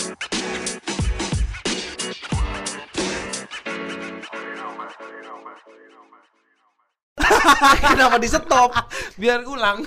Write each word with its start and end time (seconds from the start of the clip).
Kenapa 7.83 8.15
di 8.15 8.29
stop? 8.31 8.71
Biar 9.19 9.43
ulang. 9.51 9.83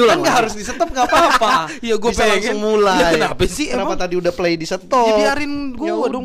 Kan 0.00 0.16
nggak 0.16 0.36
harus 0.40 0.56
di 0.56 0.64
stop 0.64 0.88
nggak 0.88 1.06
apa-apa. 1.06 1.68
Iya, 1.84 2.00
gua 2.00 2.10
Bisa 2.10 2.24
pengen. 2.24 2.56
mulai. 2.56 2.96
Ya, 2.98 3.08
kenapa 3.20 3.42
sih, 3.44 3.68
Kenapa 3.68 3.92
emang? 3.92 4.00
tadi 4.00 4.14
udah 4.16 4.32
play 4.32 4.56
di 4.56 4.64
stop? 4.64 4.88
Ya, 4.88 5.12
biarin 5.20 5.76
Ya 5.76 5.92
gua 5.92 6.06
dong. 6.08 6.24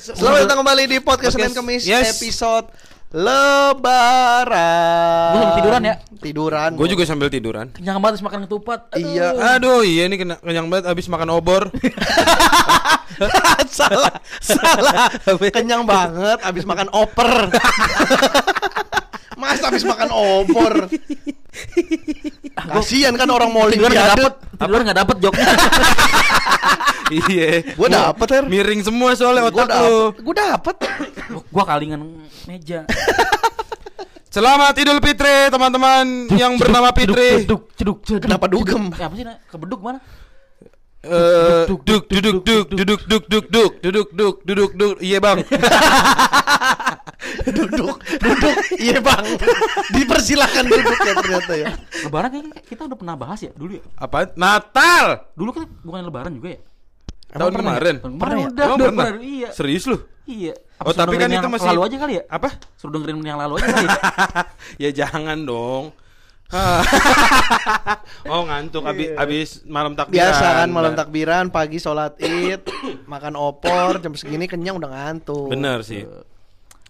Selamat 0.00 0.48
datang 0.48 0.58
kembali 0.64 0.82
di 0.88 0.98
podcast 1.04 1.36
Senin. 1.36 1.52
Kamis 1.52 1.84
Yes. 1.84 2.16
episode 2.16 2.72
Lebaran. 3.14 4.58
Gua 5.30 5.38
sambil 5.38 5.54
tiduran 5.54 5.80
ya? 5.86 5.94
Tiduran. 6.18 6.70
Gue 6.74 6.88
juga 6.90 7.06
sambil 7.06 7.30
tiduran. 7.30 7.70
Kenyang 7.70 8.02
banget 8.02 8.18
habis 8.18 8.26
makan 8.26 8.40
ketupat. 8.50 8.90
Aduh. 8.90 9.06
Iya. 9.06 9.28
Aduh, 9.54 9.80
iya 9.86 10.10
ini 10.10 10.18
kena 10.18 10.34
kenyang 10.42 10.66
banget 10.66 10.90
abis 10.90 11.06
makan 11.06 11.30
obor. 11.30 11.70
salah, 13.78 14.18
salah. 14.42 15.14
Kenyang 15.54 15.86
banget 15.86 16.42
abis 16.42 16.66
makan 16.66 16.90
oper. 16.90 17.54
Mas 19.40 19.62
abis 19.62 19.86
makan 19.86 20.10
opor. 20.10 20.90
Kasian 22.54 23.18
kan 23.18 23.26
orang 23.26 23.50
mau 23.50 23.66
Tiduran 23.66 23.90
nggak 23.90 24.10
dapet, 24.14 24.32
tiduran 24.62 24.82
nggak 24.86 24.98
dapet 25.02 25.16
joknya. 25.18 25.46
iya. 27.26 27.48
Gua 27.74 27.88
dapet, 27.90 28.26
Her. 28.30 28.44
Miring 28.46 28.80
semua 28.86 29.10
soalnya 29.18 29.50
otak 29.50 29.66
lu. 29.66 30.14
dapet. 30.14 30.22
Gua 30.22 30.34
dapet. 30.38 30.76
gua 31.50 31.64
kalingan 31.66 32.00
meja. 32.46 32.86
Selamat 34.30 34.74
Idul 34.74 34.98
Fitri 34.98 35.46
teman-teman 35.46 36.26
yang 36.34 36.58
bernama 36.58 36.90
Fitri. 36.90 37.46
Ceduk, 37.46 37.70
ceduk, 37.78 37.98
ceduk. 38.02 38.22
Kenapa 38.26 38.50
dugem? 38.50 38.90
Ya, 38.98 39.06
apa 39.06 39.14
sih? 39.14 39.22
Kebeduk 39.46 39.78
mana? 39.78 40.02
Eh, 41.04 41.64
duk 41.68 41.80
duk 41.84 42.02
duk 42.08 42.38
duk 42.40 42.66
duduk 42.72 43.00
duk 43.04 43.24
duk 43.28 43.44
duk 43.46 43.72
duduk 43.78 44.08
duk 44.10 44.34
duduk 44.42 44.70
duk 44.72 44.94
iya 44.98 45.20
bang 45.20 45.38
duduk, 47.44 47.96
duduk. 48.20 48.56
Iya 48.76 48.98
bang. 49.00 49.24
Dipersilahkan 49.90 50.64
duduk 50.64 50.96
ya 50.98 51.12
ternyata 51.14 51.52
ya. 51.54 51.68
Lebaran 52.04 52.28
kayaknya 52.30 52.52
kita 52.62 52.82
udah 52.84 52.96
pernah 52.96 53.16
bahas 53.16 53.40
ya 53.40 53.50
dulu 53.52 53.76
ya. 53.76 53.82
apa 53.96 54.32
Natal 54.34 55.28
Dulu 55.32 55.50
kan 55.52 55.64
bukan 55.82 56.00
lebaran 56.04 56.32
juga 56.32 56.48
ya. 56.56 56.60
tahun 57.34 57.50
ya? 57.50 57.58
kemarin 57.58 57.94
kemarin 57.98 58.36
ya? 58.38 58.46
udah, 58.46 58.64
Emang 58.64 58.76
udah 58.78 58.86
pernah? 58.86 59.06
Iya. 59.18 59.48
serius 59.52 59.84
lu 59.84 59.98
Iya. 60.24 60.54
Oh, 60.80 60.88
suruh 60.88 61.04
tapi 61.04 61.14
kan 61.20 61.28
itu 61.28 61.48
masih- 61.48 61.68
lalu 61.68 61.80
aja 61.84 61.96
kali 61.98 62.12
ya? 62.16 62.22
apa 62.30 62.48
Suruh 62.76 62.92
dengerin 62.94 63.20
yang 63.20 63.36
lalu 63.36 63.52
aja 63.60 63.66
kali 63.68 63.86
ya? 63.86 63.98
ya 64.84 64.90
jangan 64.94 65.38
dong 65.42 65.84
oh 68.26 68.42
ngantuk 68.44 68.82
abis 68.82 69.08
abis 69.14 69.48
malam 69.64 69.92
takbiran 69.92 70.22
Biasa 70.22 70.46
kan 70.54 70.68
malam 70.68 70.92
takbiran, 70.92 71.44
pagi 71.48 71.76
sholat 71.76 72.14
id, 72.16 72.62
makan 73.12 73.34
opor, 73.34 73.98
jam 73.98 74.12
segini 74.12 74.44
kenyang 74.44 74.76
udah 74.76 74.88
ngantuk. 74.88 75.48
bener 75.48 75.80
sih 75.80 76.04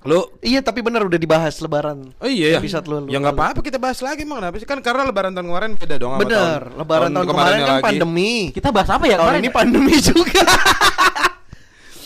lu 0.04 0.20
Iya 0.38 0.60
tapi 0.60 0.78
bener 0.78 1.00
udah 1.02 1.16
dibahas 1.16 1.56
lebaran. 1.58 2.12
Oh 2.18 2.28
iya 2.28 2.52
ya. 2.52 2.58
Episode 2.60 2.84
lu- 2.84 3.00
lu- 3.00 3.08
ya 3.08 3.16
nggak 3.16 3.30
lalu. 3.30 3.40
apa-apa 3.40 3.60
kita 3.62 3.78
bahas 3.78 3.96
lagi 3.98 4.20
emang 4.20 4.36
kenapa 4.38 4.56
sih 4.58 4.68
kan 4.68 4.76
karena 4.78 5.00
lebaran 5.02 5.32
tahun 5.32 5.48
kemarin 5.48 5.70
beda 5.74 5.96
dong 5.96 6.12
sama 6.12 6.20
Bener, 6.20 6.60
tahun- 6.60 6.76
lebaran 6.76 7.08
tahun, 7.08 7.24
kemarin 7.24 7.32
kemarinnya 7.32 7.64
kan 7.64 7.74
lagi. 7.74 7.86
pandemi. 7.88 8.32
Kita 8.52 8.68
bahas 8.68 8.90
apa 8.90 9.04
ya 9.04 9.16
Tahun 9.16 9.24
kemarin? 9.26 9.40
ini 9.40 9.50
pandemi 9.50 9.96
juga. 10.12 10.44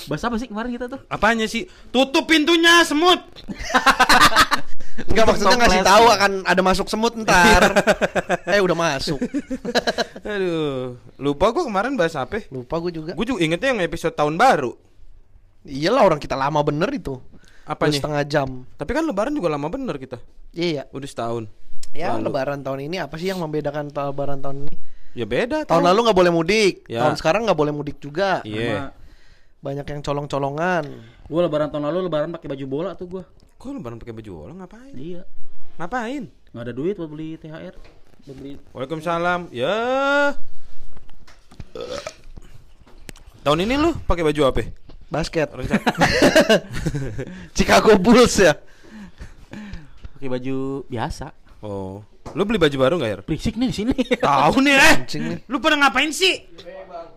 Bahas 0.06 0.22
apa 0.22 0.36
sih 0.38 0.46
kemarin 0.46 0.70
kita 0.72 0.86
tuh? 0.86 1.00
Apanya 1.06 1.44
sih? 1.44 1.66
Tutup 1.90 2.22
pintunya 2.24 2.80
semut. 2.82 3.18
Enggak 5.06 5.24
maksudnya 5.30 5.56
ngasih 5.62 5.82
tahu 5.86 6.04
akan 6.10 6.32
ada 6.42 6.62
masuk 6.64 6.86
semut 6.90 7.14
ntar. 7.22 7.62
eh 8.50 8.58
udah 8.58 8.74
masuk. 8.74 9.18
Aduh, 10.34 10.98
lupa 11.20 11.54
gua 11.54 11.62
kemarin 11.70 11.94
bahas 11.94 12.18
apa? 12.18 12.42
Lupa 12.50 12.82
gue 12.82 12.90
juga. 12.90 13.12
Gue 13.14 13.26
juga 13.26 13.38
ingetnya 13.44 13.70
yang 13.76 13.80
episode 13.86 14.18
tahun 14.18 14.34
baru. 14.34 14.74
Iyalah 15.62 16.02
orang 16.02 16.20
kita 16.20 16.34
lama 16.34 16.58
bener 16.66 16.90
itu. 16.90 17.20
Apa 17.68 17.86
nih? 17.86 18.00
setengah 18.00 18.22
jam. 18.24 18.48
Tapi 18.74 18.90
kan 18.96 19.04
lebaran 19.04 19.36
juga 19.36 19.52
lama 19.52 19.68
bener 19.68 19.94
kita. 20.00 20.18
Iya. 20.56 20.88
Udah 20.90 21.08
setahun. 21.08 21.44
Ya 21.92 22.16
Lalu. 22.16 22.32
lebaran 22.32 22.60
tahun 22.64 22.88
ini 22.88 22.96
apa 23.00 23.14
sih 23.20 23.28
yang 23.28 23.40
membedakan 23.40 23.92
lebaran 23.92 24.40
tahun 24.40 24.66
ini? 24.66 24.74
Ya 25.16 25.24
beda 25.24 25.64
Tahun 25.64 25.84
lalu 25.84 26.08
nggak 26.08 26.18
boleh 26.18 26.32
mudik. 26.32 26.74
Ya. 26.88 27.04
Tahun 27.04 27.16
sekarang 27.16 27.48
nggak 27.48 27.58
boleh 27.58 27.72
mudik 27.72 27.96
juga. 28.00 28.40
Iya. 28.44 28.92
Banyak 29.58 29.86
yang 29.90 30.00
colong-colongan. 30.06 30.84
Gua 31.26 31.40
lebaran 31.42 31.66
tahun 31.74 31.90
lalu 31.90 32.06
lebaran 32.06 32.30
pakai 32.30 32.46
baju 32.46 32.64
bola 32.70 32.90
tuh 32.94 33.10
gua. 33.10 33.24
Kok 33.58 33.74
lebaran 33.74 33.98
pakai 33.98 34.14
baju 34.14 34.30
bola 34.30 34.52
ngapain? 34.54 34.94
Iya. 34.94 35.22
Ngapain? 35.82 36.30
Nggak 36.54 36.62
ada 36.62 36.74
duit 36.74 36.94
buat 36.94 37.10
beli 37.10 37.34
THR. 37.42 37.74
Buat 38.22 38.36
beli 38.38 38.52
Waalaikumsalam. 38.70 39.50
Ya. 39.50 39.74
Tahun 43.42 43.58
ini 43.58 43.74
lu 43.74 43.98
pakai 44.06 44.22
baju 44.22 44.40
apa? 44.46 44.62
Basket. 45.10 45.50
Chicago 47.58 47.98
Bulls 47.98 48.38
ya. 48.38 48.54
pakai 50.14 50.28
baju 50.30 50.86
biasa. 50.86 51.34
Oh. 51.66 52.06
Lu 52.38 52.46
beli 52.46 52.62
baju 52.62 52.76
baru 52.78 52.94
nggak 53.02 53.10
ya? 53.10 53.18
Berisik 53.26 53.58
nih 53.58 53.68
di 53.70 53.74
sini. 53.74 53.94
Tahu 54.22 54.62
nih 54.62 54.74
eh. 54.78 54.94
Lu 55.50 55.58
pada 55.58 55.74
ngapain 55.74 56.14
sih? 56.14 56.46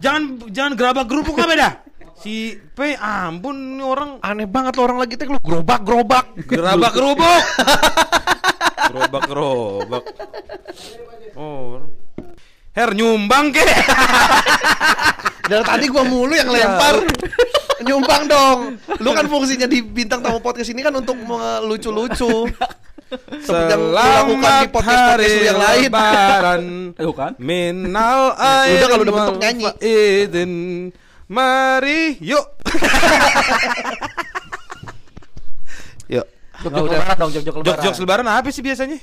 Jangan 0.01 0.50
jangan 0.50 0.74
gerabak 0.74 1.06
gerubuk 1.06 1.38
apa 1.38 1.53
dah? 1.53 1.74
Si 2.21 2.53
P 2.53 2.93
ampun 3.01 3.57
ini 3.57 3.81
orang 3.81 4.21
Aneh 4.21 4.45
banget 4.45 4.77
lo 4.77 4.85
orang 4.85 5.01
lagi 5.01 5.17
tek 5.17 5.25
lu 5.25 5.41
gerobak-gerobak. 5.41 6.37
gerabak 6.45 6.93
gerubuk. 6.93 7.41
gerobak 8.93 9.23
gerobak. 9.25 10.03
Oh. 11.33 11.81
Her 12.77 12.93
nyumbang 12.93 13.49
ke? 13.49 13.65
Dari 15.49 15.63
tadi 15.65 15.85
gua 15.89 16.05
mulu 16.05 16.37
yang 16.37 16.53
lempar. 16.53 17.01
Nyumbang 17.89 18.29
dong. 18.29 18.77
Lu 19.01 19.17
kan 19.17 19.25
fungsinya 19.25 19.65
di 19.65 19.81
bintang 19.81 20.21
tamu 20.21 20.38
podcast 20.38 20.69
ini 20.69 20.85
kan 20.85 20.93
untuk 20.93 21.17
lucu-lucu. 21.65 22.45
Seperti 23.41 23.71
yang 23.73 23.89
di 23.89 24.29
Selamat 24.38 24.69
podcast-podcast 24.69 25.01
hari 25.17 25.25
lu 25.25 25.41
yang 25.49 25.57
lain. 25.57 25.89
lebaran. 25.89 26.61
Tuh 26.93 27.15
kan? 27.17 27.31
Minal 27.41 28.38
Udah 28.38 28.61
aidin 28.69 28.85
kalau 28.85 29.03
udah 29.09 29.15
bentuk 29.17 29.38
nyanyi. 29.41 29.65
Mari 31.31 32.19
yuk. 32.19 32.44
yuk. 36.12 36.25
Jok-jok 36.62 36.84
lebaran 36.86 37.16
dong, 37.18 37.31
jok-jok 37.31 37.56
lebaran. 37.56 37.68
Jok-jok 37.74 37.94
lebaran 38.03 38.25
apa 38.28 38.47
sih 38.50 38.59
biasanya? 38.59 38.97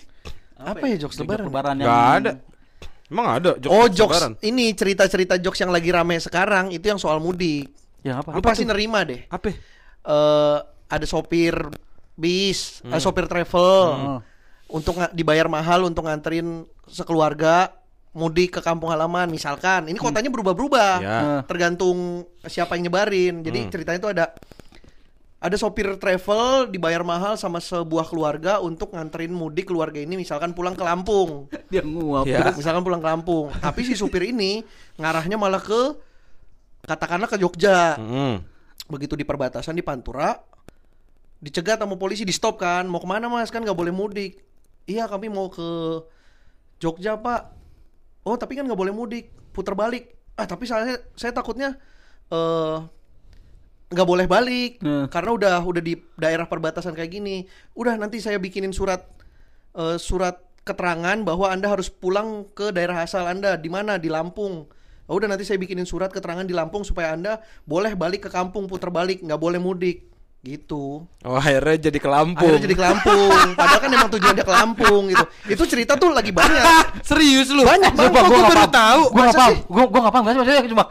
Apa 0.55 0.85
ya 0.85 0.97
jokes 0.99 1.17
Jok-jok 1.17 1.25
lebaran? 1.25 1.45
lebaran 1.49 1.75
yang 1.77 1.89
Gak 1.89 2.07
ada. 2.15 2.31
Emang 3.09 3.27
ada 3.33 3.51
jokes 3.57 3.73
Oh 3.73 3.87
jokes 3.89 4.15
lebaran? 4.15 4.33
ini 4.43 4.65
cerita-cerita 4.71 5.35
jokes 5.39 5.59
yang 5.59 5.73
lagi 5.73 5.89
rame 5.89 6.15
sekarang 6.19 6.69
itu 6.69 6.85
yang 6.85 7.01
soal 7.01 7.19
mudik. 7.19 7.67
Yang 8.05 8.17
apa? 8.23 8.29
Lu 8.37 8.41
pasti 8.41 8.63
nerima 8.63 9.03
deh. 9.03 9.25
Apa? 9.27 9.49
Eh 9.49 10.57
ada 10.89 11.05
sopir 11.05 11.53
bis, 12.13 12.81
Hmm. 12.81 12.93
eh, 12.93 12.99
sopir 12.99 13.25
travel 13.25 13.77
Hmm. 13.89 14.19
untuk 14.69 14.95
dibayar 15.11 15.47
mahal 15.47 15.83
untuk 15.83 16.05
nganterin 16.05 16.63
sekeluarga 16.85 17.73
mudik 18.17 18.59
ke 18.59 18.61
kampung 18.61 18.89
halaman 18.89 19.29
misalkan. 19.29 19.87
Ini 19.89 19.99
kotanya 20.01 20.33
berubah-berubah. 20.33 20.93
Ya. 21.01 21.19
Hmm. 21.21 21.41
Tergantung 21.45 21.99
siapa 22.47 22.75
yang 22.77 22.89
nyebarin. 22.89 23.45
Jadi 23.45 23.59
Hmm. 23.67 23.71
ceritanya 23.71 23.99
itu 24.01 24.11
ada 24.11 24.25
ada 25.39 25.55
sopir 25.55 25.87
travel 26.03 26.67
dibayar 26.67 27.07
mahal 27.07 27.39
sama 27.39 27.63
sebuah 27.63 28.11
keluarga 28.11 28.59
untuk 28.59 28.91
nganterin 28.91 29.31
mudik 29.31 29.71
keluarga 29.71 30.03
ini 30.03 30.19
misalkan 30.19 30.51
pulang 30.51 30.75
ke 30.75 30.83
Lampung. 30.83 31.47
Dia 31.73 31.87
nguap. 31.87 32.27
Ya. 32.27 32.51
Misalkan 32.51 32.83
pulang 32.83 32.99
ke 32.99 33.07
Lampung. 33.07 33.55
Tapi 33.55 33.87
si 33.87 33.95
supir 33.95 34.27
ini 34.35 34.67
ngarahnya 34.99 35.39
malah 35.39 35.63
ke 35.63 35.95
katakanlah 36.83 37.31
ke 37.31 37.39
Jogja. 37.39 37.95
Hmm. 37.95 38.43
Begitu 38.91 39.15
di 39.15 39.23
perbatasan 39.23 39.79
di 39.79 39.85
Pantura 39.85 40.35
dicegat 41.39 41.79
sama 41.79 41.95
polisi 41.95 42.27
di 42.27 42.35
stop 42.35 42.59
kan. 42.59 42.83
Mau 42.91 42.99
ke 42.99 43.07
mana 43.07 43.31
mas 43.31 43.53
kan 43.55 43.63
nggak 43.63 43.79
boleh 43.79 43.95
mudik. 43.95 44.43
Iya 44.91 45.07
kami 45.07 45.31
mau 45.31 45.47
ke 45.53 46.03
Jogja 46.83 47.15
pak. 47.15 47.58
Oh 48.27 48.35
tapi 48.39 48.59
kan 48.59 48.65
nggak 48.67 48.79
boleh 48.79 48.95
mudik. 48.95 49.31
Putar 49.55 49.75
balik. 49.75 50.15
Ah 50.39 50.47
tapi 50.47 50.67
saya 50.67 50.99
saya 51.19 51.35
takutnya 51.35 51.77
eh 52.31 52.79
nggak 53.89 54.05
boleh 54.05 54.29
balik 54.29 54.85
Hmm. 54.85 55.09
karena 55.09 55.31
udah 55.33 55.55
udah 55.65 55.81
di 55.81 55.97
daerah 56.21 56.45
perbatasan 56.45 56.93
kayak 56.93 57.13
gini. 57.13 57.47
Udah 57.73 57.97
nanti 57.97 58.21
saya 58.21 58.37
bikinin 58.37 58.73
surat 58.75 59.05
eh, 59.77 59.97
surat 59.97 60.45
keterangan 60.67 61.25
bahwa 61.25 61.49
anda 61.49 61.73
harus 61.73 61.89
pulang 61.89 62.45
ke 62.53 62.69
daerah 62.77 63.01
asal 63.01 63.25
anda 63.25 63.57
di 63.57 63.73
mana 63.73 63.97
di 63.97 64.13
Lampung. 64.13 64.69
Oh, 65.09 65.17
udah 65.17 65.25
nanti 65.25 65.49
saya 65.49 65.57
bikinin 65.57 65.89
surat 65.89 66.13
keterangan 66.13 66.45
di 66.45 66.53
Lampung 66.53 66.85
supaya 66.85 67.17
anda 67.17 67.41
boleh 67.65 67.97
balik 67.97 68.29
ke 68.29 68.31
kampung 68.31 68.69
putar 68.69 68.93
balik 68.93 69.25
nggak 69.25 69.41
boleh 69.41 69.57
mudik 69.57 70.05
gitu. 70.41 71.03
Oh 71.21 71.35
akhirnya 71.35 71.77
jadi 71.85 71.99
ke 71.99 72.07
Lampung. 72.07 72.47
Akhirnya 72.47 72.63
jadi 72.63 72.75
ke 72.75 72.85
Lampung. 72.85 73.31
Padahal 73.53 73.81
kan 73.81 73.91
emang 73.91 74.11
tujuannya 74.11 74.45
ke 74.45 74.55
Lampung 74.55 75.03
gitu. 75.09 75.25
Itu 75.47 75.63
cerita 75.67 75.93
tuh 75.95 76.11
lagi 76.11 76.31
banyak. 76.31 76.65
Serius 77.09 77.51
lu? 77.51 77.63
Banyak 77.63 77.93
banget. 77.93 78.09
Sumpah, 78.09 78.23
gua 78.23 78.39
gua 78.39 78.49
baru 78.49 78.67
tahu. 78.69 79.03
Gua 79.11 79.23
enggak 79.23 79.37
paham. 79.37 79.55
Gua 79.67 79.85
gua 79.85 79.99
enggak 80.01 80.13
paham. 80.13 80.25
Maksudnya 80.25 80.43
maksudnya 80.55 80.75
coba. 80.75 80.87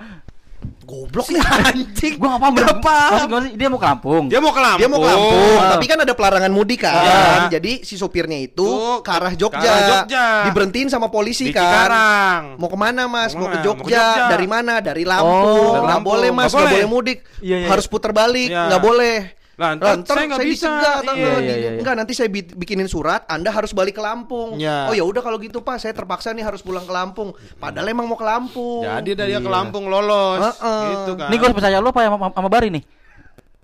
Goblok 0.88 1.27
nih 1.27 1.44
anjing. 1.44 2.13
Gua 2.15 2.27
enggak 2.39 2.79
paham. 2.79 3.27
Sih, 3.44 3.53
dia 3.55 3.67
mau 3.67 3.75
ke 3.75 3.88
Lampung. 3.88 4.23
Dia 4.27 4.39
mau 4.39 4.51
ke 4.51 4.61
Lampung. 4.61 4.79
Dia 4.79 4.88
mau 4.88 4.99
ke 4.99 5.07
Lampung, 5.09 5.57
Ah. 5.57 5.69
tapi 5.75 5.85
kan 5.85 5.97
ada 5.99 6.13
pelarangan 6.13 6.47
mudik 6.47 6.79
kan. 6.79 6.95
Iya. 6.95 7.59
Jadi 7.59 7.83
si 7.83 7.95
sopirnya 7.95 8.38
itu 8.38 8.63
Tuh, 8.63 9.03
ke 9.03 9.11
arah 9.11 9.31
ke 9.31 9.38
Jogja. 9.38 9.67
arah 9.67 9.83
Jogja. 9.97 10.25
Diberhentiin 10.47 10.88
sama 10.88 11.07
polisi 11.07 11.44
di 11.44 11.51
kan. 11.51 11.59
Cikarang. 11.65 12.41
Mau 12.55 12.67
ke 12.67 12.77
mana 12.77 13.03
mas? 13.05 13.31
Mau, 13.31 13.44
Mau 13.44 13.47
ke 13.49 13.59
ke 13.59 13.59
mana? 13.59 13.67
Mau 13.67 13.75
ke 13.75 13.83
Jogja. 13.83 13.99
Jogja. 13.99 14.27
Dari 14.29 14.47
mana? 14.47 14.73
Dari 14.79 15.03
Oh. 15.03 15.09
Lampung. 15.09 15.71
Dari 15.73 15.88
Lampung. 15.88 16.07
boleh 16.07 16.29
mas, 16.29 16.39
Nggak 16.45 16.47
nggak 16.47 16.63
boleh. 16.63 16.71
boleh 16.71 16.88
mudik. 16.88 17.17
Iya, 17.44 17.55
iya. 17.57 17.67
Harus 17.67 17.85
putar 17.88 18.11
balik, 18.11 18.47
Iya. 18.47 18.63
nggak 18.71 18.81
boleh. 18.81 19.15
Lah, 19.57 19.74
ntar 19.74 19.98
ntar 20.00 20.13
saya 20.13 20.25
nggak 20.30 20.45
bisa. 20.45 20.69
dicegat, 20.69 21.01
Iya, 21.01 21.13
iya, 21.18 21.33
Di- 21.36 21.50
iya. 21.57 21.69
Enggak, 21.75 21.95
nanti 21.98 22.13
saya 22.13 22.30
bi- 22.30 22.45
bikinin 22.48 22.86
surat, 22.86 23.25
Anda 23.25 23.50
harus 23.50 23.74
balik 23.74 23.98
ke 23.98 24.01
Lampung. 24.01 24.54
Iya. 24.54 24.86
Oh 24.86 24.94
ya 24.94 25.01
udah 25.01 25.18
kalau 25.19 25.42
gitu 25.42 25.59
Pak, 25.59 25.81
saya 25.81 25.92
terpaksa 25.92 26.30
nih 26.30 26.45
harus 26.45 26.62
pulang 26.62 26.86
ke 26.86 26.94
Lampung. 26.94 27.33
Padahal 27.57 27.89
emang 27.89 28.06
mau 28.06 28.13
ke 28.13 28.21
Lampung. 28.21 28.86
Jadi 28.86 29.18
dari 29.18 29.33
dia 29.33 29.42
ke 29.42 29.44
Iya. 29.44 29.57
Lampung 29.57 29.89
lolos. 29.89 30.45
Heeh. 30.45 30.83
Gitu 30.94 31.12
kan. 31.15 31.27
Nih 31.27 31.36
gua 31.36 31.45
harus 31.48 31.57
percaya 31.57 31.77
lu 31.77 31.89
apa 31.89 32.00
sama, 32.00 32.18
sama 32.30 32.48
Bari 32.48 32.69
nih? 32.69 32.83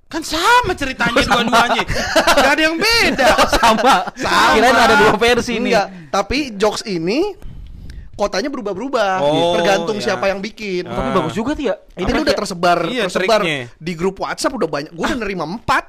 Kan 0.09 0.21
sama 0.21 0.73
ceritanya 0.73 1.21
dua-duanya. 1.21 1.83
Gak 2.41 2.51
ada 2.51 2.61
yang 2.63 2.77
beda. 2.77 3.29
Sama. 3.51 3.95
Sama. 4.13 4.49
Kirain 4.51 4.73
ada 4.75 4.95
dua 4.97 5.13
versi 5.15 5.53
nih. 5.55 5.73
Enggak, 5.73 5.87
tapi 6.09 6.37
jokes 6.53 6.81
ini 6.85 7.33
kotanya 8.13 8.47
berubah-berubah, 8.47 9.13
Oh, 9.19 9.53
tergantung 9.53 9.97
iya. 9.97 10.05
siapa 10.07 10.25
yang 10.27 10.37
bikin. 10.37 10.85
Tapi 10.85 11.09
Ah. 11.09 11.15
bagus 11.15 11.33
juga 11.33 11.51
tuh 11.53 11.65
ya. 11.65 11.75
Ini 11.93 12.05
kan 12.05 12.21
udah 12.21 12.35
tersebar, 12.35 12.79
Iya, 12.85 13.03
tersebar 13.05 13.41
triknya. 13.41 13.73
di 13.73 13.93
grup 13.93 14.15
WhatsApp 14.19 14.53
udah 14.53 14.67
banyak. 14.67 14.91
Gue 14.91 15.05
udah 15.05 15.19
nerima 15.19 15.43
empat, 15.43 15.83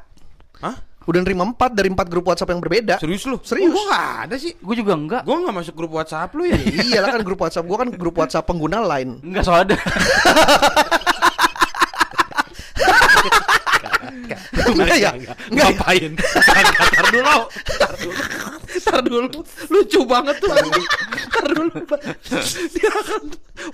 Hah? 0.58 0.76
udah 1.04 1.20
nerima 1.20 1.44
empat 1.44 1.70
dari 1.70 1.88
empat 1.88 2.06
grup 2.08 2.24
WhatsApp 2.24 2.48
yang 2.48 2.58
berbeda. 2.58 2.96
Serius 2.96 3.24
lu? 3.24 3.36
Serius. 3.40 3.68
Oh, 3.68 3.76
gua 3.76 3.84
gak 3.90 4.04
ada 4.24 4.36
sih. 4.36 4.56
Gue 4.56 4.74
juga 4.74 4.92
enggak. 4.94 5.22
Gua 5.22 5.36
gak 5.38 5.54
masuk 5.54 5.74
grup 5.74 5.92
WhatsApp 5.92 6.32
lu 6.32 6.48
ya. 6.48 6.56
Iya 6.88 6.98
lah 7.00 7.12
kan 7.12 7.20
grup 7.20 7.38
WhatsApp 7.38 7.64
gue 7.64 7.76
kan 7.76 7.88
grup 7.92 8.16
WhatsApp 8.16 8.44
pengguna 8.44 8.80
lain. 8.80 9.20
Enggak 9.20 9.44
soalnya. 9.44 9.76
Enggak 14.14 14.98
ya? 15.04 15.10
Enggak, 15.12 15.36
Enggak. 15.50 15.68
Ngapain? 15.74 16.10
Ntar 16.14 17.06
dulu. 17.10 17.36
Ntar 17.74 17.92
dulu. 17.98 18.12
Ntar 18.74 19.00
dulu. 19.02 19.38
Lucu 19.70 20.00
banget 20.06 20.36
tuh. 20.38 20.48
Ntar 20.54 21.44
dulu. 21.50 21.76
Dia 22.74 22.90
kan 22.94 23.22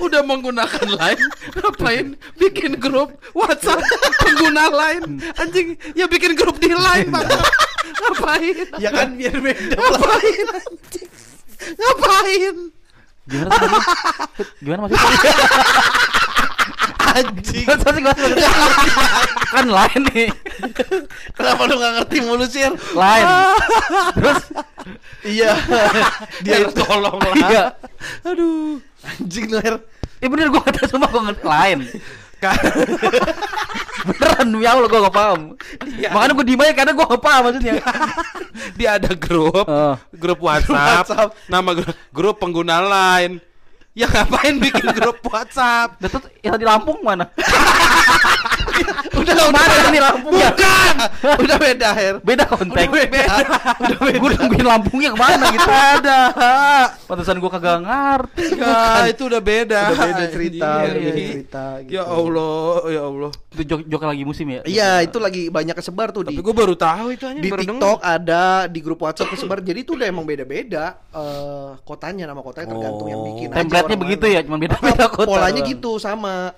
udah 0.00 0.20
menggunakan 0.24 0.86
line. 0.96 1.22
Ngapain 1.56 2.06
bikin 2.36 2.72
grup 2.76 3.10
WhatsApp 3.32 3.80
pengguna 4.20 4.68
line? 4.70 5.04
Anjing, 5.36 5.76
ya 5.92 6.04
bikin 6.06 6.32
grup 6.34 6.56
di 6.58 6.72
line, 6.72 7.08
Bang. 7.08 7.28
Ngapain? 8.00 8.56
Ya 8.80 8.90
kan 8.92 9.16
biar 9.16 9.36
beda. 9.36 9.76
Ngapain 9.76 10.46
anjing? 10.56 11.10
Ngapain? 11.60 12.56
Gimana 13.30 13.50
tadi? 13.52 13.78
Gimana 14.64 14.80
maksudnya? 14.88 15.32
Anjing. 17.10 17.66
Kan 19.50 19.66
lain 19.66 20.00
nih. 20.10 20.28
Kenapa 21.34 21.60
lu 21.66 21.74
gak 21.76 21.92
ngerti 21.98 22.16
mulu 22.22 22.44
sih? 22.46 22.62
Lain. 22.94 23.24
Terus 24.16 24.40
Iya. 25.20 25.52
Dia 26.40 26.64
tolong 26.72 27.18
lah. 27.20 27.34
iya. 27.36 27.64
Aduh. 28.24 28.78
Anjing 29.02 29.46
lu 29.50 29.58
Her. 29.58 29.76
Ya 30.20 30.26
bener 30.28 30.48
gue 30.48 30.60
kata 30.60 30.86
semua 30.86 31.08
gue 31.08 31.22
ngerti 31.22 31.44
lain. 31.44 31.78
Beneran 34.00 34.46
demi 34.48 34.64
Allah 34.64 34.88
gue 34.88 35.00
gak 35.00 35.12
paham. 35.12 35.40
Iya. 35.84 36.08
Makanya 36.12 36.32
gue 36.32 36.44
diem 36.48 36.60
aja 36.60 36.74
karena 36.74 36.92
gue 36.94 37.06
gak 37.06 37.20
paham 37.22 37.42
maksudnya. 37.48 37.74
dia 38.80 38.88
ada 38.96 39.12
grup, 39.12 39.64
Oh. 39.68 39.94
grup 40.12 40.40
WhatsApp, 40.40 41.04
WhatsApp. 41.04 41.30
nama 41.46 41.70
grup, 41.76 41.96
grup 42.10 42.36
pengguna 42.40 42.80
lain. 42.80 43.40
Ya 43.90 44.06
ngapain 44.06 44.62
bikin 44.62 44.86
grup 44.94 45.18
WhatsApp? 45.26 45.98
Dan 45.98 46.08
terus 46.14 46.26
yang 46.46 46.54
di 46.54 46.66
Lampung 46.66 47.02
mana? 47.02 47.26
Udah 49.14 49.32
udah 49.34 49.48
Mana 49.50 49.86
nih 49.90 50.00
Lampungnya? 50.00 50.48
Bukan. 50.52 50.94
Udah 51.44 51.56
beda 51.56 51.88
Her. 51.92 52.14
Beda 52.20 52.44
konteks. 52.44 52.86
Udah 52.86 52.88
beda. 52.88 53.22
Udah 53.80 53.98
beda. 54.00 54.18
Gue 54.20 54.30
nungguin 54.36 54.66
Lampungnya 54.66 55.10
ke 55.12 55.18
mana 55.18 55.44
gitu. 55.50 55.68
Ada. 55.96 56.18
Pantesan 57.04 57.36
gue 57.38 57.50
kagak 57.50 57.78
ngerti. 57.82 58.44
Ya, 58.56 59.06
itu 59.08 59.22
udah 59.26 59.42
beda. 59.42 59.80
Udah 59.90 60.06
beda 60.06 60.24
cerita, 60.30 60.68
Anjir. 60.70 60.90
udah 60.90 61.00
beda 61.00 61.10
iya. 61.10 61.28
cerita 61.32 61.64
gitu. 61.82 61.94
Ya 61.96 62.02
Allah, 62.04 62.74
ya 62.88 63.02
Allah. 63.04 63.30
Itu 63.50 63.62
jok, 63.66 63.80
jok 63.86 64.02
lagi 64.06 64.22
musim 64.24 64.46
ya? 64.46 64.60
Iya, 64.62 64.90
itu 65.02 65.18
lagi 65.18 65.42
banyak 65.50 65.74
kesebar 65.74 66.08
tuh 66.10 66.22
Tapi 66.22 66.36
di 66.36 66.42
gue 66.42 66.54
baru 66.54 66.74
tahu 66.78 67.06
itu 67.10 67.24
aja. 67.26 67.40
di 67.40 67.50
TikTok 67.50 67.98
ada, 68.00 68.44
di 68.66 68.78
grup 68.80 69.00
WhatsApp 69.02 69.32
kesebar. 69.32 69.58
Jadi 69.60 69.78
itu 69.82 69.98
udah 69.98 70.06
emang 70.06 70.24
beda-beda 70.24 70.94
eh, 71.10 71.70
kotanya 71.82 72.30
nama 72.30 72.40
kotanya 72.40 72.68
tergantung 72.70 73.08
yang 73.08 73.20
Oh. 73.20 73.26
bikin. 73.26 73.48
Template-nya 73.50 73.98
begitu 73.98 74.24
ya, 74.30 74.40
cuma 74.40 74.56
beda-beda 74.56 75.04
kota. 75.10 75.28
Polanya 75.28 75.60
gitu 75.60 75.98
sama. 75.98 76.54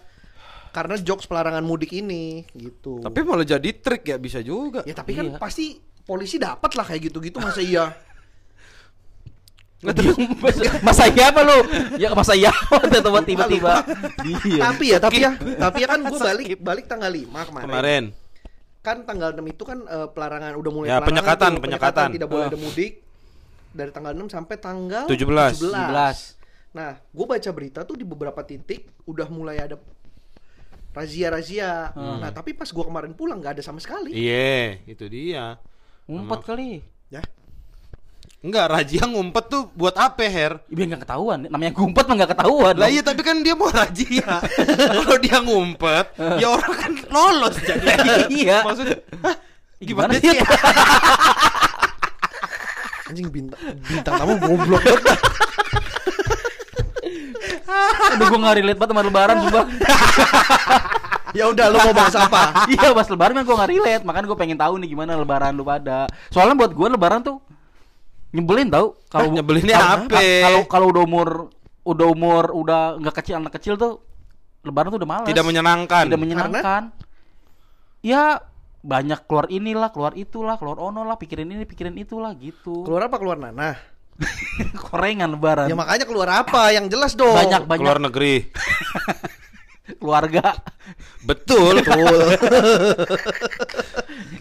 Karena 0.73 0.97
jokes 0.97 1.25
pelarangan 1.25 1.61
mudik 1.61 1.93
ini 1.93 2.49
gitu. 2.53 2.99
Tapi 2.99 3.19
malah 3.23 3.45
jadi 3.45 3.71
trik 3.71 4.03
ya 4.05 4.17
bisa 4.17 4.41
juga. 4.41 4.81
ya 4.83 4.93
tapi 4.93 5.13
kan 5.13 5.27
Iya. 5.27 5.39
pasti 5.39 5.77
polisi 6.03 6.37
dapat 6.37 6.73
lah 6.73 6.83
kayak 6.83 7.03
gitu-gitu 7.07 7.37
masa 7.39 7.61
iya. 7.61 7.93
Nggak 9.83 9.95
terus 9.99 10.17
masa 10.87 11.05
iya 11.07 11.29
apa 11.29 11.41
lu? 11.43 11.59
Ya 11.99 12.09
masa 12.13 12.33
iya 12.33 12.55
atau 12.71 13.19
tiba-tiba. 13.29 13.83
Iya. 14.23 14.63
Tapi 14.65 14.85
ya, 14.89 14.99
tapi 14.99 15.19
ya, 15.21 15.31
tapi 15.37 15.79
ya 15.83 15.89
kan 15.91 16.01
gue 16.01 16.19
balik 16.19 16.47
balik 16.57 16.85
tanggal 16.87 17.11
5 17.11 17.27
kemarin. 17.27 17.67
kemarin. 17.67 18.05
Kan 18.81 18.97
tanggal 19.05 19.31
6 19.35 19.43
itu 19.45 19.63
kan 19.63 19.79
eh, 19.83 20.09
pelarangan 20.09 20.55
udah 20.55 20.71
mulai 20.73 20.87
Ya, 20.87 20.97
pelarangan 20.97 21.09
penyekatan, 21.11 21.51
tuh, 21.53 21.61
penyekatan. 21.61 22.09
tidak 22.15 22.29
boleh 22.31 22.45
Ah. 22.47 22.51
ada 22.51 22.59
mudik 22.59 22.93
dari 23.71 23.91
tanggal 23.91 24.13
6 24.15 24.31
sampai 24.31 24.57
tanggal 24.57 25.05
17. 25.05 25.59
17. 25.61 26.39
Nah, 26.73 26.97
gue 26.97 27.27
baca 27.29 27.51
berita 27.53 27.81
tuh 27.83 27.95
di 27.95 28.07
beberapa 28.07 28.41
titik 28.41 28.87
udah 29.05 29.29
mulai 29.29 29.61
ada 29.61 29.77
razia-razia. 30.93 31.97
Hmm. 31.97 32.21
Nah, 32.21 32.31
tapi 32.31 32.53
pas 32.53 32.69
gua 32.69 32.85
kemarin 32.87 33.17
pulang 33.17 33.41
nggak 33.41 33.59
ada 33.59 33.63
sama 33.65 33.81
sekali. 33.81 34.13
Iya, 34.13 34.85
itu 34.85 35.09
dia. 35.09 35.57
Ngumpet 36.07 36.41
kali. 36.45 36.85
Ya. 37.09 37.25
Enggak, 38.43 38.75
razia 38.75 39.07
ngumpet 39.07 39.45
tuh 39.47 39.71
buat 39.71 39.95
apa, 39.95 40.27
Her? 40.27 40.67
Ya, 40.67 40.75
Biar 40.75 40.87
nggak 40.91 41.03
ketahuan. 41.07 41.47
Namanya 41.47 41.73
ngumpet 41.79 42.05
mah 42.11 42.15
nggak 42.19 42.33
ketahuan. 42.35 42.75
Lah 42.75 42.91
iya 42.91 43.03
tapi 43.07 43.23
kan 43.23 43.39
dia 43.39 43.55
mau 43.55 43.71
razia. 43.71 44.43
Kalau 44.99 45.17
dia 45.23 45.39
ngumpet, 45.39 46.07
ya 46.43 46.49
orang 46.51 46.75
kan 46.75 46.93
lolos 47.07 47.55
jadi. 47.63 47.87
Iya. 48.43 48.67
Maksudnya, 48.67 48.99
hah, 49.23 49.37
Gimana 49.83 50.15
gimana 50.15 50.17
sih? 50.19 50.35
sih? 50.35 50.43
Anjing 53.13 53.29
bintang 53.29 53.61
bintang 53.87 54.15
tamu 54.19 54.35
goblok 54.43 54.83
banget. 54.83 55.19
Aduh 58.17 58.27
gue 58.29 58.39
nggak 58.43 58.57
relate 58.61 58.79
banget 58.79 58.93
sama 58.95 59.03
lebaran 59.03 59.37
sumpah. 59.43 59.67
ya 61.39 61.45
udah 61.49 61.67
lu 61.73 61.79
mau 61.81 61.95
bahas 61.97 62.17
apa? 62.17 62.43
iya 62.75 62.89
pas 62.93 63.09
lebaran 63.09 63.35
kan 63.41 63.45
gue 63.45 63.57
nggak 63.57 63.71
relate. 63.73 64.03
Makanya 64.05 64.27
gue 64.29 64.39
pengen 64.39 64.59
tahu 64.59 64.75
nih 64.81 64.89
gimana 64.93 65.17
lebaran 65.17 65.53
lu 65.57 65.65
pada. 65.65 66.07
Soalnya 66.29 66.55
buat 66.59 66.73
gue 66.75 66.89
lebaran 66.93 67.21
tuh 67.25 67.39
nyebelin 68.33 68.69
tau. 68.69 68.97
Kalau 69.09 69.29
nyebelinnya 69.37 69.77
apa? 69.79 70.19
Kalau 70.19 70.61
kalau 70.69 70.87
udah 70.93 71.03
umur 71.03 71.29
udah 71.83 72.07
umur 72.07 72.45
udah 72.55 73.03
nggak 73.03 73.15
kecil 73.19 73.43
anak 73.43 73.59
kecil 73.59 73.75
tuh 73.75 74.03
lebaran 74.63 74.95
tuh 74.95 75.01
udah 75.03 75.11
males. 75.11 75.29
Tidak 75.29 75.45
menyenangkan. 75.45 76.05
Tidak 76.07 76.21
menyenangkan. 76.21 76.83
Ya 78.03 78.43
banyak 78.83 79.31
keluar 79.31 79.47
inilah, 79.47 79.95
keluar 79.95 80.13
itulah, 80.19 80.59
keluar 80.59 80.83
ono 80.83 81.07
lah, 81.07 81.15
pikirin 81.15 81.47
ini, 81.47 81.63
pikirin 81.63 81.95
itulah 81.95 82.35
gitu. 82.35 82.83
Keluar 82.83 83.07
apa 83.07 83.17
keluar 83.23 83.39
nanah? 83.39 83.79
Korengan 84.85 85.29
lebaran. 85.31 85.67
Ya 85.67 85.75
makanya 85.75 86.05
keluar 86.05 86.29
apa 86.31 86.71
yang 86.71 86.87
jelas 86.87 87.13
dong. 87.13 87.33
banyak 87.33 87.65
banyak 87.65 87.83
Keluar 87.83 88.01
negeri. 88.01 88.35
keluarga. 90.01 90.57
Betul. 91.23 91.83
Betul. 91.83 92.33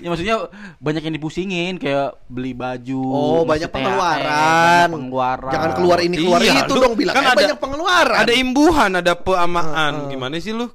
ya 0.02 0.08
maksudnya 0.10 0.36
banyak 0.78 1.02
yang 1.02 1.14
dipusingin 1.16 1.74
kayak 1.78 2.18
beli 2.26 2.54
baju. 2.54 3.02
Oh, 3.04 3.42
banyak 3.44 3.68
THR, 3.68 3.74
pengeluaran. 3.74 4.26
banyak 4.26 4.92
pengeluaran. 4.92 5.52
Jangan 5.52 5.72
keluar 5.78 5.98
ini 6.02 6.16
keluar 6.18 6.40
Iya, 6.42 6.54
itu 6.62 6.74
lu 6.74 6.82
dong 6.82 6.96
bilang 6.96 7.14
kan 7.14 7.24
kan 7.24 7.32
ada- 7.32 7.40
banyak 7.42 7.58
pengeluaran. 7.60 8.20
ada 8.22 8.34
imbuhan, 8.34 8.92
ada 8.96 9.14
peamaan. 9.14 9.94
Heeh. 9.98 10.10
Gimana 10.14 10.36
sih 10.38 10.54
lu? 10.54 10.68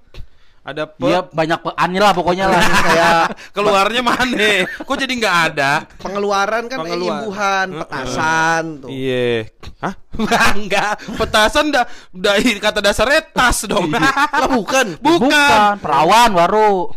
Ada 0.66 0.90
pe 0.90 1.06
Iya 1.06 1.22
banyak 1.30 1.58
pe 1.62 1.70
aneh 1.78 2.02
lah 2.02 2.10
pokoknya 2.10 2.50
lah. 2.50 2.58
kayak 2.90 3.22
keluarnya 3.54 4.02
mana? 4.02 4.66
Kok 4.82 4.96
jadi 4.98 5.12
nggak 5.14 5.36
ada? 5.54 5.86
pengeluaran 6.02 6.66
kan 6.66 6.82
Pengeluar. 6.82 7.22
imbuhan, 7.22 7.66
petasan 7.86 8.62
tuh. 8.82 8.90
Iya. 8.90 9.46
Hah? 9.78 9.94
Enggak. 10.58 10.98
Petasan 11.14 11.70
dah 11.70 11.86
dari 12.10 12.58
kata 12.58 12.82
dasarnya 12.82 13.22
tas 13.30 13.62
dong. 13.62 13.94
Lah 13.94 14.50
bukan. 14.58 14.98
Bukan. 14.98 15.78
perawan 15.78 16.34
baru. 16.34 16.90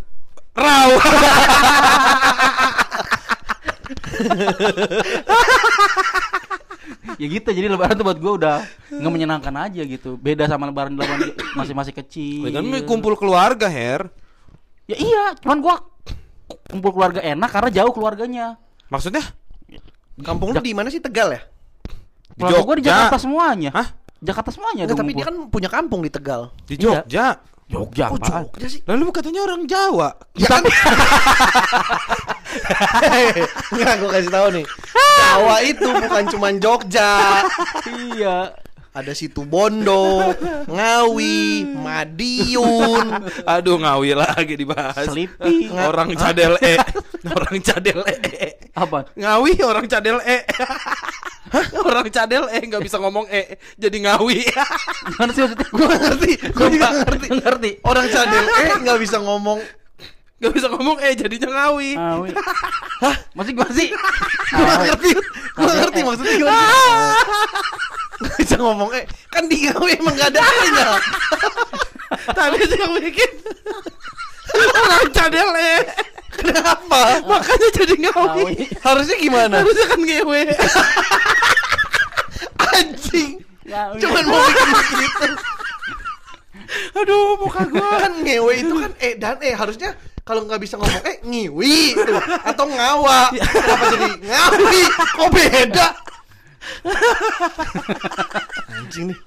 Raw. 0.57 0.89
Ya 7.21 7.27
gitu 7.29 7.49
jadi 7.51 7.67
lebaran 7.69 7.95
tuh 7.95 8.05
buat 8.05 8.19
gue 8.19 8.33
udah 8.43 8.57
nggak 8.93 9.11
menyenangkan 9.13 9.53
aja 9.69 9.81
gitu. 9.85 10.17
Beda 10.17 10.49
sama 10.49 10.69
lebaran 10.69 10.93
lebaran 10.97 11.33
masih 11.53 11.73
masih 11.73 11.93
kecil. 11.93 12.49
kan 12.49 12.63
kumpul 12.85 13.13
keluarga, 13.15 13.69
Her. 13.69 14.09
Ya 14.89 14.97
iya, 14.97 15.23
cuman 15.37 15.61
gua 15.61 15.75
kumpul 16.65 16.97
keluarga 16.97 17.21
enak 17.21 17.49
karena 17.53 17.69
jauh 17.69 17.93
keluarganya. 17.93 18.57
Maksudnya? 18.89 19.21
Kampung 20.19 20.51
lu 20.51 20.59
di 20.59 20.73
mana 20.73 20.89
sih 20.89 20.99
Tegal 20.99 21.31
ya? 21.31 21.41
Di 22.33 22.41
Keluarga 22.41 22.61
gua 22.65 22.75
di 22.75 22.83
Jogja. 22.83 22.97
Jakarta 22.97 23.17
semuanya. 23.21 23.69
Hah? 23.71 23.87
Jakarta 24.19 24.49
semuanya 24.51 24.83
Enggak, 24.83 24.97
dong 24.97 24.99
tapi 25.05 25.11
dia 25.15 25.25
kan 25.29 25.35
punya 25.47 25.69
kampung 25.71 26.01
di 26.03 26.11
Tegal. 26.11 26.51
Di 26.67 26.75
Iya. 26.75 27.05
Jogja. 27.69 28.09
Jogja 28.09 28.09
Oh 28.09 28.17
apaan? 28.17 28.49
Jogja 28.49 28.67
sih. 28.67 28.81
Lalu 28.89 29.13
katanya 29.13 29.45
orang 29.45 29.61
Jawa. 29.69 30.09
Ya 30.33 30.47
kan? 30.49 30.63
Enggak, 33.69 33.93
gue 34.01 34.09
kasih 34.09 34.31
tahu 34.33 34.47
nih. 34.57 34.65
Jawa 34.97 35.55
itu 35.61 35.87
bukan 35.87 36.23
cuman 36.33 36.53
Jogja. 36.57 37.11
iya. 37.85 38.57
Ada 38.89 39.13
situ 39.13 39.45
Bondo, 39.45 40.33
Ngawi, 40.65 41.61
Madiun. 41.77 43.05
Aduh 43.45 43.77
ngawi 43.77 44.17
lagi 44.17 44.57
dibahas. 44.57 45.05
Selipi. 45.05 45.69
Orang 45.69 46.17
cadel 46.17 46.57
E. 46.57 46.73
Orang 47.29 47.55
cadel 47.61 48.01
E. 48.09 48.57
Apa? 48.73 49.13
Ngawi 49.13 49.61
orang 49.61 49.85
cadel 49.85 50.17
E. 50.25 50.41
orang 51.81 52.07
cadel 52.13 52.45
E 52.53 52.59
nggak 52.65 52.83
bisa 52.83 52.97
ngomong 53.01 53.25
E. 53.29 53.57
Jadi 53.75 53.97
ngawi. 54.05 54.45
Gimana 55.13 55.29
sih 55.33 55.41
maksudnya? 55.45 55.67
Gue 55.69 55.87
ngerti, 55.89 56.31
gue 56.53 56.67
juga 56.73 56.87
ngerti. 57.03 57.27
ngerti. 57.41 57.69
Orang 57.81 58.05
cadel 58.09 58.45
eh 58.45 58.69
nggak 58.81 58.97
bisa 59.01 59.17
ngomong. 59.21 59.59
Gak 60.39 60.53
bisa 60.57 60.67
ngomong 60.71 60.97
E 61.03 61.09
jadinya 61.19 61.49
ngawi. 61.51 61.91
Ah, 61.99 62.15
wih. 62.23 62.31
Hah? 63.03 63.15
Masih 63.35 63.51
gimana 63.55 63.73
sih? 63.75 63.89
Gue 64.55 64.75
ngerti, 64.87 65.09
gue 65.55 65.71
ngerti 65.83 65.99
maksudnya 66.05 66.33
gimana. 66.39 66.63
Nggak 68.19 68.35
bisa 68.43 68.55
ngomong 68.59 68.89
eh 68.95 69.05
kan 69.31 69.43
di 69.47 69.57
Ngawi 69.63 69.91
emang 69.95 70.15
gak 70.15 70.35
ada 70.35 70.43
nya. 70.43 70.87
Tadi 72.37 72.59
sih 72.67 72.77
yang 72.79 72.93
bikin. 72.99 73.31
orang 74.59 75.07
cadel 75.13 75.49
E. 75.55 75.75
Kenapa? 76.39 77.19
Makanya 77.27 77.67
jadi 77.75 77.95
ngawi. 77.99 78.43
Ngawi. 78.47 78.55
Harusnya 78.79 79.17
gimana? 79.19 79.55
Harusnya 79.59 79.85
kan 79.91 79.99
ngewe. 79.99 80.41
Anjing. 83.09 83.33
Ngawi. 83.69 83.97
Cuman 84.01 84.23
mau 84.29 84.41
bikin 84.45 84.77
begitu. 84.93 85.27
Aduh 87.01 87.37
muka 87.41 87.61
gua. 87.69 87.89
Kan 88.05 88.13
ngewe 88.21 88.53
itu 88.61 88.73
kan. 88.77 88.91
Eh 89.01 89.13
dan 89.17 89.37
eh 89.41 89.53
harusnya 89.57 89.97
kalau 90.21 90.45
nggak 90.45 90.61
bisa 90.61 90.77
ngomong 90.77 91.03
eh 91.05 91.17
ngiwi 91.25 91.97
itu 91.97 92.13
atau 92.45 92.65
ngawa. 92.69 93.33
Kenapa 93.33 93.85
jadi 93.93 94.09
ngawi? 94.21 94.81
Kok 95.17 95.29
beda? 95.33 95.87
Anjing 98.69 99.05
nih. 99.13 99.19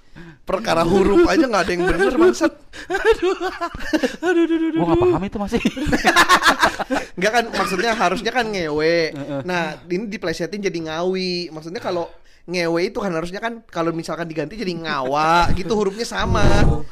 Perkara 0.42 0.82
huruf 0.82 1.22
aja 1.30 1.46
nggak 1.46 1.62
ada 1.62 1.70
yang 1.70 1.82
bener 1.86 2.14
bangsat. 2.18 2.52
Gua 4.74 4.86
gak 4.90 4.98
paham 4.98 5.22
itu 5.22 5.38
masih. 5.38 5.62
nggak 7.14 7.30
kan 7.30 7.44
maksudnya 7.54 7.94
harusnya 7.94 8.30
kan 8.34 8.50
ngewe. 8.50 9.14
Nah 9.46 9.78
ini 9.86 10.10
diplesetin 10.10 10.58
jadi 10.62 10.78
ngawi. 10.82 11.54
Maksudnya 11.54 11.78
kalau 11.78 12.10
ngewe 12.42 12.90
itu 12.90 12.98
kan 12.98 13.14
harusnya 13.14 13.38
kan 13.38 13.62
kalau 13.70 13.94
misalkan 13.94 14.26
diganti 14.26 14.58
jadi 14.58 14.74
ngawa 14.74 15.46
gitu 15.58 15.72
hurufnya 15.78 16.02
sama. 16.02 16.42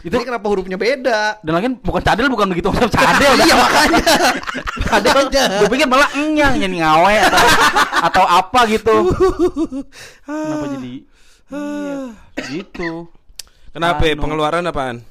Itu- 0.07 0.15
ini 0.15 0.25
kenapa 0.25 0.47
hurufnya 0.47 0.79
beda? 0.79 1.43
Dan 1.43 1.53
lagi 1.59 1.69
bukan 1.83 2.03
cadel 2.03 2.31
bukan 2.31 2.47
begitu 2.55 2.71
maksudnya 2.71 2.95
cadel 3.11 3.35
iya 3.47 3.55
makanya. 3.59 4.05
Cadel. 4.87 5.19
Gue 5.67 5.69
pikir 5.75 5.87
malah 5.91 6.09
enyang 6.15 6.55
jadi 6.55 6.77
ngawe 6.81 7.15
atau 7.27 7.47
atau 8.11 8.25
apa 8.25 8.61
gitu. 8.71 8.95
Kenapa 10.27 10.67
jadi 10.79 10.93
iya, 11.51 11.99
gitu. 12.47 13.11
Kenapa? 13.75 14.03
Anu. 14.07 14.23
Pengeluaran 14.23 14.67
apaan? 14.67 15.03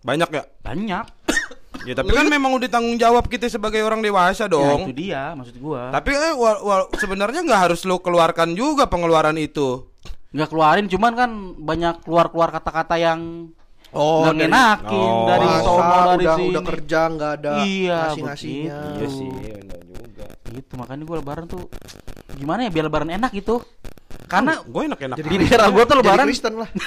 Banyak 0.00 0.28
ya? 0.32 0.42
banyak 0.64 1.04
Ya 1.80 1.94
tapi 1.94 2.10
kan 2.10 2.26
memang 2.26 2.52
udah 2.52 2.66
tanggung 2.66 2.94
jawab 2.94 3.24
kita 3.24 3.46
sebagai 3.46 3.80
orang 3.80 3.98
dewasa 3.98 4.44
ya, 4.44 4.50
dong. 4.50 4.84
itu 4.84 4.92
dia 4.92 5.32
maksud 5.32 5.56
gua 5.56 5.88
Tapi 5.90 6.10
eh, 6.12 6.34
wa- 6.34 6.60
wa- 6.60 6.90
sebenarnya 6.94 7.40
nggak 7.40 7.60
harus 7.64 7.80
lo 7.82 7.98
keluarkan 7.98 8.52
juga 8.52 8.84
pengeluaran 8.84 9.34
itu. 9.36 9.86
nggak 10.30 10.46
keluarin 10.46 10.86
cuman 10.86 11.12
kan 11.12 11.30
banyak 11.56 11.94
keluar 12.00 12.28
keluar 12.28 12.50
kata-kata 12.50 12.94
yang 12.94 13.50
oh 13.90 14.22
nggak 14.22 14.34
ngenakin 14.40 15.10
Oh. 15.10 15.26
dari 15.26 15.48
sono 15.60 15.96
dari 16.06 16.22
udah, 16.22 16.36
sini 16.36 16.48
udah 16.48 16.62
kerja 16.64 17.00
nggak 17.08 17.30
ada 17.34 17.52
Iya, 17.60 17.98
ngasih 17.98 18.22
ngasihnya 18.22 18.78
begitu. 18.94 19.26
benar 19.26 19.80
juga. 19.82 20.26
gitu 20.48 20.72
makanya 20.76 21.02
gua 21.04 21.16
lebaran 21.18 21.44
tuh 21.46 21.62
gimana 22.32 22.60
ya 22.62 22.70
biar 22.70 22.84
lebaran 22.86 23.10
enak 23.10 23.30
gitu 23.32 23.58
karena 24.26 24.52
gue 24.60 24.82
enak-enak. 24.84 25.16
di 25.18 25.36
daerah 25.40 25.66
gua 25.68 25.82
tuh 25.84 25.96
lebaran 25.98 26.18
Jadi 26.20 26.30
Kristen 26.30 26.54
lah. 26.56 26.70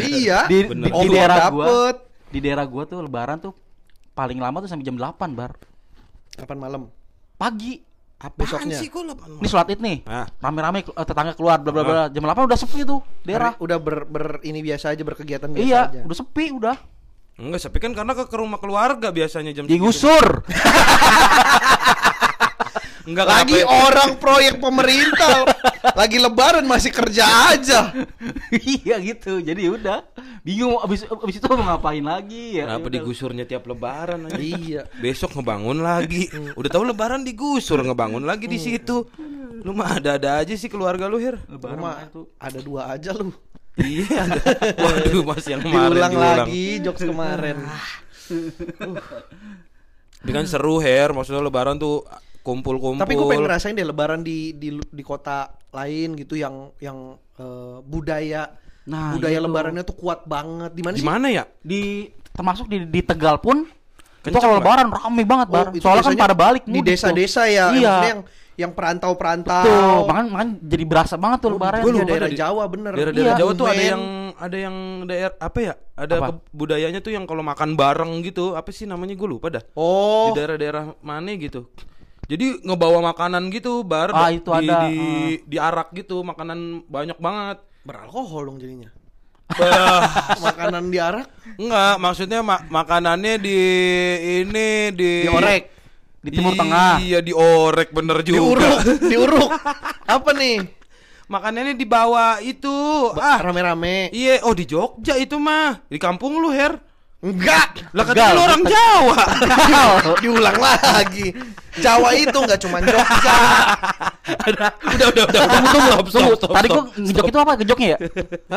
iya. 0.00 0.38
di, 0.46 0.58
Bener. 0.66 0.86
di, 0.86 0.90
Oh, 0.92 1.02
di 1.02 1.08
belum 1.08 1.16
daerah 1.16 1.36
gua 1.50 1.64
dapet. 1.66 1.96
Di 2.30 2.38
daerah 2.38 2.62
gua 2.62 2.82
tuh 2.84 2.98
lebaran 3.00 3.38
tuh 3.38 3.52
paling 4.12 4.36
lama 4.36 4.58
tuh 4.58 4.68
sampai 4.68 4.82
jam 4.82 4.94
8 4.94 5.10
bar 5.30 5.54
Kapan 6.32 6.56
malam? 6.56 6.82
pagi 7.34 7.82
Apaan 8.16 8.36
besoknya. 8.38 8.76
sih 8.76 8.92
lupa. 8.92 9.24
ini 9.26 9.48
sholat 9.48 9.68
id 9.68 9.80
nih 9.80 9.98
Ah. 10.04 10.28
rame-rame 10.38 10.84
eh, 10.84 11.06
tetangga 11.06 11.32
keluar 11.32 11.56
bla 11.56 11.70
bla 11.70 11.82
bla 11.82 12.02
jam 12.06 12.20
8 12.20 12.36
udah 12.44 12.58
sepi 12.58 12.84
tuh 12.84 13.00
daerah 13.22 13.50
Hari- 13.50 13.62
udah 13.62 13.78
ber, 13.78 13.96
ber- 14.04 14.42
ini 14.42 14.60
biasa 14.60 14.90
aja 14.90 15.00
berkegiatan 15.00 15.48
biasa 15.48 15.64
iya 15.64 15.80
aja. 15.86 16.00
udah 16.02 16.16
sepi 16.16 16.52
udah 16.52 16.76
Enggak, 17.40 17.60
tapi 17.64 17.80
kan 17.80 17.92
karena 17.94 18.12
ke, 18.12 18.24
ke 18.24 18.36
rumah 18.36 18.60
keluarga 18.60 19.08
biasanya 19.08 19.50
jam 19.50 19.64
digusur 19.64 20.44
Enggak 23.02 23.26
Lagi 23.26 23.56
kenapa- 23.58 23.80
orang 23.82 24.10
proyek 24.16 24.54
pemerintah. 24.56 25.36
lagi 25.82 26.16
lebaran 26.16 26.64
masih 26.64 26.90
kerja 26.90 27.24
aja. 27.50 27.92
iya 28.52 28.96
gitu 28.98 29.38
jadi 29.38 29.70
udah 29.70 30.04
bingung 30.40 30.76
abis 30.78 31.04
abis 31.04 31.36
itu 31.36 31.46
mau 31.46 31.64
ngapain 31.66 32.00
lagi 32.00 32.56
ya 32.56 32.64
Kenapa 32.64 32.86
Yaudah. 32.86 32.94
digusurnya 33.00 33.44
tiap 33.44 33.64
lebaran 33.64 34.26
aja? 34.26 34.36
iya. 34.36 34.82
Besok 34.96 35.34
ngebangun 35.34 35.80
lagi. 35.80 36.28
Udah 36.54 36.70
tahu 36.70 36.84
lebaran 36.84 37.22
digusur, 37.22 37.80
ngebangun 37.80 38.22
lagi 38.22 38.44
di 38.44 38.56
situ. 38.56 39.04
Lu 39.60 39.72
mah 39.72 39.96
ada-ada 39.96 40.40
aja 40.40 40.54
sih 40.54 40.66
keluarga 40.66 41.04
lu, 41.04 41.16
Hir. 41.16 41.36
lebaran 41.46 41.76
Rumah 41.76 41.92
makanya 41.92 42.08
tuh 42.10 42.24
ada 42.36 42.58
dua 42.58 42.82
aja 42.90 43.10
lu. 43.12 43.28
Iya, 43.76 44.24
ada. 44.26 44.42
Waduh, 44.82 45.22
Mas 45.22 45.44
yang 45.44 45.60
kemarin 45.60 45.88
Diulang 45.90 46.12
diulang. 46.12 46.38
lagi 46.44 46.64
jokes 46.80 47.02
kemarin. 47.02 47.56
Ini 50.20 50.30
kan 50.30 50.44
seru, 50.44 50.78
Her. 50.78 51.12
Maksudnya 51.12 51.40
lebaran 51.40 51.76
tuh 51.76 52.04
kumpul-kumpul. 52.42 52.98
Tapi 52.98 53.12
gue 53.12 53.26
pengen 53.26 53.44
ngerasain 53.44 53.72
deh 53.72 53.82
lebaran 53.82 54.20
di 54.20 54.52
di 54.52 54.68
di 54.74 55.02
kota 55.02 55.48
lain 55.70 56.14
gitu 56.14 56.34
yang 56.34 56.72
yang 56.78 56.98
eh, 57.36 57.78
budaya 57.82 58.50
Nah, 58.82 59.12
budaya 59.12 59.38
tuh. 59.38 59.44
lebarannya 59.46 59.84
tuh 59.84 59.94
kuat 59.94 60.24
banget. 60.24 60.72
Di 60.72 60.82
mana 60.82 60.94
Di 60.94 61.00
sih? 61.00 61.06
mana 61.06 61.26
ya? 61.28 61.44
di 61.60 61.80
termasuk 62.30 62.66
di 62.66 62.84
di 62.84 63.00
Tegal 63.00 63.38
pun 63.38 63.62
itu 63.62 64.26
Kenceng 64.26 64.40
kalau 64.40 64.54
nggak? 64.54 64.64
lebaran 64.64 64.86
rame 64.90 65.22
banget 65.24 65.48
bar 65.48 65.60
Oh, 65.62 65.72
itu 65.72 65.80
soalnya 65.80 66.02
kan 66.02 66.16
pada 66.18 66.34
balik 66.34 66.62
di 66.64 66.80
desa-desa 66.80 67.42
ya, 67.46 67.70
iya 67.70 67.94
yang 68.06 68.20
yang 68.54 68.72
perantau-perantau. 68.72 69.64
tuh 69.64 70.04
makan 70.04 70.24
makan 70.28 70.48
jadi 70.60 70.84
berasa 70.84 71.16
banget 71.16 71.38
tuh 71.40 71.50
lebaran 71.50 71.80
gua 71.80 71.86
Iya, 71.86 71.94
lupa 71.94 72.04
daerah 72.06 72.20
ada 72.20 72.28
di- 72.28 72.36
Jawa 72.38 72.64
bener. 72.66 72.92
Daerah-daerah 72.92 73.32
Iya. 73.32 73.38
Jawa 73.38 73.50
tuh 73.50 73.64
ada 73.64 73.72
Kebumen. 73.74 73.88
yang 73.88 74.02
ada 74.36 74.56
yang 74.58 74.76
daerah 75.04 75.34
apa 75.38 75.58
ya? 75.58 75.74
Ada 75.94 76.14
Apa? 76.18 76.32
budayanya 76.50 77.00
tuh 77.00 77.12
yang 77.12 77.24
kalau 77.24 77.40
makan 77.42 77.70
bareng 77.74 78.12
gitu. 78.22 78.52
Apa 78.52 78.68
sih 78.70 78.84
namanya? 78.84 79.14
Gue 79.14 79.28
lupa 79.30 79.48
dah. 79.48 79.64
Oh, 79.72 80.28
Di 80.28 80.36
daerah-daerah 80.36 80.96
mana 81.00 81.30
gitu. 81.32 81.68
Jadi 82.30 82.62
ngebawa 82.62 83.02
makanan 83.04 83.50
gitu 83.50 83.82
bar 83.82 84.14
Ah, 84.14 84.30
di, 84.30 84.38
itu 84.38 84.50
ada, 84.54 84.86
di, 84.86 84.94
ah. 84.94 85.30
diarak 85.44 85.90
gitu, 85.92 86.22
makanan 86.22 86.86
banyak 86.86 87.18
banget. 87.18 87.58
beralkohol 87.80 88.46
dong 88.46 88.58
jadinya. 88.58 88.92
Makanan 90.40 90.88
diarak, 90.88 91.26
enggak, 91.56 91.94
maksudnya 91.98 92.38
ma- 92.38 92.62
makanannya 92.62 93.34
di 93.36 93.58
ini 94.38 94.68
di 94.92 95.26
diorek, 95.26 95.62
di 96.20 96.30
Timur 96.30 96.54
Tengah 96.54 97.02
Iya, 97.02 97.18
diorek 97.18 97.90
bener 97.90 98.22
juga. 98.22 98.36
diuruk, 98.38 98.78
diuruk. 99.02 99.50
Apa 100.14 100.30
nih? 100.32 100.62
Makanannya 101.26 101.74
dibawa 101.74 102.38
itu. 102.38 102.70
Ah, 103.14 103.38
Rame-rame. 103.40 104.10
iya, 104.10 104.38
oh 104.42 104.52
di 104.52 104.66
Jogja 104.66 105.14
itu 105.14 105.34
mah. 105.34 105.82
Di 105.86 105.96
kampung 105.96 106.36
lu, 106.36 106.50
Her. 106.50 106.78
Enggak. 107.20 107.84
Lah 107.92 108.04
katanya 108.08 108.32
lu 108.32 108.42
orang. 108.42 108.62
Jawa. 108.64 109.18
Diulang 110.24 110.56
lagi. 110.56 111.36
Jawa 111.76 112.16
itu 112.16 112.32
nggak 112.34 112.58
cuma 112.64 112.80
Jogja. 112.80 113.36
Ada. 114.26 114.66
Udah, 114.74 115.06
udah, 115.12 115.24
udah. 115.28 115.40
tunggu 115.46 115.68
tunggu 115.70 115.90
Stop, 115.90 116.00
stop, 116.02 116.10
tunggu 116.10 116.32
stop, 116.34 116.50
tadi 116.50 116.66
gua 116.66 116.82
ngejok 116.90 117.24
itu 117.26 117.38
apa 117.38 117.52
ngejoknya 117.56 117.88
ya 117.88 117.98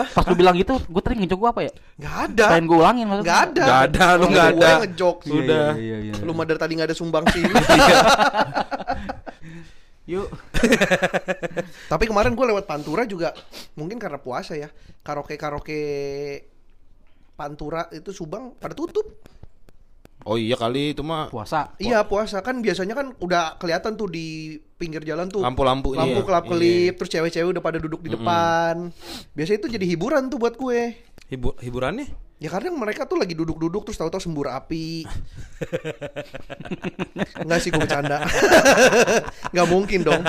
pas 0.10 0.24
lu 0.26 0.36
bilang 0.36 0.56
gitu 0.56 0.74
gua 0.86 1.02
tadi 1.02 1.16
ngejok 1.22 1.38
gua 1.38 1.50
apa 1.50 1.62
ya 1.62 1.72
Nggak 1.98 2.16
ada. 2.26 2.46
pengen 2.50 2.66
gua 2.66 2.78
ulangin 2.80 3.06
maksudnya 3.06 3.26
Nggak 3.26 3.42
ada. 3.44 3.64
Nggak 3.64 3.82
ada, 3.84 4.06
lu 4.14 4.26
nggak 4.28 4.48
Gue 4.48 4.62
ada. 4.62 4.72
ngejok. 4.82 5.18
Sudah. 5.24 5.68
iya, 5.78 5.98
iya, 6.00 6.14
Lu 6.22 6.32
mah 6.32 6.46
dari 6.46 6.60
tadi 6.60 6.72
nggak 6.74 6.88
ada 6.90 6.98
sumbang 6.98 7.24
sih. 7.30 7.42
yuk 10.04 10.28
Tapi 11.88 12.04
kemarin 12.04 12.36
gue 12.36 12.46
lewat 12.46 12.66
Pantura 12.66 13.04
juga 13.06 13.32
mungkin 13.74 13.98
karena 13.98 14.18
puasa 14.18 14.54
ya. 14.54 14.68
Karaoke 15.00 15.36
karaoke 15.36 15.80
Pantura 17.34 17.90
itu 17.90 18.14
Subang 18.14 18.54
pada 18.58 18.78
tutup. 18.78 19.06
Oh 20.24 20.40
iya 20.40 20.56
kali 20.56 20.96
itu 20.96 21.04
mah 21.04 21.28
puasa 21.28 21.76
Iya 21.84 22.08
puasa 22.08 22.40
kan 22.40 22.64
biasanya 22.64 22.96
kan 22.96 23.12
udah 23.20 23.60
kelihatan 23.60 24.00
tuh 24.00 24.08
di 24.08 24.56
pinggir 24.80 25.04
jalan 25.04 25.28
tuh 25.28 25.44
lampu-lampu 25.44 26.00
lampu 26.00 26.24
iya. 26.24 26.24
kelap 26.24 26.46
kelip 26.48 26.96
Iya. 26.96 26.96
terus 26.96 27.10
cewek-cewek 27.12 27.50
udah 27.60 27.64
pada 27.64 27.78
duduk 27.84 28.00
di 28.08 28.16
depan. 28.16 28.96
Biasanya 29.36 29.60
itu 29.60 29.70
jadi 29.76 29.86
hiburan 29.96 30.32
tuh 30.32 30.40
buat 30.40 30.56
gue. 30.56 30.96
Hibur 31.28 31.60
hiburannya? 31.60 32.08
Ya 32.42 32.50
kadang 32.52 32.76
mereka 32.76 33.08
tuh 33.08 33.16
lagi 33.16 33.38
duduk-duduk 33.38 33.88
terus 33.88 33.96
tahu-tahu 33.96 34.20
sembur 34.20 34.52
api. 34.52 35.08
Enggak 37.40 37.60
sih 37.64 37.70
gue 37.72 37.80
bercanda. 37.80 38.26
Enggak 39.54 39.68
mungkin 39.72 40.00
dong. 40.04 40.20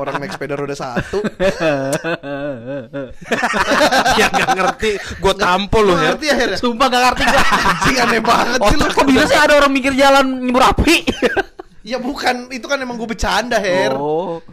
Orang 0.00 0.16
naik 0.16 0.32
sepeda 0.32 0.56
roda 0.56 0.72
satu. 0.72 1.20
ya 4.16 4.26
nggak 4.32 4.50
ngerti. 4.56 4.90
Gue 5.20 5.34
tampol 5.36 5.92
lu 5.92 5.94
ya. 5.98 6.16
Ngerti 6.16 6.26
akhirnya. 6.32 6.56
Sumpah 6.56 6.86
gak 6.88 7.02
ngerti 7.04 7.22
gua. 7.28 7.42
Anjing 7.44 7.96
aneh 8.00 8.22
banget 8.24 8.60
sih 8.64 8.76
lu. 8.78 8.86
kok 8.88 9.06
bisa 9.06 9.24
sih 9.28 9.38
ada 9.38 9.54
orang 9.60 9.72
mikir 9.74 9.92
jalan 9.92 10.24
nyebur 10.40 10.64
api? 10.64 11.04
Ya 11.88 11.96
bukan, 11.96 12.52
itu 12.52 12.68
kan 12.68 12.76
emang 12.84 13.00
gue 13.00 13.08
bercanda, 13.08 13.56
Her. 13.56 13.96
Oh. 13.96 14.44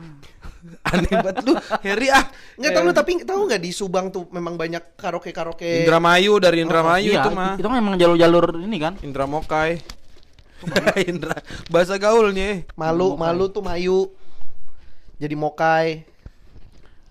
Aneh 0.85 1.11
banget 1.25 1.35
lu. 1.41 1.53
Heri 1.81 2.07
ah. 2.13 2.25
Nggak 2.55 2.71
tahu 2.71 2.83
lu 2.85 2.93
tapi 2.93 3.11
tahu 3.25 3.41
nggak 3.49 3.61
di 3.61 3.71
Subang 3.73 4.13
tuh 4.13 4.29
memang 4.29 4.53
banyak 4.53 4.93
karaoke-karaoke. 4.95 5.85
Indramayu 5.85 6.37
dari 6.37 6.61
Indramayu 6.61 7.11
Iya, 7.11 7.25
itu 7.25 7.29
mah. 7.33 7.53
itu 7.57 7.65
kan 7.65 7.77
emang 7.81 7.95
jalur-jalur 7.97 8.45
ini 8.61 8.77
kan. 8.77 8.93
Indra 9.01 9.25
Mokai. 9.25 9.81
Indra 11.11 11.35
bahasa 11.67 11.97
gaulnya. 11.97 12.63
Malu, 12.77 13.17
malu 13.17 13.49
tuh 13.49 13.65
Mayu. 13.65 14.13
Jadi 15.17 15.35
Mokai. 15.35 16.05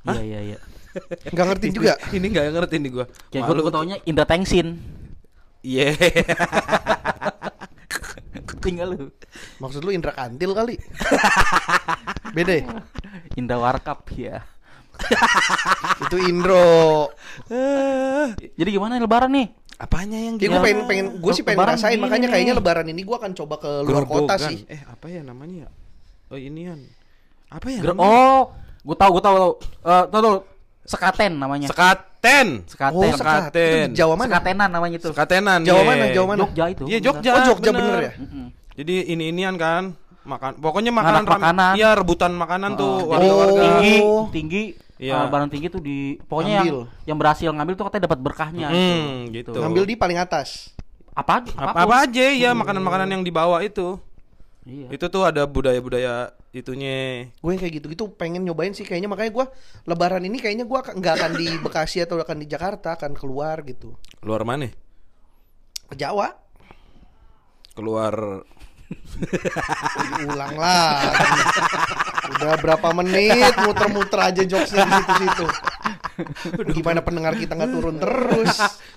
Iya, 0.05 0.23
iya, 0.23 0.41
iya. 0.55 0.59
Nggak 1.35 1.47
ngerti 1.55 1.67
juga. 1.75 1.93
Ini 2.15 2.27
nggak 2.31 2.45
ngerti 2.55 2.75
nih 2.79 2.91
gua. 2.95 3.07
Kayak 3.33 3.43
gue 3.51 3.73
taunya 3.75 3.97
Indra 4.07 4.25
Tengsin. 4.29 4.79
Iya. 5.65 5.97
Tinggal 8.65 8.89
lu. 8.97 9.09
Maksud 9.61 9.81
lu 9.85 9.91
Indra 9.93 10.13
Kantil 10.13 10.53
kali. 10.53 10.77
Beda. 12.37 12.55
ya? 12.55 12.67
Indra 13.37 13.57
Warkap 13.61 14.05
ya. 14.15 14.43
Itu 16.07 16.17
Indro. 16.23 17.11
Jadi 18.55 18.69
gimana 18.71 19.01
lebaran 19.01 19.33
nih? 19.35 19.49
Apanya 19.75 20.19
yang 20.23 20.39
Ya 20.39 20.55
gue 20.55 20.61
pengen 20.63 20.87
pengen 20.87 21.07
gue 21.19 21.33
sih 21.35 21.43
pengen 21.43 21.59
Lebaran 21.59 21.75
ngerasain 21.75 21.99
gini 21.99 22.03
makanya 22.07 22.27
nih. 22.31 22.33
kayaknya 22.39 22.55
lebaran 22.55 22.87
ini 22.95 23.03
gue 23.03 23.17
akan 23.19 23.33
coba 23.35 23.55
ke 23.59 23.71
luar 23.83 24.05
kota 24.07 24.35
sih. 24.39 24.63
Eh, 24.71 24.81
apa 24.87 25.07
ya 25.11 25.21
namanya 25.27 25.67
ya? 25.67 25.71
Oh, 26.31 26.39
inian. 26.39 26.79
Apa 27.51 27.67
ya? 27.75 27.81
Namanya? 27.83 28.07
oh, 28.07 28.41
gue 28.87 28.97
tahu, 28.97 29.11
gue 29.19 29.23
tahu, 29.27 29.37
tahu. 29.37 29.53
Eh, 29.83 30.05
tahu, 30.15 30.21
tahu. 30.23 30.39
Sekaten 30.85 31.33
namanya. 31.41 31.67
Sekaten. 31.69 32.69
Sekaten. 32.69 32.97
Oh, 32.97 33.17
sekat. 33.17 33.41
Sekaten. 33.49 33.87
Itu 33.91 33.97
Jawa 33.97 34.15
mana? 34.21 34.29
Sekatenan 34.29 34.69
namanya 34.69 34.97
itu. 35.01 35.09
Sekatenan. 35.11 35.59
Jawa 35.65 35.81
iya. 35.81 35.89
mana? 35.89 36.05
Jawa 36.13 36.27
mana? 36.29 36.41
Jogja 36.45 36.65
itu. 36.69 36.85
Iya, 36.85 36.99
Jogja. 37.01 37.31
Oh, 37.33 37.43
Jogja 37.49 37.71
bener 37.73 37.99
ya? 38.01 38.13
Mm-mm. 38.21 38.47
Jadi 38.75 38.95
ini 39.09 39.25
inian 39.33 39.57
kan 39.57 39.95
makan 40.25 40.57
pokoknya 40.57 40.91
makanan 40.91 41.23
Anak 41.25 41.33
makanan. 41.37 41.73
Iya, 41.77 41.91
rebutan 41.95 42.33
makanan 42.33 42.71
tuh 42.81 43.07
Oh, 43.07 43.13
warga-warga. 43.13 43.61
tinggi, 43.61 43.95
Oh. 44.01 44.25
tinggi. 44.33 44.65
Iya. 44.95 45.27
eh, 45.27 45.27
barang 45.27 45.51
tinggi 45.51 45.69
tuh 45.69 45.83
di 45.83 46.17
pokoknya 46.23 46.63
yang 46.63 46.87
yang 47.05 47.19
berhasil 47.19 47.51
ngambil 47.51 47.75
tuh 47.75 47.85
katanya 47.91 48.05
dapat 48.09 48.21
berkahnya. 48.23 48.69
Hmm, 48.71 49.29
gitu. 49.35 49.51
Ngambil 49.53 49.85
di 49.91 49.95
paling 49.99 50.19
atas. 50.23 50.71
Apa? 51.15 51.47
apa, 51.55 51.87
apa 51.87 51.95
aja 52.07 52.27
ya 52.35 52.51
makanan-makanan 52.55 53.09
yang 53.11 53.23
dibawa 53.23 53.63
itu. 53.63 53.99
Iya. 54.65 54.89
Itu 54.91 55.07
tuh 55.13 55.23
ada 55.29 55.45
budaya-budaya 55.47 56.33
itunya. 56.63 57.29
Gue 57.43 57.59
kayak 57.59 57.83
gitu-gitu 57.83 58.15
pengen 58.15 58.47
nyobain 58.47 58.71
sih 58.71 58.87
kayaknya. 58.87 59.11
Makanya 59.11 59.33
gue 59.35 59.47
lebaran 59.91 60.23
ini 60.23 60.39
kayaknya 60.39 60.69
gue 60.69 60.79
nggak 60.79 61.15
akan 61.19 61.33
di 61.35 61.47
Bekasi 61.59 62.07
atau 62.07 62.23
akan 62.23 62.39
di 62.39 62.47
Jakarta 62.47 62.95
akan 62.95 63.19
keluar 63.19 63.67
gitu. 63.67 63.99
Luar 64.23 64.47
mana? 64.47 64.71
ke 65.89 66.03
Jawa. 66.03 66.29
Keluar. 67.79 68.43
Ulang 70.27 70.55
lah. 70.59 71.15
Udah 72.35 72.55
berapa 72.59 72.89
menit 72.99 73.55
muter-muter 73.63 74.21
aja 74.21 74.43
jokesnya 74.43 74.85
di 74.87 74.95
situ-situ. 75.03 75.47
Gimana 76.75 77.03
pendengar 77.03 77.35
kita 77.39 77.55
nggak 77.59 77.71
turun 77.71 77.97
terus? 77.99 78.55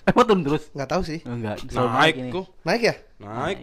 Emang 0.09 0.25
turun 0.25 0.43
terus? 0.45 0.63
nggak 0.73 0.89
tahu 0.89 1.01
sih. 1.05 1.19
Enggak, 1.25 1.61
selalu 1.69 1.89
naik 1.93 2.15
kok. 2.33 2.45
naik 2.65 2.81
ya? 2.81 2.95
Naik. 3.21 3.59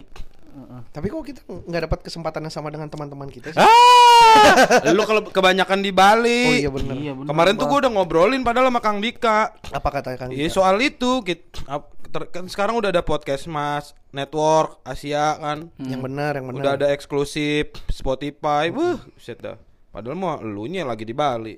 Tapi 0.87 1.07
kok 1.07 1.21
kita 1.21 1.39
nggak 1.45 1.81
dapat 1.83 1.99
kesempatan 2.01 2.41
yang 2.41 2.53
sama 2.53 2.69
dengan 2.69 2.87
teman-teman 2.87 3.27
kita 3.27 3.51
sih 3.51 3.59
Ah, 3.59 4.87
lu 4.87 5.03
kalau 5.03 5.23
kebanyakan 5.23 5.79
di 5.79 5.89
Bali. 5.89 6.43
oh 6.45 6.55
iya 6.57 6.69
bener 6.69 6.95
Iya, 6.95 7.11
bener, 7.13 7.27
Kemarin 7.27 7.53
tuh 7.55 7.65
gua 7.65 7.79
udah 7.79 7.91
ngobrolin 7.91 8.41
padahal 8.41 8.67
sama 8.67 8.79
Kang 8.79 8.99
Dika. 8.99 9.51
apa 9.51 9.89
kata 9.89 10.15
kang 10.15 10.29
Iya 10.29 10.47
Dika? 10.47 10.53
soal 10.53 10.79
itu 10.79 11.23
ter- 11.25 12.29
kan 12.29 12.45
sekarang 12.45 12.75
udah 12.75 12.89
ada 12.89 12.99
podcast 12.99 13.43
Mas, 13.45 13.91
Network 14.09 14.79
Asia 14.81 15.35
kan. 15.35 15.67
yang 15.77 15.99
benar 15.99 16.35
yang 16.35 16.47
benar 16.47 16.59
Udah 16.61 16.71
ada 16.73 16.87
eksklusif 16.89 17.75
Spotify. 17.87 18.69
Wuh, 18.69 18.99
buset 19.09 19.35
dah. 19.37 19.59
Padahal 19.89 20.15
mau 20.15 20.35
elunya 20.37 20.83
lagi 20.83 21.03
di 21.03 21.11
Bali. 21.11 21.55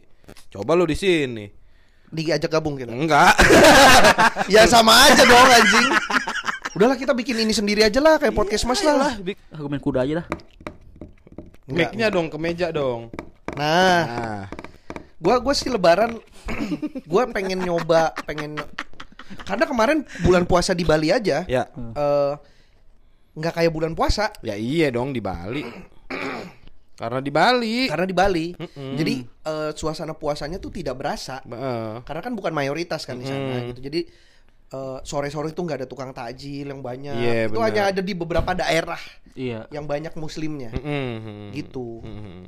Coba 0.48 0.74
lu 0.74 0.84
di 0.84 0.94
sini. 0.94 1.46
diajak 2.08 2.48
gabung 2.50 2.74
kita 2.74 2.88
Enggak. 2.89 3.36
ya 4.54 4.63
sama 4.63 4.96
aja 5.04 5.22
dong 5.22 5.44
anjing 5.46 5.88
udahlah 6.77 6.93
kita 6.93 7.12
bikin 7.12 7.36
ini 7.39 7.50
sendiri 7.50 7.81
aja 7.81 7.98
lah 7.98 8.15
kayak 8.15 8.31
podcast 8.31 8.63
mas 8.63 8.79
lah 8.79 9.17
Ah, 9.50 9.57
gue 9.57 9.67
main 9.67 9.81
kuda 9.81 10.00
aja 10.00 10.22
dah. 10.22 10.27
Enggak. 11.65 11.91
Mic-nya 11.91 12.08
dong 12.08 12.30
ke 12.30 12.38
meja 12.38 12.67
dong. 12.69 13.10
nah 13.52 14.02
Nah, 14.06 14.41
gua 15.17 15.41
gua 15.41 15.52
sih 15.52 15.67
lebaran 15.67 16.21
gua 17.12 17.25
pengen 17.28 17.60
nyoba 17.60 18.13
pengen 18.23 18.56
karena 19.43 19.65
kemarin 19.65 19.97
bulan 20.21 20.45
puasa 20.45 20.71
di 20.71 20.86
Bali 20.86 21.10
aja 21.10 21.43
ya. 21.43 21.65
eh, 21.73 22.34
nggak 23.34 23.54
kayak 23.54 23.71
bulan 23.71 23.91
puasa 23.91 24.30
Ya 24.39 24.54
iya 24.54 24.88
dong 24.88 25.12
di 25.12 25.19
Bali. 25.19 25.65
Karena 26.97 27.21
di 27.21 27.30
Bali. 27.30 27.86
karena 27.86 28.06
di 28.06 28.15
Bali 28.15 28.47
Mm-mm. 28.54 28.93
jadi 28.95 29.13
eh, 29.21 29.71
suasana 29.73 30.13
puasanya 30.13 30.58
tuh 30.58 30.71
tidak 30.71 30.97
berasa 30.97 31.41
Heeh. 31.41 32.02
karena 32.02 32.21
kan 32.21 32.34
bukan 32.34 32.49
mayoritas 32.49 33.04
kan 33.04 33.17
di 33.17 33.25
sana 33.25 33.62
Mm. 33.62 33.67
gitu 33.69 33.82
jadi 33.86 34.02
eh, 34.67 34.99
sore-sore 35.01 35.49
itu 35.49 35.60
nggak 35.60 35.77
ada 35.80 35.88
tukang 35.88 36.12
takjil 36.12 36.67
yang 36.67 36.80
banyak 36.80 37.13
Iya, 37.13 37.47
itu 37.47 37.56
benar. 37.56 37.65
hanya 37.65 37.84
ada 37.89 38.01
di 38.01 38.13
beberapa 38.13 38.51
daerah 38.53 38.99
Iya. 39.32 39.65
yang 39.69 39.86
banyak 39.86 40.12
muslimnya 40.13 40.73
Mm-mm. 40.73 41.53
gitu 41.53 42.01
Mm-mm. 42.01 42.39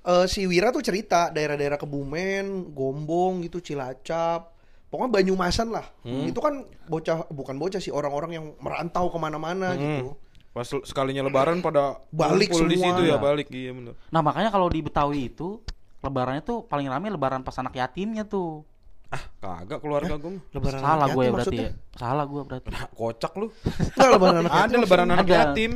Eh, 0.00 0.26
si 0.26 0.48
Wira 0.48 0.72
tuh 0.72 0.80
cerita 0.80 1.28
daerah-daerah 1.28 1.76
Kebumen, 1.76 2.72
Gombong 2.72 3.44
gitu, 3.44 3.60
Cilacap, 3.60 4.48
pokoknya 4.88 5.12
Banyumasan 5.12 5.68
lah. 5.68 5.84
Hmm. 6.00 6.24
Itu 6.24 6.40
kan 6.40 6.64
bocah, 6.86 7.28
bukan 7.28 7.54
bocah 7.54 7.76
sih 7.78 7.92
orang-orang 7.92 8.30
yang 8.32 8.46
merantau 8.58 9.06
ke 9.06 9.18
mana-mana 9.20 9.76
Hmm. 9.76 9.78
gitu. 9.78 10.08
Pas 10.50 10.64
sekalinya 10.66 11.20
lebaran 11.20 11.60
pada 11.60 12.00
Balik 12.08 12.48
ngumpul 12.48 12.66
di 12.66 12.74
semua. 12.74 12.96
situ 12.96 13.02
ya 13.06 13.16
balik 13.16 13.46
iya 13.52 13.70
bener. 13.70 13.94
Nah 14.08 14.18
makanya 14.18 14.48
kalau 14.48 14.66
di 14.66 14.80
Betawi 14.80 15.28
itu 15.28 15.60
lebarannya 16.00 16.42
tuh 16.42 16.64
paling 16.64 16.88
rame 16.88 17.06
lebaran 17.06 17.44
pas 17.44 17.54
anak 17.54 17.76
yatimnya 17.76 18.24
tuh. 18.24 18.64
Ah, 19.10 19.22
kagak 19.60 19.80
keluarga 19.80 20.14
gue. 20.16 20.38
Lebaran 20.50 20.78
Salah 20.78 21.06
gue 21.08 21.22
ya 21.22 21.30
berarti 21.30 21.56
ya. 21.58 21.70
Salah 21.92 22.24
gue 22.24 22.40
berarti. 22.40 22.68
Nah, 22.70 22.86
kocak 22.88 23.32
lu. 23.34 23.46
Enggak 23.90 24.08
lebaran 24.08 24.36
anak 24.40 24.52
Ada 24.54 24.76
lebaran 24.78 25.08
anak 25.08 25.26
Ada. 25.26 25.34
yatim. 25.36 25.72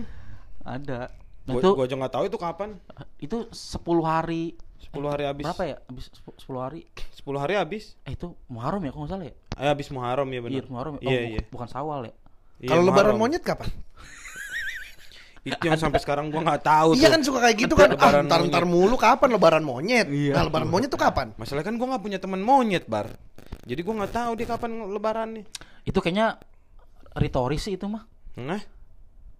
Ada. 0.63 1.01
Nah, 1.45 1.53
Gua, 1.53 1.61
itu 1.61 1.69
gua 1.73 1.85
aja 1.85 1.95
nggak 1.95 2.15
tahu 2.15 2.25
itu 2.25 2.39
kapan. 2.39 2.71
itu 3.19 3.37
10 3.51 3.85
hari 4.01 4.57
10 4.81 4.97
hari 5.05 5.25
habis. 5.25 5.45
berapa 5.45 5.65
ya? 5.67 5.77
Habis 5.85 6.05
10 6.41 6.57
hari. 6.57 6.81
10 7.13 7.37
hari 7.37 7.55
habis. 7.55 7.85
Eh 8.03 8.13
itu 8.13 8.33
Muharram 8.47 8.81
ya 8.81 8.91
kalau 8.91 9.05
nggak 9.05 9.13
salah 9.13 9.27
ya? 9.27 9.35
Eh 9.55 9.69
habis 9.69 9.87
Muharram 9.91 10.29
ya 10.29 10.41
benar. 10.41 10.55
Iya, 10.55 10.63
Muharram. 10.67 10.95
ya? 10.95 11.01
Oh, 11.01 11.11
Iya, 11.11 11.21
bu- 11.21 11.29
iya. 11.29 11.41
bukan 11.51 11.69
Sawal 11.69 12.01
ya. 12.05 12.15
Iya, 12.61 12.69
Kalau 12.71 12.83
lebaran 12.87 13.15
monyet 13.15 13.43
kapan? 13.43 13.69
Itu 15.45 15.61
yang 15.61 15.77
sampai 15.77 16.01
sekarang 16.01 16.33
gua 16.33 16.41
nggak 16.41 16.65
tahu 16.65 16.97
Iya 16.97 17.13
kan 17.13 17.21
suka 17.21 17.39
kayak 17.45 17.57
gitu 17.61 17.75
kan. 17.77 17.93
Ah, 17.95 18.09
Lebaran 18.11 18.25
ntar 18.25 18.41
ntar 18.49 18.65
mulu 18.65 18.97
kapan 18.97 19.29
lebaran 19.29 19.61
monyet? 19.61 20.09
Iya. 20.09 20.41
Nah, 20.41 20.49
lebaran 20.49 20.69
monyet 20.73 20.89
tuh 20.89 20.97
kapan? 20.97 21.37
Masalahnya 21.37 21.69
kan 21.69 21.77
gua 21.77 21.87
nggak 21.93 22.03
punya 22.03 22.19
teman 22.19 22.41
monyet, 22.41 22.89
Bar. 22.89 23.13
Jadi 23.69 23.81
gua 23.85 23.95
nggak 24.01 24.13
tahu 24.13 24.31
dia 24.35 24.49
kapan 24.49 24.71
lebaran 24.89 25.29
nih. 25.37 25.45
Itu 25.85 26.01
kayaknya 26.01 26.41
retoris 27.13 27.61
sih 27.63 27.77
itu 27.77 27.85
mah. 27.85 28.09
Nah, 28.41 28.61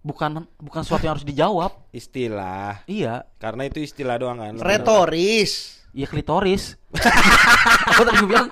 Bukan 0.05 0.45
bukan 0.61 0.85
sesuatu 0.85 1.01
yang 1.01 1.17
harus 1.17 1.25
dijawab. 1.25 1.89
istilah. 1.89 2.85
Iya, 2.85 3.25
Karena 3.41 3.65
itu 3.65 3.81
istilah 3.81 4.21
doang 4.21 4.37
kan. 4.37 4.53
Retoris. 4.61 5.81
iya 5.97 6.05
klitoris. 6.05 6.77
Apa 7.89 8.01
tadi 8.05 8.17
gue 8.21 8.29
bilang? 8.29 8.45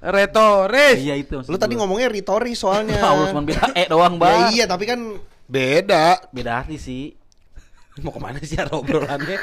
Retoris. 0.00 0.98
Iya 0.98 1.14
itu. 1.14 1.38
Lu 1.46 1.54
tadi 1.54 1.78
ngomongnya 1.78 2.10
ritoris 2.10 2.58
soalnya. 2.58 2.98
Ya 2.98 3.06
Allah 3.06 3.30
cuma 3.30 3.46
beda 3.46 3.70
eh 3.70 3.86
doang, 3.86 4.14
Ya 4.14 4.20
Bang. 4.20 4.40
iya, 4.50 4.64
tapi 4.66 4.84
kan 4.84 5.00
Beda. 5.48 6.20
Beda 6.28 6.60
arti 6.60 6.76
sih. 6.76 7.16
Mau 8.04 8.12
ke 8.12 8.20
mana 8.20 8.38
sih 8.44 8.60
arah 8.60 8.76
obrolannya? 8.76 9.40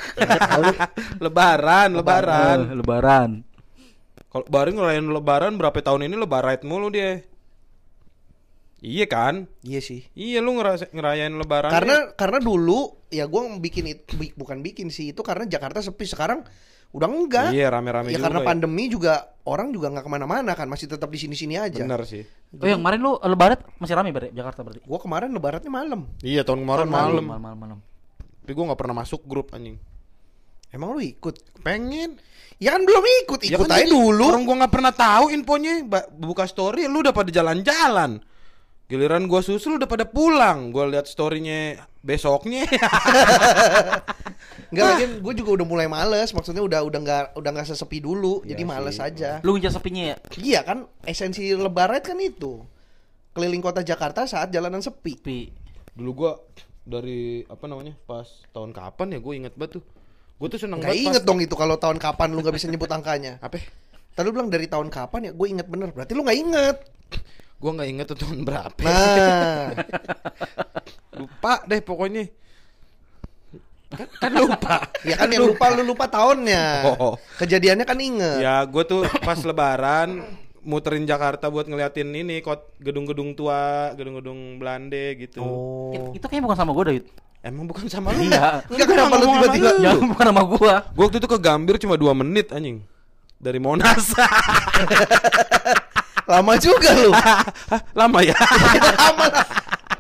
lebaran, 1.26 1.90
lebaran. 1.98 2.60
Lebaran. 2.78 3.30
Kalau 4.30 4.46
baru 4.46 4.70
ngerayain 4.72 5.08
lebaran 5.10 5.54
berapa 5.58 5.76
tahun 5.82 6.08
ini 6.08 6.16
lebaran 6.16 6.62
mulu 6.64 6.94
dia. 6.94 7.26
Iya 8.86 9.06
kan? 9.10 9.50
iya 9.66 9.82
sih. 9.82 10.06
Iya 10.14 10.46
lu 10.46 10.62
ngerasa, 10.62 10.94
ngerayain 10.94 11.34
lebaran. 11.34 11.74
Karena 11.74 12.14
karena 12.14 12.38
dulu 12.38 13.10
ya 13.10 13.26
gua 13.26 13.50
bikin 13.58 13.90
itu 13.90 14.14
bukan 14.38 14.62
bikin 14.62 14.94
sih 14.94 15.10
itu 15.10 15.26
karena 15.26 15.50
Jakarta 15.50 15.82
sepi 15.82 16.06
sekarang 16.06 16.46
udah 16.94 17.10
enggak. 17.10 17.50
Iya 17.50 17.74
rame-rame 17.74 18.14
ya 18.14 18.22
juga 18.22 18.26
karena 18.30 18.40
ya. 18.40 18.48
pandemi 18.48 18.84
juga 18.86 19.14
orang 19.50 19.74
juga 19.74 19.90
nggak 19.90 20.06
ke 20.06 20.12
mana-mana 20.14 20.54
kan 20.54 20.70
masih 20.70 20.86
tetap 20.86 21.10
di 21.10 21.18
sini-sini 21.18 21.58
aja. 21.58 21.82
Bener 21.82 22.06
sih. 22.06 22.22
Oh 22.62 22.70
yang 22.70 22.86
kemarin 22.86 23.00
lu 23.02 23.18
eh, 23.18 23.26
lebaran 23.26 23.60
masih 23.82 23.94
rame 23.98 24.14
berarti 24.14 24.32
Jakarta 24.38 24.62
berarti. 24.62 24.82
Gua 24.86 25.00
kemarin 25.02 25.30
lebarannya 25.34 25.72
malam. 25.74 26.02
Iya 26.22 26.46
tahun 26.46 26.62
kemarin 26.62 26.86
Tahun 26.86 26.94
malam. 26.94 27.24
Malam 27.26 27.42
malam 27.42 27.58
malam. 27.58 27.80
Tapi 28.46 28.52
gua 28.54 28.66
nggak 28.70 28.80
pernah 28.86 28.96
masuk 29.02 29.26
grup 29.26 29.50
anjing. 29.58 29.82
Emang 30.70 30.94
lu 30.94 31.02
ikut? 31.02 31.42
Pengen. 31.66 32.22
Ya 32.56 32.72
kan 32.78 32.88
belum 32.88 33.04
ikut, 33.26 33.40
Ya 33.44 33.58
ikut 33.58 33.68
kan 33.68 33.82
aja 33.82 33.84
jadi 33.84 33.92
dulu. 33.92 34.30
Orang 34.30 34.46
gua 34.46 34.56
nggak 34.62 34.74
pernah 34.78 34.94
tahu 34.94 35.34
infonya. 35.34 35.82
Buka 36.22 36.46
story 36.46 36.86
lu 36.86 37.02
udah 37.02 37.12
pada 37.12 37.34
jalan-jalan. 37.34 38.22
Giliran 38.86 39.26
gua 39.26 39.42
susul 39.42 39.82
udah 39.82 39.90
pada 39.90 40.06
pulang. 40.06 40.70
Gua 40.70 40.86
lihat 40.86 41.10
storynya 41.10 41.82
besoknya. 42.06 42.70
Enggak 44.70 44.86
lagi 44.86 45.06
gue 45.22 45.34
juga 45.42 45.52
udah 45.62 45.68
mulai 45.68 45.88
males, 45.90 46.30
maksudnya 46.32 46.62
udah 46.62 46.86
udah 46.86 47.00
nggak 47.02 47.24
udah 47.38 47.50
nggak 47.54 47.68
sesepi 47.70 48.02
dulu, 48.02 48.42
Iya 48.44 48.54
jadi 48.54 48.64
males 48.66 48.98
aja. 49.00 49.30
Lu 49.42 49.56
ngejar 49.56 49.74
sepinya 49.74 50.04
ya? 50.14 50.18
Iya 50.38 50.60
kan 50.62 50.86
esensi 51.06 51.54
lebaran 51.54 52.02
kan 52.02 52.18
itu. 52.20 52.62
Keliling 53.34 53.64
kota 53.64 53.82
Jakarta 53.82 54.30
saat 54.30 54.52
jalanan 54.52 54.84
sepi. 54.86 55.18
Sepi. 55.18 55.40
Dulu 55.96 56.12
gua 56.14 56.32
dari 56.86 57.42
apa 57.50 57.66
namanya? 57.66 57.98
Pas 58.06 58.28
tahun 58.54 58.72
kapan 58.72 59.18
ya 59.18 59.20
gue 59.20 59.34
inget 59.34 59.54
banget 59.58 59.82
tuh. 59.82 59.84
Gue 60.36 60.48
tuh 60.52 60.60
seneng 60.60 60.84
Gak 60.84 60.92
banget 60.92 61.06
inget 61.10 61.22
pas- 61.24 61.28
dong 61.28 61.40
itu 61.42 61.56
kalau 61.56 61.76
tahun 61.80 61.98
kapan 61.98 62.28
lu 62.36 62.40
nggak 62.44 62.56
bisa 62.56 62.68
nyebut 62.70 62.92
angkanya. 62.92 63.40
Apa? 63.42 63.58
Tadi 64.16 64.26
lu 64.28 64.32
bilang 64.36 64.52
dari 64.52 64.68
tahun 64.70 64.92
kapan 64.94 65.28
ya? 65.28 65.32
Gue 65.32 65.48
inget 65.52 65.68
bener. 65.68 65.90
Berarti 65.92 66.12
lu 66.14 66.22
nggak 66.22 66.40
inget. 66.40 66.78
Gue 67.56 67.72
nggak 67.72 67.90
inget 67.90 68.06
tuh 68.12 68.18
tahun 68.20 68.44
berapa. 68.44 68.84
Nah, 68.84 69.72
Lupa 71.20 71.54
deh 71.66 71.80
pokoknya. 71.80 72.24
Kan, 73.96 74.08
kan 74.20 74.32
lupa. 74.36 74.76
ya 75.10 75.16
kan 75.16 75.30
yang 75.32 75.48
lupa 75.48 75.66
lu 75.72 75.88
lupa 75.88 76.06
tahunnya. 76.12 76.66
Oh. 77.00 77.16
Kejadiannya 77.40 77.86
kan 77.88 77.98
inget. 78.02 78.44
Ya 78.44 78.60
gue 78.68 78.84
tuh 78.84 79.08
pas 79.24 79.40
lebaran 79.40 80.20
muterin 80.66 81.06
Jakarta 81.06 81.48
buat 81.48 81.70
ngeliatin 81.70 82.10
ini 82.12 82.42
kot 82.42 82.74
gedung-gedung 82.82 83.38
tua, 83.38 83.94
gedung-gedung 83.96 84.58
Belanda 84.60 85.14
gitu. 85.16 85.40
Oh. 85.46 85.94
It- 85.96 86.20
Itu 86.20 86.26
kayaknya 86.28 86.44
bukan 86.50 86.58
sama 86.58 86.72
gua, 86.74 86.84
David. 86.92 87.06
Emang 87.46 87.70
bukan 87.70 87.86
sama 87.86 88.10
lu? 88.12 88.26
Iya. 88.26 88.66
Enggak 88.68 88.88
kenapa 88.90 89.14
lu 89.22 89.26
tiba-tiba. 89.38 89.70
Ya, 89.78 89.92
bukan 89.96 90.26
sama 90.34 90.44
gua. 90.44 90.74
Gue 90.92 91.04
waktu 91.06 91.18
itu 91.22 91.30
ke 91.30 91.38
Gambir 91.38 91.78
cuma 91.78 91.96
2 91.96 92.10
menit 92.18 92.50
anjing. 92.50 92.82
Dari 93.38 93.62
Monas. 93.62 94.12
lama 96.26 96.54
juga 96.58 96.90
lu. 96.98 97.12
Hah, 97.18 97.42
Lama 97.94 98.20
ya? 98.26 98.36
lama 98.98 99.26
lah. 99.30 99.46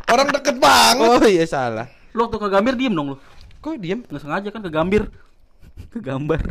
Orang 0.10 0.28
deket 0.30 0.56
banget. 0.62 1.06
oh 1.06 1.26
iya 1.26 1.46
salah. 1.46 1.88
Lu 2.14 2.26
waktu 2.30 2.38
ke 2.38 2.48
Gambir 2.50 2.74
diem 2.78 2.94
dong 2.94 3.14
lu. 3.14 3.18
Kok 3.62 3.78
diem? 3.82 4.02
Nggak 4.06 4.22
sengaja 4.22 4.48
kan 4.54 4.62
ke 4.62 4.72
Gambir. 4.74 5.04
Ke 5.92 6.00
gambar. 6.00 6.40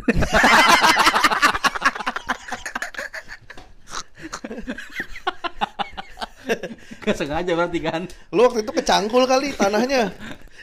Gak 7.05 7.17
sengaja 7.17 7.51
berarti 7.53 7.79
kan. 7.81 8.01
Lu 8.33 8.45
waktu 8.45 8.61
itu 8.65 8.71
kecangkul 8.73 9.25
kali 9.25 9.53
tanahnya. 9.53 10.13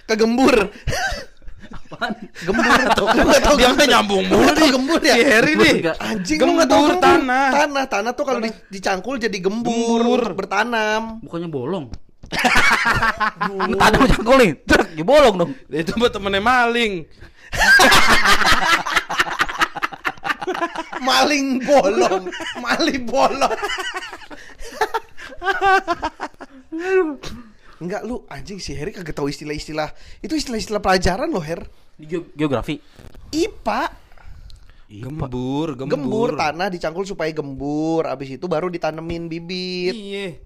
Kegembur. 0.07 0.70
Apaan? 2.02 2.12
Gembur. 2.42 2.62
Lu 3.14 3.22
nggak 3.22 3.42
tahu 3.42 3.54
Dia 3.56 3.68
nggak 3.70 3.88
nyambung 3.88 4.22
mulu. 4.26 4.64
gembur 4.68 4.98
ya? 5.00 5.14
Si 5.14 5.22
Harry 5.22 5.54
Gembur 5.54 5.70
nih. 5.70 5.94
Anjing 6.02 6.36
Gembur 6.36 6.66
gembur. 6.66 6.98
tanah. 6.98 7.46
Tanah, 7.54 7.84
tanah 7.86 8.10
tuh 8.12 8.24
kalau 8.26 8.40
di- 8.42 8.52
dicangkul 8.68 9.14
jadi 9.16 9.38
gembur, 9.38 10.02
Gembur. 10.02 10.18
untuk 10.20 10.36
bertanam. 10.36 11.22
Bukannya 11.22 11.46
bolong. 11.46 11.86
Tadi 13.72 13.94
mau 13.94 14.08
cangkul 14.08 14.36
nih. 14.40 14.50
Truk, 14.64 14.88
ya 14.92 15.04
bolong 15.04 15.34
dong. 15.36 15.50
Itu 15.68 15.92
buat 15.94 16.10
temennya 16.10 16.40
maling. 16.40 17.04
Maling 21.02 21.60
bolong, 21.60 22.24
maling 22.56 23.04
bolong. 23.04 23.52
Enggak 27.78 28.00
lu 28.02 28.22
anjing 28.26 28.56
si 28.56 28.72
Heri 28.72 28.90
kagak 28.90 29.12
tahu 29.12 29.26
istilah-istilah. 29.26 29.90
Itu 30.18 30.32
istilah-istilah 30.32 30.78
pelajaran 30.78 31.26
loh, 31.26 31.42
Her. 31.42 31.66
Di 31.94 32.05
geo- 32.07 32.31
geografi. 32.33 32.81
IPA. 33.31 33.83
Gembur, 34.92 35.72
gembur. 35.72 35.88
Gembur 35.88 36.31
tanah 36.37 36.68
dicangkul 36.68 37.02
supaya 37.02 37.33
gembur. 37.33 38.05
Abis 38.05 38.28
itu 38.31 38.44
baru 38.44 38.68
ditanemin 38.68 39.24
bibit. 39.24 39.94
Iya. 39.94 40.37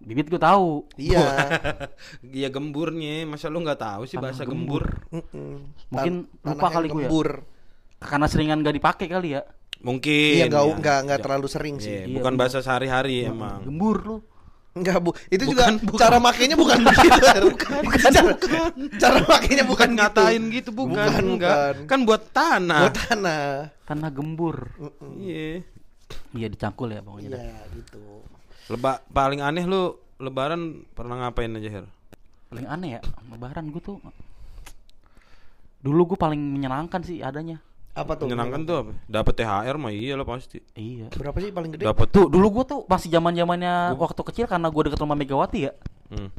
Bibit 0.00 0.26
gua 0.26 0.42
tahu. 0.42 0.70
Iya. 0.96 1.22
Iya 2.38 2.48
gemburnya. 2.48 3.22
Masa 3.24 3.46
lu 3.46 3.60
nggak 3.60 3.78
tahu 3.78 4.02
sih 4.04 4.16
Tanah 4.16 4.24
bahasa 4.24 4.42
gembur. 4.42 4.82
gembur? 5.06 5.22
Mungkin 5.88 6.14
Tan- 6.26 6.50
lupa 6.50 6.66
kali 6.68 6.86
gua 6.86 6.94
ya. 6.96 7.06
gembur. 7.06 7.28
Karena 7.98 8.26
seringan 8.26 8.62
gak 8.62 8.74
dipakai 8.74 9.06
kali 9.06 9.28
ya. 9.34 9.42
Mungkin. 9.78 10.34
Iya 10.34 10.46
nggak 10.48 10.64
ya. 10.64 10.74
nggak 10.76 10.98
nggak 11.04 11.18
Ya. 11.18 11.22
terlalu 11.22 11.46
sering 11.46 11.76
Iya, 11.78 11.84
sih. 11.84 11.94
Iya, 12.00 12.14
bukan 12.14 12.32
bener. 12.32 12.40
bahasa 12.40 12.58
sehari-hari 12.58 13.22
emang. 13.22 13.62
Gembur 13.62 13.96
lu. 14.00 14.16
Enggak 14.78 14.96
bu, 15.02 15.10
itu 15.28 15.42
Bukan, 15.44 15.50
juga 15.50 15.64
bukan. 15.82 16.00
cara 16.00 16.16
makainya 16.22 16.56
bukan 16.56 16.78
begitu. 16.86 17.20
Her. 17.20 17.42
Bukan, 17.50 17.80
cara, 17.98 18.30
cara 18.98 19.18
makainya 19.26 19.64
bukan, 19.66 19.88
Bukan 19.88 19.90
ngatain 19.98 20.42
gitu, 20.54 20.70
bukan, 20.70 20.94
Bukan, 20.94 21.24
enggak. 21.34 21.54
bukan. 21.54 21.74
Kan 21.90 22.00
buat 22.06 22.22
tanah. 22.30 22.80
Buat 22.86 22.96
tanah. 23.10 23.42
Tanah 23.86 24.10
gembur. 24.14 24.56
Iya. 25.18 25.66
Iya 26.32 26.46
dicangkul 26.52 26.94
ya 26.94 27.00
pokoknya. 27.02 27.36
Iya 27.36 27.54
gitu. 27.74 28.22
Leba 28.68 29.00
paling 29.10 29.40
aneh 29.40 29.64
lu 29.64 29.96
lebaran 30.20 30.84
pernah 30.92 31.26
ngapain 31.26 31.52
aja, 31.56 31.68
Her? 31.68 31.86
Paling 32.48 32.66
aneh 32.68 32.88
ya, 32.96 33.00
lebaran 33.28 33.68
gue 33.70 33.82
tuh 33.84 34.00
Dulu 35.78 36.14
gue 36.14 36.18
paling 36.18 36.40
menyenangkan 36.40 37.00
sih 37.06 37.22
adanya. 37.22 37.62
Apa 37.98 38.12
tuh? 38.14 38.24
Menyenangkan 38.24 38.60
tuh 38.62 38.76
apa? 38.78 38.92
Dapat 39.04 39.32
THR 39.34 39.76
mah 39.76 39.90
iya 39.90 40.14
lah 40.14 40.22
pasti. 40.22 40.62
Iya. 40.72 41.10
Berapa 41.10 41.34
sih 41.36 41.50
paling 41.50 41.70
gede? 41.74 41.82
Dapat 41.82 42.06
Tuh 42.08 42.30
dulu 42.30 42.46
gue 42.54 42.64
tuh 42.64 42.80
masih 42.86 43.10
zaman 43.10 43.34
zamannya 43.34 43.74
waktu 43.92 44.20
kecil 44.24 44.46
karena 44.46 44.66
gue 44.66 44.82
deket 44.84 44.98
rumah 44.98 45.18
Megawati 45.18 45.58
ya. 45.60 45.72
Hmm. 46.08 46.30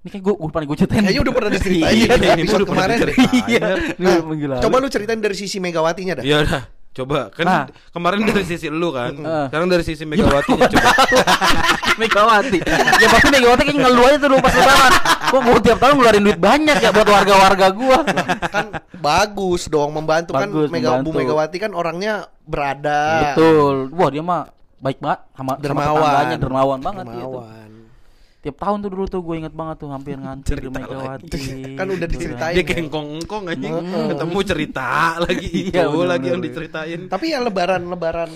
Ini 0.00 0.08
kayak 0.08 0.22
gue 0.22 0.34
gue 0.38 0.50
paling 0.54 0.68
gue 0.70 0.78
ceritain. 0.78 1.02
Kayaknya 1.02 1.22
udah 1.22 1.34
pernah 1.34 1.50
diceritain 1.50 1.90
Iya, 1.92 2.14
di 2.14 2.26
ini 2.28 2.42
episode 2.46 2.56
udah 2.56 2.68
pernah 2.68 2.86
kemarin. 2.86 2.98
diceritain. 3.02 3.42
Iya. 3.50 3.60
Nah, 3.98 4.16
lalu. 4.22 4.62
coba 4.62 4.76
lu 4.78 4.86
ceritain 4.86 5.18
dari 5.18 5.34
sisi 5.34 5.56
Megawatinya 5.58 6.14
dah. 6.16 6.24
Iya 6.24 6.38
dah. 6.46 6.62
Coba 6.96 7.28
kan 7.28 7.44
Nah. 7.44 7.64
kemarin 7.92 8.24
dari 8.24 8.44
sisi 8.46 8.70
lu 8.70 8.88
kan. 8.88 9.12
Heeh. 9.12 9.44
Sekarang 9.50 9.68
dari 9.68 9.84
sisi 9.84 10.06
Megawati 10.06 10.48
coba. 10.54 10.90
Megawati. 11.96 12.58
ya 12.96 13.08
pasti 13.08 13.28
Megawati 13.28 13.62
kayaknya 13.62 13.82
ngeluh 13.82 14.04
aja 14.06 14.16
tuh 14.18 14.38
pas 14.38 14.52
lebaran. 14.52 14.92
Kok 15.26 15.40
gue 15.42 15.58
tiap 15.62 15.78
tahun 15.78 15.94
ngeluarin 15.94 16.22
duit 16.22 16.38
banyak 16.38 16.76
ya 16.78 16.90
buat 16.90 17.08
warga-warga 17.08 17.66
gua. 17.70 17.98
kan 18.46 18.66
bagus 18.96 19.66
dong 19.66 19.90
membantu 19.92 20.32
Bagus, 20.32 20.66
kan 20.66 20.72
Mega, 20.72 21.00
Bu. 21.00 21.10
Megawati 21.10 21.56
kan 21.58 21.72
orangnya 21.72 22.14
berada. 22.42 23.32
Betul. 23.32 23.90
Wah 23.90 24.08
dia 24.08 24.20
mah 24.20 24.42
baik 24.76 24.98
banget 24.98 25.20
sama 25.32 25.52
sama 25.52 25.52
Dermawan. 25.58 25.96
tetangganya 25.96 26.36
dermawan 26.38 26.80
banget 26.80 27.04
gitu. 27.08 27.16
Dermawan. 27.32 27.70
Tiap 28.36 28.56
tahun 28.56 28.78
tuh 28.78 28.90
dulu 28.92 29.04
tuh 29.08 29.20
gue 29.20 29.34
inget 29.36 29.50
banget 29.50 29.76
tuh 29.76 29.88
hampir 29.90 30.14
nganter 30.14 30.56
di 30.56 30.68
Megawati. 30.68 31.42
Kan 31.78 31.86
udah 31.88 31.98
Gitu 31.98 32.14
diceritain. 32.14 32.54
Dia 32.54 32.62
ya. 32.62 32.68
kengkong-engkong 32.70 33.44
anjing. 33.48 33.74
Heeh. 33.74 34.06
Ketemu 34.14 34.38
cerita 34.44 34.86
lagi 35.26 35.48
itu 35.50 35.74
Iya, 35.74 35.84
bener, 35.88 36.06
lagi 36.06 36.26
yang 36.30 36.38
diceritain. 36.40 37.00
Tapi 37.08 37.26
ya 37.26 37.38
lebaran 37.40 37.82
lebaran 37.84 38.30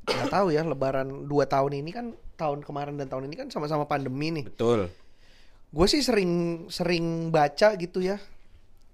nggak 0.00 0.32
tahu 0.32 0.46
ya 0.48 0.64
lebaran 0.64 1.28
dua 1.28 1.44
tahun 1.44 1.76
ini 1.76 1.90
kan 1.92 2.06
tahun 2.40 2.64
kemarin 2.64 2.96
dan 2.96 3.12
tahun 3.12 3.28
ini 3.28 3.36
kan 3.36 3.48
sama-sama 3.52 3.84
pandemi 3.84 4.32
nih. 4.32 4.48
Betul. 4.48 4.88
Gue 5.70 5.86
sih 5.86 6.00
sering 6.00 6.64
sering 6.72 7.28
baca 7.28 7.76
gitu 7.76 8.00
ya. 8.00 8.16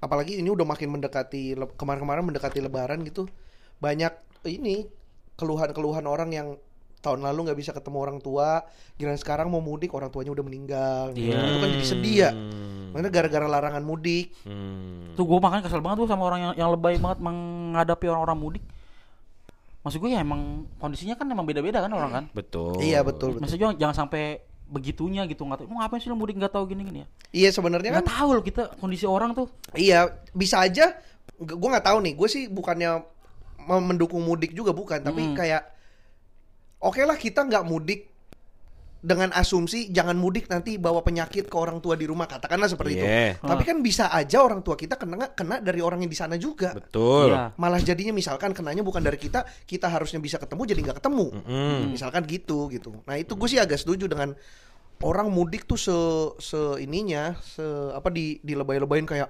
Apalagi 0.02 0.42
ini 0.42 0.50
udah 0.50 0.66
makin 0.66 0.98
mendekati 0.98 1.54
kemarin-kemarin 1.78 2.26
mendekati 2.26 2.58
lebaran 2.58 3.06
gitu. 3.06 3.30
Banyak 3.78 4.12
ini 4.50 4.90
keluhan-keluhan 5.38 6.04
orang 6.04 6.34
yang 6.34 6.48
tahun 7.06 7.22
lalu 7.22 7.46
nggak 7.46 7.58
bisa 7.62 7.70
ketemu 7.70 7.96
orang 8.02 8.18
tua, 8.18 8.66
giliran 8.98 9.20
sekarang 9.20 9.46
mau 9.46 9.62
mudik 9.62 9.94
orang 9.94 10.10
tuanya 10.10 10.34
udah 10.34 10.44
meninggal. 10.44 11.04
Iya. 11.14 11.38
Itu 11.38 11.58
kan 11.62 11.68
jadi 11.70 11.86
sedih 11.86 12.16
ya. 12.18 12.30
Hmm. 12.34 12.90
Makanya 12.90 13.10
gara-gara 13.14 13.46
larangan 13.46 13.84
mudik. 13.86 14.34
Hmm. 14.42 15.14
Tuh 15.14 15.24
gue 15.24 15.38
makanya 15.38 15.70
kesel 15.70 15.80
banget 15.84 16.02
tuh 16.02 16.08
sama 16.10 16.26
orang 16.26 16.40
yang, 16.50 16.54
yang 16.66 16.70
lebay 16.74 16.98
banget 16.98 17.22
menghadapi 17.22 18.04
orang-orang 18.10 18.38
mudik. 18.40 18.64
Maksud 19.86 20.02
gue 20.02 20.10
ya 20.10 20.18
emang 20.18 20.66
kondisinya 20.82 21.14
kan 21.14 21.30
emang 21.30 21.46
beda-beda 21.46 21.78
kan 21.78 21.94
orang 21.94 22.10
kan. 22.10 22.24
Betul. 22.34 22.82
Iya 22.82 23.06
betul 23.06 23.38
betul. 23.38 23.46
Maksudnya 23.46 23.62
jangan, 23.70 23.76
jangan 23.78 23.96
sampai 24.02 24.42
begitunya 24.66 25.22
gitu 25.30 25.46
nggak 25.46 25.62
tahu. 25.62 25.66
Lu 25.70 25.78
ngapain 25.78 26.02
sih 26.02 26.10
lu 26.10 26.18
mudik 26.18 26.34
nggak 26.34 26.50
tahu 26.50 26.66
gini-gini 26.66 27.06
ya? 27.06 27.08
Iya 27.30 27.48
sebenarnya 27.54 27.90
kan 27.94 28.02
Nggak 28.02 28.10
tahu 28.18 28.28
loh 28.34 28.42
kita 28.42 28.62
kondisi 28.82 29.06
orang 29.06 29.30
tuh. 29.30 29.46
Iya, 29.78 30.10
bisa 30.34 30.58
aja. 30.58 30.98
Gue 31.38 31.68
nggak 31.70 31.86
tahu 31.86 32.02
nih. 32.02 32.18
Gue 32.18 32.26
sih 32.26 32.50
bukannya 32.50 33.06
mau 33.62 33.78
mendukung 33.78 34.26
mudik 34.26 34.50
juga 34.58 34.74
bukan, 34.74 35.06
tapi 35.06 35.22
Mm. 35.22 35.34
kayak 35.38 35.62
oke 36.82 36.98
lah 37.06 37.14
kita 37.14 37.46
nggak 37.46 37.62
mudik 37.62 38.10
dengan 39.06 39.30
asumsi 39.30 39.94
jangan 39.94 40.18
mudik 40.18 40.50
nanti 40.50 40.82
bawa 40.82 40.98
penyakit 41.06 41.46
ke 41.46 41.54
orang 41.54 41.78
tua 41.78 41.94
di 41.94 42.10
rumah 42.10 42.26
katakanlah 42.26 42.66
seperti 42.66 42.98
itu. 42.98 43.06
Iya. 43.06 43.38
Tapi 43.38 43.62
kan 43.62 43.78
bisa 43.78 44.10
aja 44.10 44.42
orang 44.42 44.66
tua 44.66 44.74
kita 44.74 44.98
kena 44.98 45.30
kena 45.30 45.62
dari 45.62 45.78
orang 45.78 46.02
yang 46.02 46.10
di 46.10 46.18
sana 46.18 46.34
juga. 46.34 46.74
Betul. 46.74 47.30
Iya. 47.30 47.54
Malah 47.54 47.78
jadinya 47.78 48.10
misalkan 48.10 48.50
kenanya 48.50 48.82
bukan 48.82 48.98
dari 48.98 49.14
kita, 49.14 49.46
kita 49.62 49.86
harusnya 49.86 50.18
bisa 50.18 50.42
ketemu 50.42 50.66
jadi 50.66 50.80
nggak 50.90 50.98
ketemu. 50.98 51.26
Mm. 51.46 51.94
Misalkan 51.94 52.26
gitu 52.26 52.66
gitu. 52.74 52.98
Nah 53.06 53.14
itu 53.14 53.38
gue 53.38 53.46
sih 53.46 53.62
agak 53.62 53.78
setuju 53.78 54.10
dengan 54.10 54.34
orang 55.06 55.30
mudik 55.30 55.70
tuh 55.70 55.78
se 55.78 55.94
se 56.42 56.58
ininya 56.82 57.38
se 57.38 57.62
apa 57.94 58.10
di 58.10 58.42
dilebay-lebayin 58.42 59.06
kayak 59.06 59.28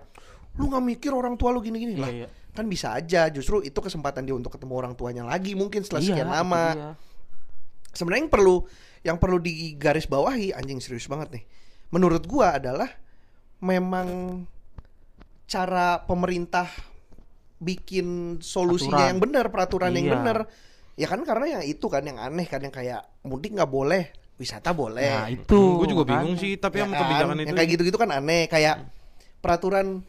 lu 0.57 0.73
nggak 0.73 0.85
mikir 0.89 1.13
orang 1.13 1.37
tua 1.37 1.53
lu 1.53 1.61
gini-gini 1.61 2.01
Iya, 2.01 2.01
lah. 2.01 2.11
iya. 2.17 2.29
Kan 2.57 2.65
bisa 2.73 2.97
aja 2.97 3.29
justru 3.29 3.61
itu 3.61 3.77
kesempatan 3.77 4.25
dia 4.25 4.33
untuk 4.33 4.57
ketemu 4.57 4.73
orang 4.73 4.97
tuanya 4.97 5.29
lagi 5.29 5.53
mungkin 5.53 5.85
setelah 5.85 6.01
Iya, 6.01 6.09
sekian 6.09 6.31
lama. 6.33 6.65
dia. 6.73 6.91
Sebenarnya 7.93 8.25
yang 8.25 8.33
perlu 8.33 8.57
yang 9.07 9.17
perlu 9.17 9.39
digaris 9.39 10.05
bawahi 10.05 10.51
anjing 10.51 10.83
serius 10.83 11.07
banget 11.07 11.31
nih. 11.33 11.45
Menurut 11.89 12.27
gua 12.27 12.59
adalah 12.59 12.91
memang 13.59 14.43
cara 15.47 16.03
pemerintah 16.03 16.67
bikin 17.57 18.39
solusinya 18.39 18.99
Aturan. 19.01 19.09
yang 19.09 19.21
benar, 19.23 19.45
peraturan 19.49 19.93
yang 19.95 20.07
Iya. 20.07 20.15
benar. 20.15 20.37
Ya 20.93 21.07
kan 21.07 21.23
karena 21.23 21.47
yang 21.57 21.63
itu 21.65 21.87
kan 21.87 22.03
yang 22.03 22.19
aneh 22.19 22.45
kan 22.45 22.59
yang 22.59 22.75
kayak 22.75 23.07
mudik 23.23 23.55
nggak 23.55 23.69
boleh, 23.69 24.11
wisata 24.37 24.75
boleh. 24.75 25.07
Nah, 25.07 25.29
itu. 25.31 25.61
gue 25.79 25.89
juga 25.89 26.03
makanya. 26.03 26.13
bingung 26.19 26.37
sih 26.37 26.53
tapi 26.57 26.77
Ya 26.77 26.85
sama 26.85 26.93
kan? 26.93 27.01
kebijakan 27.05 27.35
itu 27.37 27.47
Yang 27.47 27.57
kayak 27.57 27.71
gitu-gitu 27.71 27.97
kan 27.97 28.11
aneh, 28.11 28.43
kayak 28.47 28.75
peraturan 29.39 30.03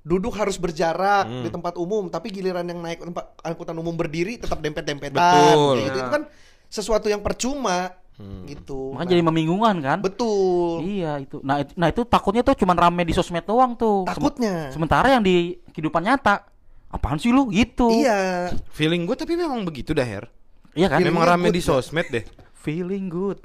duduk 0.00 0.32
harus 0.32 0.56
berjarak 0.56 1.28
Hmm. 1.28 1.44
di 1.44 1.48
tempat 1.48 1.76
umum, 1.76 2.08
tapi 2.08 2.32
giliran 2.32 2.64
yang 2.64 2.80
naik 2.80 2.98
tempat 2.98 3.36
angkutan 3.38 3.76
umum 3.76 3.92
berdiri 3.92 4.40
tetap 4.40 4.58
dempet-dempetan. 4.58 5.12
Betul. 5.14 5.72
Kayak 5.76 5.86
gitu. 5.86 5.98
Itu 5.98 6.10
kan 6.10 6.22
sesuatu 6.66 7.06
yang 7.06 7.20
percuma 7.20 7.92
Hmm. 8.18 8.44
gitu. 8.44 8.92
Makanya 8.92 9.10
jadi 9.10 9.22
membingungkan 9.22 9.76
kan? 9.78 9.98
betul. 10.02 10.82
Iya 10.82 11.18
itu. 11.18 11.38
Nah 11.40 11.62
itu, 11.62 11.70
nah 11.72 11.86
itu 11.86 12.02
takutnya 12.02 12.42
tuh 12.42 12.52
cuman 12.52 12.74
rame 12.76 13.02
di 13.02 13.14
sosmed 13.14 13.42
doang 13.42 13.72
tuh. 13.72 14.02
Sem- 14.04 14.12
Takutnya. 14.12 14.54
sementara 14.68 15.06
yang 15.08 15.22
di 15.22 15.54
kehidupan 15.70 16.02
nyata 16.02 16.42
apaan 16.88 17.16
sih 17.16 17.30
lu 17.30 17.46
gitu? 17.48 17.86
Iya. 17.88 18.50
feeling 18.70 19.04
gue 19.04 19.14
tapi 19.14 19.34
memang 19.34 19.62
begitu 19.62 19.92
dah 19.92 20.02
Her 20.02 20.26
Iya 20.72 20.88
kan? 20.88 20.98
Feeling- 20.98 21.14
memang 21.14 21.24
rame 21.28 21.46
good 21.46 21.54
di 21.54 21.62
sosmed 21.62 22.06
deh 22.08 22.24
Feeling 22.58 23.06
good. 23.06 23.38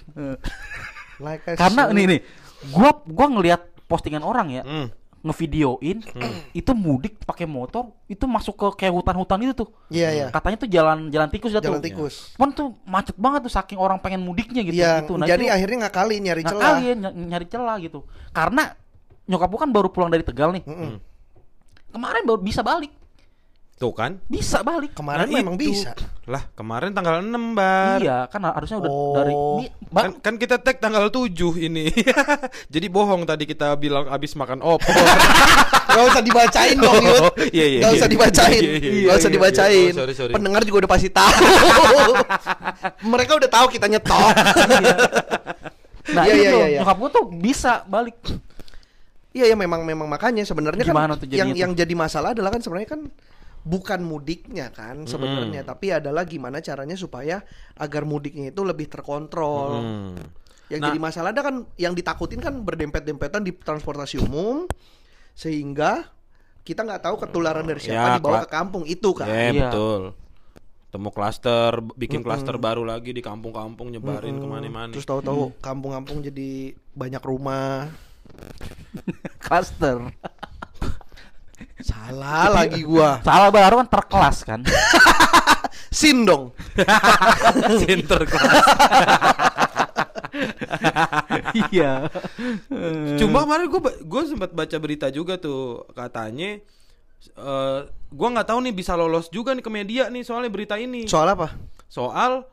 Like 1.18 1.46
Karena 1.54 1.88
said. 1.88 1.94
nih 1.94 2.06
nih, 2.08 2.20
gua 2.70 2.98
gua 3.04 3.28
ngelihat 3.30 3.62
postingan 3.86 4.20
orang 4.20 4.50
ya, 4.52 4.64
Hmm. 4.64 4.88
Ngevideoin 5.24 6.04
itu 6.52 6.72
mudik 6.76 7.24
pakai 7.24 7.48
motor, 7.48 7.96
itu 8.12 8.28
masuk 8.28 8.60
ke 8.60 8.68
kayak 8.84 8.92
hutan-hutan 8.92 9.40
itu 9.40 9.56
tuh. 9.56 9.72
Iya, 9.88 10.10
iya. 10.12 10.26
Katanya 10.28 10.58
tuh 10.60 10.68
jalan 10.68 11.08
jalan 11.08 11.32
tikus 11.32 11.56
dah 11.56 11.64
Jalan 11.64 11.80
tuh. 11.80 11.88
tikus. 11.88 12.36
Cuman 12.36 12.52
tuh 12.52 12.76
macet 12.84 13.16
banget 13.16 13.48
tuh 13.48 13.54
saking 13.56 13.80
orang 13.80 14.04
pengen 14.04 14.20
mudiknya 14.20 14.68
gitu. 14.68 14.84
Iya, 14.84 15.00
gitu. 15.08 15.16
Nah, 15.16 15.24
jadi 15.24 15.48
itu 15.48 15.56
akhirnya 15.56 15.88
ngakali 15.88 16.16
nyari 16.20 16.42
nggak 16.44 16.54
celah. 16.54 16.68
kali 16.76 16.82
ya, 16.84 16.94
ny- 17.00 17.16
nyari 17.32 17.46
celah 17.48 17.76
gitu. 17.80 18.00
Karena 18.36 18.64
nyokap 19.24 19.48
gua 19.48 19.60
kan 19.64 19.72
baru 19.72 19.88
pulang 19.96 20.12
dari 20.12 20.28
Tegal 20.28 20.52
nih. 20.52 20.64
Mm-mm. 20.68 20.94
Kemarin 21.96 22.24
baru 22.28 22.40
bisa 22.44 22.60
balik. 22.60 22.92
Tuh 23.84 23.91
kan 23.91 24.15
Bisa 24.26 24.63
balik. 24.63 24.96
Kemarin 24.96 25.28
Nah, 25.28 25.36
memang 25.43 25.56
itu. 25.60 25.76
bisa. 25.76 25.91
lah 26.24 26.48
kemarin 26.56 26.96
tanggal 26.96 27.19
6 27.19 27.36
bar 27.52 28.00
Iya, 28.00 28.32
kan 28.32 28.39
harusnya 28.48 28.80
udah 28.80 28.88
Oh. 28.88 29.12
dari 29.12 29.34
kan, 29.91 30.12
kan 30.24 30.34
kita 30.39 30.56
tag 30.56 30.80
tanggal 30.80 31.12
7 31.12 31.28
ini 31.60 31.91
jadi 32.74 32.88
bohong 32.88 33.28
tadi 33.28 33.43
kita 33.43 33.76
bilang 33.76 34.08
abis 34.08 34.32
makan 34.34 34.63
opor 34.63 34.88
Gak 35.84 36.10
usah 36.10 36.24
dibacain 36.24 36.74
dong, 36.74 36.96
Yud. 36.96 37.54
Iya, 37.54 37.65
iya, 37.69 37.80
Gak 37.84 37.91
iya. 37.91 37.98
usah 38.02 38.10
dibacain. 38.10 38.56
Iya, 38.56 38.72
iya, 38.72 38.80
Gak 38.82 38.98
iya, 38.98 39.13
usah 39.13 39.30
iya. 39.30 39.36
dibacain. 39.38 39.91
Oh, 39.91 39.98
sorry, 40.02 40.13
sorry. 40.15 40.34
Pendengar 40.34 40.62
juga 40.63 40.78
udah 40.82 40.89
pasti 40.89 41.10
tahu. 41.12 41.43
Mereka 43.13 43.32
udah 43.38 43.50
tahu 43.52 43.65
kita 43.69 43.86
nyetok. 43.86 44.34
nah 46.10 46.24
Iya, 46.26 46.34
itu 46.34 46.41
iya, 46.41 46.50
iya, 46.50 46.65
iya. 46.65 46.80
nyokap 46.82 46.98
gua 46.98 47.10
tuh 47.12 47.26
bisa 47.30 47.84
balik. 47.86 48.17
Iya 49.34 49.50
ya 49.50 49.56
memang 49.58 49.82
memang 49.82 50.06
makanya 50.06 50.46
sebenarnya 50.46 50.82
kan 50.86 50.93
tuh 51.17 51.26
yang 51.30 51.52
yang 51.54 51.72
jadi 51.74 51.93
masalah 51.93 52.34
adalah 52.34 52.50
kan 52.50 52.62
sebenarnya 52.62 52.89
kan 52.89 53.02
bukan 53.63 54.04
mudiknya 54.04 54.67
kan 54.69 55.08
sebenarnya 55.08 55.63
Mm. 55.63 55.69
tapi 55.71 55.88
adalah 55.89 56.28
gimana 56.28 56.60
caranya 56.60 56.99
supaya 56.99 57.39
agar 57.80 58.04
mudiknya 58.04 58.52
itu 58.52 58.62
lebih 58.62 58.91
terkontrol. 58.91 59.71
Hmm. 59.80 60.15
Yang 60.67 60.80
Nah. 60.80 60.88
jadi 60.91 60.99
masalah 60.99 61.30
ada 61.32 61.41
kan 61.41 61.56
yang 61.76 61.95
ditakutin 61.95 62.39
kan 62.39 62.60
berdempet-dempetan 62.60 63.43
di 63.43 63.56
transportasi 63.56 64.19
umum 64.19 64.67
sehingga 65.32 66.12
kita 66.63 66.84
nggak 66.84 67.04
tahu 67.04 67.15
ketularan 67.19 67.63
dari 67.63 67.80
siapa 67.80 68.15
Ya, 68.15 68.15
dibawa 68.19 68.43
ke 68.43 68.49
kampung 68.52 68.84
itu 68.84 69.12
kan. 69.12 69.28
Ya, 69.28 69.52
Iya. 69.52 69.71
betul. 69.71 70.02
Temu 70.88 71.10
klaster, 71.10 71.82
bikin 71.97 72.21
klaster 72.21 72.54
baru 72.56 72.86
lagi 72.86 73.12
di 73.12 73.23
kampung-kampung 73.23 73.89
nyebarin 73.89 74.38
Mm-mm. 74.38 74.43
ke 74.43 74.47
mana-mana. 74.47 74.91
Terus 74.93 75.10
tahu-tahu 75.10 75.56
kampung-kampung 75.58 76.21
jadi 76.21 76.71
banyak 76.93 77.23
rumah. 77.23 77.89
Cluster. 79.43 80.13
Salah 81.84 82.50
lagi 82.50 82.82
gua. 82.88 83.19
Salah 83.22 83.52
baru 83.52 83.84
kan 83.84 83.88
terkelas 83.91 84.38
kan. 84.48 84.60
Sin 85.93 86.26
dong. 86.26 86.58
Sinterklas. 87.86 88.50
iya. 91.69 92.10
Cuma 93.22 93.46
kemarin 93.46 93.69
gue 93.69 93.82
gue 94.02 94.22
sempat 94.26 94.50
baca 94.58 94.78
berita 94.82 95.13
juga 95.13 95.38
tuh 95.38 95.86
katanya 95.93 96.58
eh 97.24 97.80
gue 97.88 98.28
nggak 98.34 98.48
tahu 98.50 98.60
nih 98.65 98.74
bisa 98.74 98.98
lolos 98.98 99.30
juga 99.30 99.54
nih 99.54 99.63
ke 99.63 99.72
media 99.72 100.04
nih 100.10 100.26
soalnya 100.26 100.52
berita 100.52 100.76
ini 100.76 101.08
Soal 101.08 101.32
apa? 101.32 101.56
soal 101.88 102.43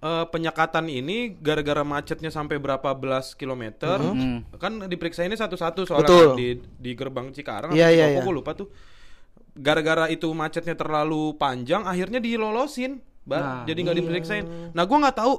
eh, 0.00 0.24
penyekatan 0.26 0.88
ini 0.88 1.36
gara-gara 1.36 1.84
macetnya 1.84 2.28
sampai 2.28 2.56
berapa 2.56 2.90
belas 2.92 3.32
kilometer 3.32 4.00
Hmm. 4.00 4.48
kan 4.56 4.84
diperiksa 4.84 5.22
ini 5.22 5.36
satu-satu 5.36 5.84
soalnya 5.84 6.08
Betul. 6.08 6.26
kan 6.26 6.38
di 6.40 6.48
di 6.76 6.90
gerbang 6.92 7.28
Cikarang 7.30 7.70
Iya, 7.70 7.88
iya, 7.88 8.04
Kopo, 8.06 8.16
iya. 8.16 8.22
gua 8.24 8.34
lupa 8.34 8.52
tuh. 8.54 8.68
Gara-gara 9.50 10.08
itu 10.08 10.30
macetnya 10.30 10.72
terlalu 10.72 11.36
panjang 11.36 11.84
akhirnya 11.84 12.16
dilolosin 12.18 13.02
Bar. 13.20 13.38
Nah, 13.38 13.58
jadi 13.68 13.76
nggak 13.76 13.98
diperiksain. 14.00 14.44
Nah 14.72 14.82
gua 14.84 14.98
nggak 15.04 15.16
tahu 15.20 15.34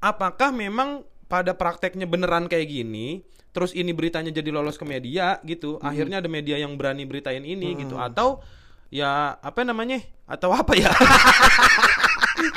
apakah 0.00 0.48
memang 0.48 1.04
pada 1.28 1.52
prakteknya 1.52 2.08
beneran 2.08 2.48
kayak 2.48 2.64
gini 2.66 3.20
terus 3.52 3.74
ini 3.74 3.92
beritanya 3.92 4.30
jadi 4.30 4.48
lolos 4.48 4.78
ke 4.78 4.86
media 4.86 5.36
gitu 5.42 5.76
akhirnya 5.82 6.22
ada 6.22 6.30
media 6.30 6.56
yang 6.56 6.72
berani 6.80 7.04
beritain 7.04 7.44
ini 7.44 7.76
gitu. 7.76 8.00
Atau 8.00 8.40
ya 8.88 9.36
apa 9.36 9.60
namanya? 9.60 10.00
Atau 10.24 10.48
apa 10.48 10.72
ya 10.72 10.88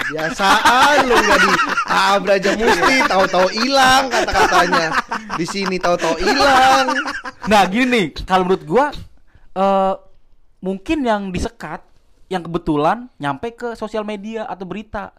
Biasaan 0.10 1.06
lu 1.06 1.14
nggak 1.14 1.40
di 1.44 1.52
Abra 1.92 2.34
aja 2.42 2.52
mesti 2.58 2.96
tahu-tahu 3.06 3.48
hilang 3.54 4.10
kata-katanya. 4.10 4.88
Di 5.38 5.46
sini 5.46 5.78
tahu-tahu 5.78 6.18
hilang. 6.18 6.98
Nah 7.46 7.64
gini 7.70 8.10
kalau 8.26 8.50
menurut 8.50 8.64
gua 8.66 8.86
eh 9.54 9.94
mungkin 10.62 11.06
yang 11.06 11.30
disekat 11.30 11.86
yang 12.32 12.42
kebetulan 12.48 13.12
nyampe 13.20 13.52
ke 13.54 13.76
sosial 13.76 14.08
media 14.08 14.48
atau 14.48 14.64
berita. 14.64 15.12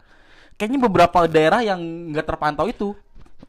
Kayaknya 0.57 0.79
beberapa 0.85 1.19
daerah 1.25 1.61
yang 1.65 1.81
nggak 2.13 2.25
terpantau 2.29 2.69
itu 2.69 2.93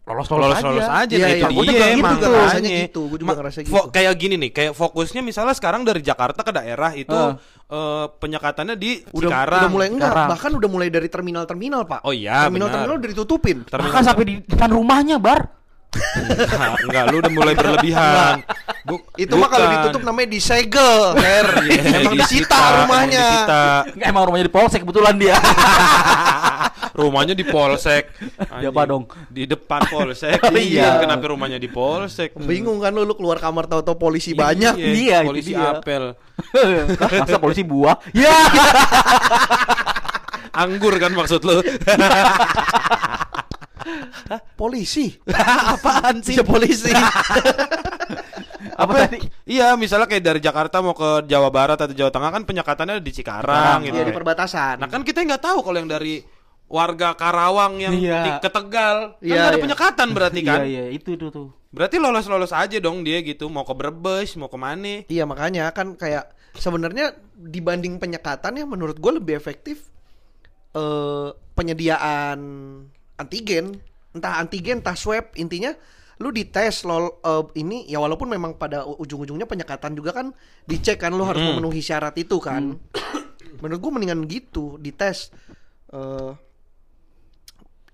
lolos 0.04 0.28
lolos, 0.28 0.52
lolos-lolos 0.52 0.84
aja, 0.84 1.08
Iya, 1.10 1.18
nah 1.18 1.30
iya. 1.30 1.38
itu 1.40 1.46
Gua 1.50 1.64
dia 1.64 1.72
gitu, 1.72 1.96
emang 1.96 2.12
juga 2.14 2.28
rasanya 2.28 2.44
makanya. 2.60 2.84
gitu, 2.84 3.00
gua 3.02 3.16
juga 3.16 3.24
Ma- 3.26 3.38
ngerasa 3.40 3.58
gitu. 3.58 3.72
kayak 3.88 4.12
gini 4.14 4.34
nih 4.36 4.50
kayak 4.52 4.72
fokusnya 4.74 5.20
misalnya 5.20 5.54
sekarang 5.54 5.80
dari 5.80 6.00
Jakarta 6.00 6.40
ke 6.40 6.52
daerah 6.52 6.92
itu 6.92 7.08
Eh. 7.10 7.32
eh, 7.66 8.06
penyekatannya 8.14 8.74
di 8.74 9.00
Udah, 9.08 9.20
Cikarang 9.24 9.60
udah 9.60 9.72
mulai 9.72 9.88
enggak, 9.88 10.10
Sekarang. 10.10 10.28
bahkan 10.28 10.50
udah 10.54 10.68
mulai 10.68 10.88
dari 10.88 11.08
terminal-terminal, 11.08 11.82
Pak. 11.84 12.00
Oh 12.02 12.12
iya, 12.12 12.44
Terminal-terminal 12.44 12.84
benar. 12.90 13.00
udah 13.00 13.10
ditutupin. 13.10 13.56
Terminal- 13.64 13.88
Bahkan 13.90 14.02
sampai 14.04 14.24
di 14.24 14.34
depan 14.42 14.70
rumahnya 14.70 15.16
bar. 15.16 15.40
enggak, 15.94 16.74
enggak 16.84 17.04
lu 17.06 17.16
udah 17.16 17.32
mulai 17.32 17.54
berlebihan 17.54 18.42
Bu- 18.82 19.06
Itu 19.14 19.38
mah 19.38 19.46
kalau 19.46 19.66
ditutup 19.70 20.02
namanya 20.02 20.28
disegel, 20.28 21.14
Her. 21.16 21.48
Iya, 21.64 22.02
Emang 22.02 22.18
disita 22.18 22.52
emang 22.52 22.74
rumahnya. 22.82 23.24
disita. 23.24 23.62
Nggak, 23.94 24.06
emang 24.10 24.22
rumahnya 24.26 24.44
di 24.44 24.52
polsek 24.52 24.80
kebetulan 24.82 25.14
dia. 25.16 25.36
rumahnya 26.94 27.34
di 27.34 27.42
polsek 27.42 28.14
Di 28.62 28.70
apa 28.70 28.86
Anjing. 28.86 28.86
dong? 28.86 29.04
di 29.28 29.42
depan 29.44 29.82
polsek 29.86 30.38
Oh, 30.46 30.54
iya. 30.54 31.02
kenapa 31.02 31.26
rumahnya 31.26 31.58
di 31.58 31.66
polsek 31.66 32.38
Bingung 32.48 32.78
kan 32.78 32.94
lu, 32.94 33.02
lu 33.02 33.14
keluar 33.14 33.36
kamar 33.36 33.66
tahu-tahu 33.66 33.98
polisi 34.00 34.30
banyak. 34.32 34.78
Iya, 34.78 35.20
itu 35.20 35.28
polisi 35.28 35.52
dia. 35.52 35.74
apel 35.74 36.14
Masa 36.96 37.38
polisi 37.38 37.62
buah? 37.62 37.98
Ya. 38.14 38.34
anggur 40.54 40.94
kan 40.96 41.10
maksud 41.10 41.42
lu 41.42 41.58
Polisi. 44.56 45.12
apaan 45.28 46.24
sih 46.24 46.38
Iya 46.38 46.44
polisi. 46.46 46.88
Apa 48.74 49.06
tadi? 49.06 49.18
Iya, 49.44 49.76
misalnya 49.76 50.08
kayak 50.08 50.24
dari 50.24 50.40
Jakarta 50.40 50.80
mau 50.80 50.96
ke 50.96 51.28
Jawa 51.28 51.52
Barat 51.52 51.78
atau 51.78 51.92
Jawa 51.92 52.10
Tengah 52.10 52.30
kan 52.32 52.42
penyekatannya 52.42 52.98
di 52.98 53.12
Cikarang 53.12 53.84
gitu. 53.84 53.94
Iya 53.94 54.08
di 54.08 54.14
perbatasan. 54.14 54.80
Nah 54.80 54.88
kan 54.88 55.04
kita 55.04 55.20
nggak 55.22 55.42
tahu 55.42 55.58
kalau 55.60 55.78
yang 55.78 55.90
dari 55.90 56.24
warga 56.66 57.12
Karawang 57.12 57.78
yang 57.78 57.92
Iya. 57.92 58.20
di- 58.24 58.40
ke 58.40 58.50
Tegal 58.50 58.96
kan 59.14 59.22
Iya, 59.22 59.40
ada 59.44 59.56
iya. 59.56 59.62
penyekatan 59.62 60.08
berarti 60.10 60.40
kan. 60.40 60.58
Iya 60.60 60.66
iya 60.66 60.84
itu 60.90 61.08
itu 61.12 61.28
tuh. 61.28 61.48
Berarti 61.70 61.98
lolos-lolos 61.98 62.50
aja 62.50 62.78
dong 62.78 63.02
dia 63.02 63.18
gitu, 63.20 63.46
mau 63.46 63.62
ke 63.62 63.72
Brebes, 63.72 64.34
mau 64.34 64.46
ke 64.46 64.54
mana. 64.54 65.02
Iya 65.04 65.24
makanya 65.24 65.70
kan 65.70 65.94
kayak 65.94 66.30
sebenarnya 66.54 67.10
dibanding 67.34 67.98
penyekatan 67.98 68.54
ya 68.54 68.64
menurut 68.64 68.96
gue 68.96 69.12
lebih 69.12 69.34
efektif 69.34 69.90
eh 70.72 71.28
penyediaan 71.54 72.38
antigen 73.14 73.78
entah 74.10 74.38
antigen 74.38 74.78
entah 74.78 74.94
swab 74.94 75.34
intinya 75.34 75.74
lu 76.16 76.30
dites 76.30 76.82
lol 76.82 77.18
eh, 77.20 77.44
ini 77.56 77.86
ya 77.86 77.98
walaupun 77.98 78.26
memang 78.28 78.54
pada 78.54 78.82
ujung-ujungnya 78.84 79.44
penyekatan 79.44 79.94
juga 79.94 80.10
kan 80.12 80.30
dicek 80.64 80.96
kan 80.96 81.10
lu 81.10 81.22
harus 81.22 81.42
Hmm. 81.42 81.54
memenuhi 81.54 81.78
syarat 81.78 82.14
itu 82.14 82.38
kan 82.38 82.78
menurut 83.58 83.80
gue 83.80 83.92
mendingan 83.92 84.22
gitu 84.24 84.78
dites 84.78 85.34
eh 85.90 86.30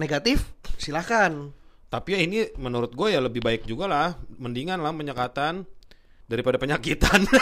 negatif 0.01 0.49
silahkan 0.81 1.53
Tapi 1.93 2.17
ya 2.17 2.21
ini 2.23 2.39
menurut 2.57 2.95
gue 2.95 3.11
ya 3.13 3.19
lebih 3.19 3.43
baik 3.43 3.67
juga 3.67 3.91
lah, 3.91 4.15
mendingan 4.39 4.79
lah 4.79 4.95
penyekatan 4.95 5.67
daripada 6.31 6.55
penyakitan. 6.57 7.27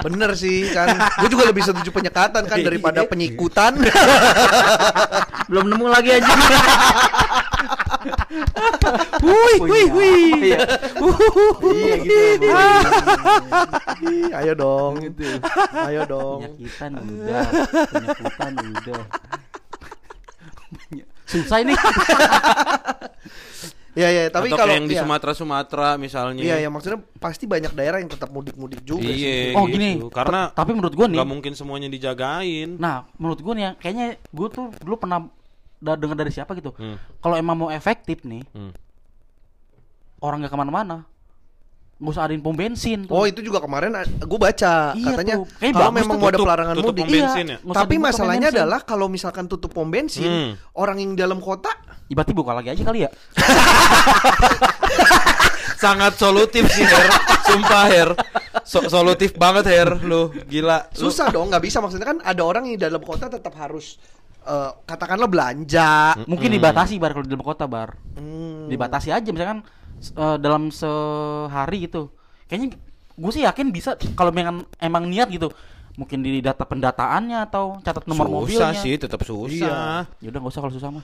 bener 0.00 0.32
sih 0.32 0.72
kan 0.72 0.96
gue 0.96 1.28
juga 1.28 1.52
lebih 1.52 1.60
setuju 1.60 1.92
penyekatan 1.92 2.48
kan 2.48 2.56
daripada 2.64 3.04
penyikutan 3.04 3.76
Belum 5.50 5.66
nemu 5.66 5.86
lagi 5.90 6.14
aja. 6.14 6.30
wih, 9.26 9.58
wih, 9.66 9.86
wih. 9.90 10.54
Iya. 10.54 10.62
Iya 11.58 11.94
gitu. 12.06 12.46
Ih, 14.06 14.30
ayo 14.30 14.52
dong. 14.54 15.02
Gitu. 15.02 15.26
Ayo 15.74 16.06
dong. 16.06 16.54
Penyakitan 16.54 16.92
udah, 17.02 17.44
penyakitan 17.90 18.52
udah. 18.62 19.02
Susah 21.30 21.58
ini. 21.60 21.74
Ya 23.90 24.06
ya, 24.06 24.30
tapi 24.30 24.54
Atau 24.54 24.62
kalau 24.62 24.70
kayak 24.70 24.78
yang 24.78 24.86
di 24.86 24.94
iya. 24.94 25.02
Sumatera 25.02 25.32
Sumatera 25.34 25.88
misalnya. 25.98 26.46
Iya, 26.46 26.62
ya 26.62 26.68
maksudnya 26.70 27.02
pasti 27.18 27.50
banyak 27.50 27.74
daerah 27.74 27.98
yang 27.98 28.06
tetap 28.06 28.30
mudik-mudik 28.30 28.86
juga 28.86 29.02
sih. 29.02 29.18
Iya. 29.18 29.58
Oh 29.58 29.66
gitu. 29.66 29.74
gini, 29.74 29.90
Karena 30.14 30.46
ta- 30.46 30.62
tapi 30.62 30.78
menurut 30.78 30.94
gua 30.94 31.10
nih, 31.10 31.18
nggak 31.18 31.26
mungkin 31.28 31.52
semuanya 31.58 31.90
dijagain. 31.90 32.78
nah 32.78 33.10
menurut 33.18 33.42
gua 33.42 33.52
nih, 33.52 33.64
ya, 33.66 33.70
kayaknya 33.74 34.06
gua 34.30 34.46
tuh 34.46 34.70
dulu 34.78 34.94
pernah 34.94 35.26
da- 35.82 35.98
dengar 35.98 36.14
dari 36.14 36.30
siapa 36.30 36.54
gitu. 36.54 36.70
Hmm. 36.78 37.02
Kalau 37.18 37.34
emang 37.34 37.58
mau 37.58 37.68
efektif 37.68 38.22
nih, 38.22 38.46
Hmm. 38.54 38.70
orang 40.22 40.46
nggak 40.46 40.54
ke 40.54 40.60
mana-mana, 40.62 40.96
nggak 42.00 42.12
usah 42.16 42.24
adain 42.24 42.40
pom 42.40 42.56
bensin. 42.56 43.04
Tuh. 43.04 43.12
Oh, 43.12 43.28
itu 43.28 43.44
juga 43.44 43.60
kemarin 43.60 43.92
gue 44.00 44.40
baca 44.40 44.96
Iya 44.96 45.04
katanya 45.12 45.34
tuh. 45.36 45.46
Kalau 45.52 45.92
memang 45.92 46.16
tuh 46.16 46.22
mau 46.24 46.30
ada 46.32 46.38
pelarangan 46.40 46.74
tutup 46.74 46.90
mudik. 46.90 47.04
pom 47.04 47.12
bensin 47.12 47.44
ya? 47.46 47.58
Tapi 47.60 47.94
masalahnya 48.00 48.48
bensin. 48.48 48.60
adalah 48.64 48.80
kalau 48.80 49.06
misalkan 49.06 49.44
tutup 49.44 49.70
pom 49.70 49.84
bensin, 49.84 50.24
Hmm. 50.24 50.52
orang 50.72 50.96
yang 50.96 51.12
di 51.12 51.20
dalam 51.20 51.38
kota 51.38 51.68
Ya, 52.10 52.18
berarti 52.18 52.34
buka 52.34 52.50
lagi 52.50 52.66
aja 52.66 52.82
kali 52.82 53.06
ya. 53.06 53.10
Sangat 55.78 56.16
solutif 56.16 56.68
sih 56.68 56.82
Her. 56.82 57.06
Sumpah 57.46 57.84
Her. 57.86 58.08
So- 58.66 58.90
solutif 58.90 59.32
banget 59.34 59.64
Her 59.64 59.96
lu. 59.96 60.28
Gila. 60.44 60.90
Lu- 60.90 61.08
susah 61.08 61.30
dong, 61.30 61.48
nggak 61.48 61.62
bisa 61.62 61.78
maksudnya 61.78 62.04
kan 62.06 62.18
ada 62.20 62.42
orang 62.42 62.66
yang 62.66 62.76
di 62.76 62.82
dalam 62.82 63.00
kota 63.00 63.30
tetap 63.30 63.54
harus 63.54 63.96
eh, 64.40 64.70
katakanlah 64.84 65.28
belanja. 65.28 66.16
Mungkin 66.24 66.48
dibatasi 66.50 66.96
bar 66.96 67.12
kalau 67.12 67.24
di 67.24 67.30
dalam 67.30 67.44
kota 67.44 67.64
bar. 67.64 67.94
Hmm. 68.16 68.66
Dibatasi 68.66 69.12
aja 69.12 69.28
misalkan 69.30 69.60
eh, 70.02 70.36
dalam 70.36 70.68
sehari 70.70 71.84
gitu. 71.84 72.08
Kayaknya 72.46 72.76
gue 73.12 73.30
sih 73.30 73.44
yakin 73.44 73.68
bisa 73.68 73.90
kalau 74.14 74.30
memang 74.30 74.62
emang 74.76 75.04
niat 75.04 75.28
gitu. 75.28 75.52
Mungkin 75.90 76.22
di 76.22 76.40
data 76.40 76.64
pendataannya 76.64 77.44
atau 77.44 77.76
catat 77.78 78.06
nomor 78.06 78.24
susah 78.46 78.72
mobilnya. 78.72 78.80
sih, 78.80 78.94
tetap 78.96 79.20
susah. 79.20 80.06
Ya 80.16 80.28
udah 80.30 80.38
nggak 80.40 80.48
usah 80.48 80.60
kalau 80.62 80.72
susah 80.72 80.88
mah. 80.88 81.02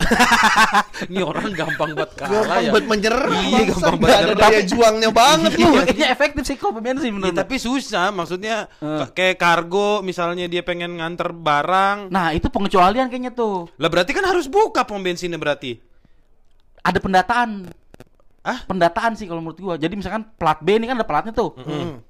Ini 1.10 1.20
orang 1.20 1.52
gampang 1.52 1.92
banget 1.92 2.10
kalah 2.16 2.32
Gampang 2.32 2.62
ya. 2.62 2.70
buat 2.72 2.84
menyerah. 2.86 3.28
Iya, 3.36 3.60
gampang 3.68 3.94
Nggak 3.98 4.16
ada 4.16 4.32
banget 4.32 4.38
daya 4.40 4.60
juangnya 4.64 5.10
banget 5.12 5.50
Iya, 5.52 5.66
lu. 5.66 5.76
kayaknya 5.82 6.06
efektif 6.08 6.42
sih 6.44 6.56
kok 6.56 6.70
pom 6.70 6.80
bensin 6.80 7.04
Ya, 7.04 7.12
menurut. 7.12 7.36
tapi 7.36 7.54
susah, 7.58 8.08
maksudnya 8.10 8.56
ka- 8.78 9.12
kayak 9.12 9.36
kargo 9.36 10.00
misalnya 10.00 10.46
dia 10.46 10.62
pengen 10.62 10.96
nganter 10.96 11.28
barang. 11.30 12.08
Nah, 12.08 12.32
itu 12.32 12.48
pengecualian 12.48 13.06
kayaknya 13.06 13.32
tuh. 13.32 13.68
Lah 13.76 13.90
berarti 13.90 14.10
kan 14.10 14.24
harus 14.24 14.46
buka 14.46 14.82
pom 14.82 14.98
bensinnya 14.98 15.36
berarti. 15.36 15.76
Ada 16.80 16.98
pendataan. 16.98 17.50
Ah? 18.46 18.62
Pendataan 18.62 19.18
sih 19.18 19.26
kalau 19.26 19.42
menurut 19.42 19.58
gua. 19.58 19.74
Jadi 19.74 19.98
misalkan 19.98 20.22
plat 20.38 20.62
B 20.62 20.78
ini 20.78 20.86
kan 20.86 20.94
ada 20.94 21.02
platnya 21.02 21.34
tuh. 21.34 21.58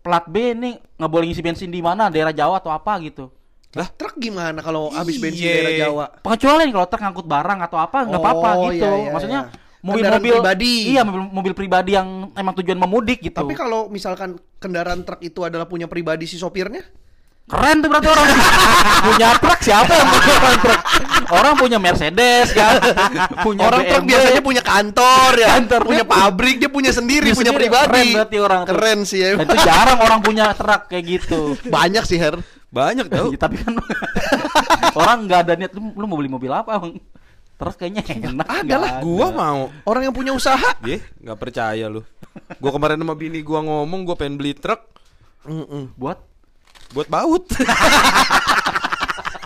Plat 0.04 0.28
B 0.28 0.52
ini 0.52 0.76
nggak 0.76 1.08
boleh 1.08 1.24
ngisi 1.26 1.40
bensin 1.40 1.72
di 1.72 1.80
mana, 1.80 2.12
daerah 2.12 2.36
Jawa 2.36 2.60
atau 2.60 2.68
apa 2.68 2.92
gitu. 3.00 3.32
Lah, 3.72 3.88
truk 3.92 4.16
gimana 4.16 4.60
kalau 4.60 4.88
habis 4.88 5.16
bensin 5.16 5.48
Iya. 5.48 5.52
daerah 5.52 5.72
Jawa? 5.80 6.04
Pengecualian 6.20 6.68
kalau 6.72 6.86
truk 6.88 7.00
ngangkut 7.00 7.26
barang 7.26 7.58
atau 7.64 7.78
apa 7.80 7.98
nggak 8.04 8.20
apa-apa 8.20 8.48
Oh, 8.52 8.62
gitu. 8.68 8.84
iya, 8.84 9.00
iya, 9.00 9.10
Maksudnya 9.12 9.40
iya. 9.48 9.84
mobil-mobil 9.84 10.32
pribadi. 10.40 10.74
Iya, 10.92 11.00
mobil, 11.04 11.22
mobil 11.28 11.52
pribadi 11.52 11.90
yang 11.92 12.08
emang 12.32 12.54
tujuan 12.56 12.76
memudik 12.76 13.18
gitu. 13.20 13.36
Tapi 13.36 13.52
kalau 13.52 13.88
misalkan 13.88 14.36
kendaraan 14.56 15.04
truk 15.04 15.20
itu 15.20 15.40
adalah 15.40 15.64
punya 15.64 15.88
pribadi 15.88 16.24
si 16.24 16.36
sopirnya? 16.36 16.84
Keren 17.46 17.78
tuh 17.78 17.88
berarti 17.88 18.08
orang 18.10 18.26
punya 19.06 19.28
truk 19.38 19.60
siapa 19.60 19.92
yang 19.92 20.08
punya 20.10 20.32
orang 20.34 20.56
truk? 20.58 20.80
Orang 21.26 21.54
punya 21.54 21.78
Mercedes 21.78 22.48
kan, 22.50 22.74
punya 23.40 23.62
orang 23.66 23.82
truk 23.84 24.02
BMW. 24.02 24.10
biasanya 24.10 24.42
punya 24.42 24.62
kantor 24.62 25.30
ya, 25.36 25.48
Kantor. 25.54 25.80
punya 25.82 26.04
pabrik, 26.04 26.56
dia 26.58 26.66
punya 26.66 26.90
sendiri, 26.90 27.30
Dia 27.30 27.34
punya 27.34 27.50
sendiri. 27.50 27.66
pribadi. 27.66 27.86
Keren 27.86 28.14
berarti 28.14 28.36
orang 28.38 28.60
tuh. 28.60 28.68
Keren 28.68 28.98
sih 29.02 29.18
ya. 29.18 29.28
Dan 29.34 29.46
itu 29.46 29.56
jarang 29.62 29.98
orang 30.00 30.20
punya 30.20 30.44
truk 30.52 30.82
kayak 30.86 31.04
gitu. 31.06 31.40
Banyak 31.74 32.02
sih 32.02 32.18
Her. 32.18 32.34
Banyak 32.66 33.06
tau. 33.06 33.30
Ya, 33.30 33.38
tapi 33.38 33.56
kan 33.58 33.74
orang 35.00 35.18
nggak 35.24 35.40
ada 35.46 35.52
niat 35.54 35.72
lu, 35.72 35.92
lu 35.92 36.04
mau 36.04 36.18
beli 36.18 36.26
mobil 36.28 36.50
apa 36.50 36.78
bang? 36.78 36.98
Terus 37.56 37.74
kayaknya 37.74 38.02
enak. 38.04 38.42
Ada 38.44 38.74
lah, 38.76 38.90
ada. 38.98 39.02
Gua 39.02 39.26
mau. 39.30 39.60
Orang 39.82 40.02
yang 40.02 40.12
punya 40.12 40.30
usaha. 40.30 40.74
Deh, 40.78 40.98
nggak 41.22 41.38
percaya 41.38 41.86
lu. 41.86 42.02
Gua 42.58 42.70
kemarin 42.70 42.98
sama 42.98 43.14
bini 43.14 43.38
gua 43.40 43.62
ngomong 43.62 44.02
gua 44.02 44.14
pengen 44.14 44.34
beli 44.34 44.52
truk 44.52 44.82
Mm-mm. 45.42 45.94
buat 45.94 46.20
buat 46.92 47.08
baut. 47.08 47.44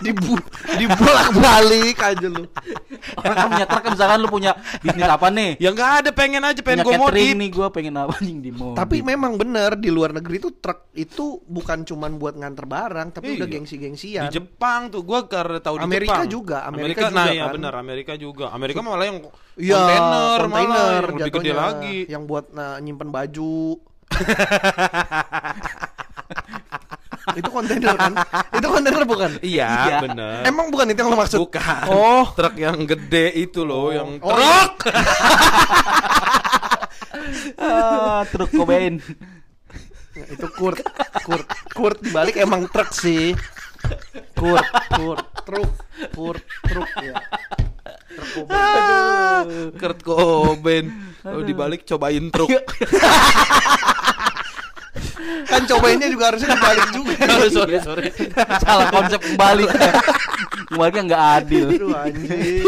Dibu 0.01 0.33
dibolak-balik 0.81 1.93
aja 2.01 2.25
lu. 2.25 2.49
orang 3.21 3.35
kan 3.37 3.47
punya 3.53 3.65
truk 3.69 3.81
kan 3.85 3.91
misalkan 3.93 4.17
lu 4.17 4.33
punya 4.33 4.51
bisnis 4.81 5.05
apa 5.05 5.29
nih? 5.29 5.61
ya 5.61 5.69
nggak 5.69 5.91
ada 6.01 6.09
pengen 6.09 6.41
aja 6.41 6.57
pengen 6.65 6.81
catering 6.81 7.05
modif. 7.05 7.37
nih 7.37 7.49
gua 7.53 7.67
pengen 7.69 7.93
apa 8.01 8.17
anjing 8.17 8.41
di 8.41 8.49
mobil. 8.49 8.81
Tapi 8.81 9.05
memang 9.05 9.37
bener 9.37 9.77
di 9.77 9.93
luar 9.93 10.09
negeri 10.09 10.41
tuh 10.41 10.57
truk 10.57 10.89
itu 10.97 11.37
bukan 11.45 11.85
cuman 11.85 12.17
buat 12.17 12.33
nganter 12.33 12.65
barang, 12.65 13.13
tapi 13.13 13.37
Iya. 13.37 13.45
udah 13.45 13.47
gengsi-gengsian. 13.53 14.25
Di 14.25 14.41
Jepang 14.41 14.89
tuh 14.89 15.05
gua 15.05 15.29
karena 15.29 15.61
tahu 15.61 15.77
di 15.77 15.85
Amerika 15.85 16.25
Jepang. 16.25 16.33
juga, 16.33 16.57
Amerika 16.65 17.05
nah 17.13 17.29
juga 17.29 17.37
ya 17.37 17.45
kan. 17.45 17.53
benar 17.61 17.73
Amerika 17.77 18.13
juga. 18.17 18.45
Amerika 18.49 18.79
malah 18.81 19.05
yang 19.05 19.19
Iya, 19.53 19.77
kontainer, 19.77 20.09
malah 20.09 20.37
kontainer 20.41 20.81
yang 20.81 21.13
lebih 21.13 21.31
gede 21.37 21.53
lagi. 21.53 21.97
Yang 22.09 22.23
buat 22.25 22.45
nah, 22.57 22.81
nyimpen 22.81 23.13
baju. 23.13 23.77
itu 27.31 27.47
kontainer 27.47 27.93
kan? 27.93 28.13
itu 28.51 28.65
kontainer 28.65 29.03
bukan? 29.05 29.31
Iya, 29.39 29.69
Iya. 29.87 29.97
benar. 30.01 30.41
Emang 30.43 30.65
bukan 30.69 30.85
itu 30.89 30.99
yang 30.99 31.09
lo 31.09 31.17
maksud? 31.17 31.37
Bukan. 31.39 31.83
Oh. 31.87 32.25
truk 32.33 32.55
yang 32.55 32.77
gede 32.83 33.25
itu 33.37 33.61
loh, 33.61 33.89
yang 33.89 34.17
Oh, 34.19 34.33
truk. 34.33 34.75
ah, 37.61 38.21
truk 38.25 38.49
Cobain. 38.51 38.99
itu 40.11 40.47
Kurt, 40.51 40.81
Kurt, 41.23 41.45
Kurt 41.71 41.97
dibalik 42.01 42.35
emang 42.35 42.67
truk 42.67 42.91
sih. 42.91 43.31
Kurt, 44.35 44.65
Kurt, 44.91 45.23
truk, 45.47 45.71
Kurt, 46.11 46.43
truk 46.61 46.89
ya. 46.99 47.15
Truk 48.11 48.27
Cobain. 48.35 48.83
Kurt 49.79 49.99
Cobain. 50.03 50.85
Kalau 51.21 51.41
dibalik 51.41 51.81
cobain 51.85 52.25
truk. 52.29 52.49
Kan 55.47 55.63
cobainnya 55.67 56.11
juga 56.11 56.35
harusnya 56.35 56.51
dibalik 56.51 56.87
juga. 56.91 57.13
sorry, 57.55 57.77
sorry. 57.79 58.07
Salah 58.59 58.87
konsep 58.91 59.19
kembali. 59.23 59.63
kembali 60.67 60.91
kan 60.91 61.03
nggak 61.07 61.23
adil. 61.39 61.67
Aduh 61.71 61.95
anjing. 61.95 62.63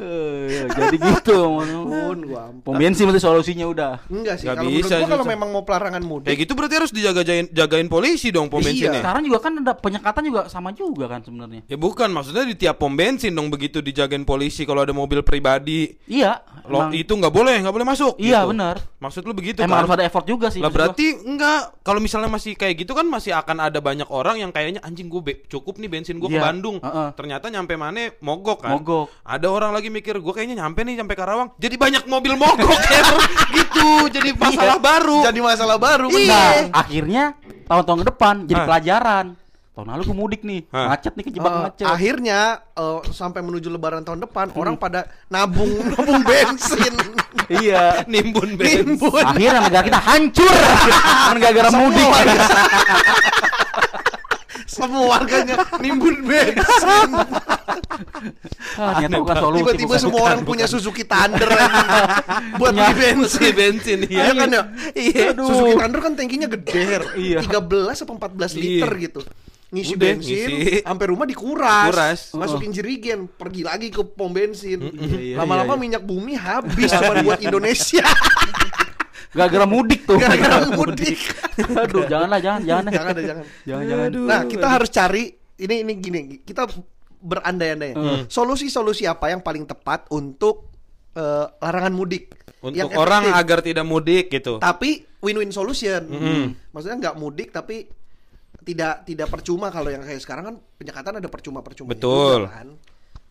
Eh, 0.00 0.64
jadi 0.64 0.96
gitu. 0.96 1.60
Pom 2.64 2.72
bensin 2.72 3.04
berarti 3.04 3.20
solusinya 3.20 3.68
udah. 3.68 3.92
Enggak 4.08 4.40
sih, 4.40 4.48
kalau 4.48 4.64
menurut 4.64 4.80
bisa, 4.80 4.94
gua 4.96 5.08
kalau 5.12 5.26
memang 5.28 5.48
mau 5.52 5.60
pelarangan 5.60 6.00
mudik. 6.00 6.32
Kayak 6.32 6.38
gitu 6.48 6.52
berarti 6.56 6.74
harus 6.80 6.92
dijaga-jagain 6.92 7.46
jagain 7.52 7.88
polisi 7.92 8.32
dong 8.32 8.48
pom 8.48 8.64
Iya. 8.64 8.72
bensinnya. 8.72 9.00
Sekarang 9.04 9.22
juga 9.28 9.38
kan 9.44 9.52
ada 9.60 9.72
penyekatan 9.76 10.22
juga 10.24 10.40
sama 10.48 10.72
juga 10.72 11.04
kan 11.04 11.20
sebenarnya. 11.20 11.60
Ya 11.68 11.76
bukan, 11.76 12.08
maksudnya 12.08 12.48
di 12.48 12.56
tiap 12.56 12.80
pom 12.80 12.96
bensin 12.96 13.36
dong 13.36 13.52
begitu 13.52 13.84
dijagain 13.84 14.24
polisi 14.24 14.64
kalau 14.64 14.80
ada 14.80 14.96
mobil 14.96 15.20
pribadi. 15.20 16.00
Iya. 16.08 16.40
Lo 16.70 16.78
emang- 16.80 16.94
itu 16.94 17.10
nggak 17.10 17.34
boleh, 17.34 17.56
nggak 17.58 17.74
boleh 17.74 17.84
masuk. 17.84 18.14
Iya, 18.16 18.40
gitu. 18.40 18.50
benar. 18.54 18.76
Maksud 18.96 19.22
lu 19.22 19.32
begitu 19.32 19.58
Emang 19.58 19.70
kan? 19.72 19.80
harus 19.82 19.92
ada 19.92 20.04
effort 20.04 20.22
juga 20.24 20.46
sih. 20.48 20.62
Lah 20.62 20.68
gua. 20.68 20.76
berarti 20.78 21.06
enggak 21.20 21.60
kalau 21.82 21.98
misalnya 21.98 22.30
masih 22.30 22.54
kayak 22.54 22.78
gitu 22.78 22.92
kan 22.92 23.02
masih 23.02 23.32
akan 23.32 23.56
ada 23.60 23.78
banyak 23.78 24.06
orang 24.06 24.38
yang 24.38 24.48
kayaknya 24.48 24.78
anjing 24.80 25.06
gue 25.06 25.18
cukup 25.44 25.76
nih 25.76 25.90
bensin 25.90 26.16
gue 26.16 26.26
ke 26.26 26.38
Iya, 26.38 26.46
Bandung. 26.46 26.78
heeh. 26.78 27.08
Ternyata 27.12 27.48
nyampe 27.48 27.74
mana 27.74 28.14
mogok 28.20 28.62
kan. 28.62 28.70
Mogok. 28.72 29.10
Ada 29.20 29.46
orang 29.46 29.72
lagi 29.72 29.88
mikir 29.88 30.14
gue 30.14 30.32
kayaknya 30.32 30.62
nyampe 30.62 30.80
nih 30.80 30.94
sampai 30.94 31.16
Karawang. 31.16 31.48
Jadi 31.56 31.74
banyak 31.74 32.02
mobil 32.06 32.32
mogok 32.34 32.70
ya. 32.86 33.02
gitu. 33.58 33.88
Jadi 34.08 34.30
masalah 34.32 34.78
Iya. 34.78 34.84
baru. 34.84 35.18
Jadi 35.24 35.40
masalah 35.40 35.76
baru. 35.76 36.06
Nah, 36.06 36.14
benar. 36.14 36.54
akhirnya 36.70 37.24
tahun-tahun 37.66 37.98
ke 37.98 38.06
depan 38.08 38.34
jadi 38.44 38.60
Hah. 38.60 38.68
pelajaran. 38.68 39.26
Tahun 39.70 39.86
lalu 39.86 40.02
gue 40.02 40.16
mudik 40.18 40.42
nih, 40.42 40.66
Hah. 40.68 40.90
macet 40.90 41.14
nih 41.14 41.24
kejebak 41.24 41.46
Eh, 41.48 41.60
macet. 41.64 41.86
akhirnya 41.86 42.38
eh, 42.74 43.00
sampai 43.08 43.38
menuju 43.38 43.70
lebaran 43.70 44.02
tahun 44.02 44.18
depan 44.20 44.50
orang 44.52 44.74
pada 44.74 45.06
nabung 45.26 45.70
nabung 45.94 46.22
bensin. 46.22 46.90
iya. 47.48 48.02
nimbun 48.04 48.58
bensin. 48.58 48.98
Nimbun. 48.98 49.22
Akhirnya 49.22 49.62
negara 49.62 49.84
kita 49.84 50.00
hancur 50.00 50.58
Kan 51.24 51.36
gara-gara 51.38 51.70
mudik. 51.70 52.10
Semua 54.66 55.02
warganya 55.08 55.54
nimbun 55.78 56.18
bensin. 56.22 57.10
Ah, 58.74 59.02
bukan. 59.02 59.34
Tiba-tiba 59.56 59.86
bukan. 59.86 60.00
semua 60.00 60.20
orang 60.26 60.42
punya 60.42 60.66
Suzuki 60.66 61.02
Thunder 61.02 61.46
buat 62.54 62.72
beli 62.72 62.94
bensin. 62.96 63.38
Beli 63.40 63.52
bensin 63.52 63.98
Iya 64.04 64.22
iya. 64.24 64.32
kan 64.32 64.48
ya? 64.48 64.62
Iya. 64.92 65.26
Suzuki 65.36 65.74
Thunder 65.74 66.00
kan 66.00 66.12
tankinya 66.14 66.48
gede. 66.48 67.02
Iya. 67.14 67.38
13 67.42 68.02
apa 68.02 68.12
14 68.30 68.54
liter 68.56 68.90
Iya. 68.90 69.04
gitu. 69.04 69.20
Ngisi 69.70 69.94
Udah, 69.94 70.02
bensin, 70.02 70.48
ngisi. 70.50 70.82
sampai 70.82 71.06
rumah 71.06 71.26
dikuras, 71.30 71.86
Kuras. 71.94 72.20
masukin 72.34 72.74
jerigen, 72.74 73.30
pergi 73.30 73.62
lagi 73.62 73.86
ke 73.86 74.02
pom 74.02 74.34
bensin. 74.34 74.82
iya, 74.98 75.38
Lama-lama 75.38 75.70
iya, 75.70 75.74
iya. 75.74 75.82
minyak 75.86 76.02
bumi 76.02 76.34
habis 76.34 76.90
cuma 76.90 77.22
buat 77.26 77.38
Indonesia. 77.38 78.02
Gara-gara 79.30 79.62
mudik 79.62 80.10
tuh. 80.10 80.18
Gara-gara 80.18 80.66
mudik. 80.74 81.18
Aduh, 81.86 82.02
janganlah, 82.10 82.42
jangan, 82.42 82.60
jangan. 82.66 82.90
jangan 82.90 83.10
deh, 83.14 83.24
jangan. 83.30 83.44
Jangan, 83.62 83.84
jangan. 83.86 84.08
Nah, 84.26 84.40
kita 84.50 84.66
harus 84.66 84.90
cari 84.90 85.24
ini 85.54 85.74
ini 85.86 85.92
gini, 86.02 86.20
kita 86.42 86.66
berandai-andai. 87.22 87.92
Hmm. 87.94 88.20
Solusi-solusi 88.26 89.06
apa 89.06 89.30
yang 89.30 89.38
paling 89.38 89.70
tepat 89.70 90.10
untuk 90.10 90.66
eh, 91.14 91.46
larangan 91.62 91.94
mudik? 91.94 92.34
Untuk 92.58 92.74
yang 92.74 92.90
orang 92.92 93.30
efektif. 93.30 93.40
agar 93.40 93.58
tidak 93.62 93.86
mudik 93.86 94.24
gitu. 94.28 94.58
tapi 94.58 95.06
win-win 95.22 95.48
solution. 95.48 96.10
Mm-mm. 96.10 96.42
Maksudnya 96.74 96.96
nggak 97.08 97.16
mudik 97.16 97.48
tapi 97.54 97.88
tidak 98.70 99.02
tidak 99.02 99.28
percuma 99.28 99.68
kalau 99.68 99.90
yang 99.90 100.00
kayak 100.00 100.18
sekarang 100.18 100.44
kan 100.46 100.56
penyekatan 100.78 101.18
ada 101.18 101.28
percuma-percuma 101.28 101.90
Betul. 101.90 102.46
kan. 102.46 102.68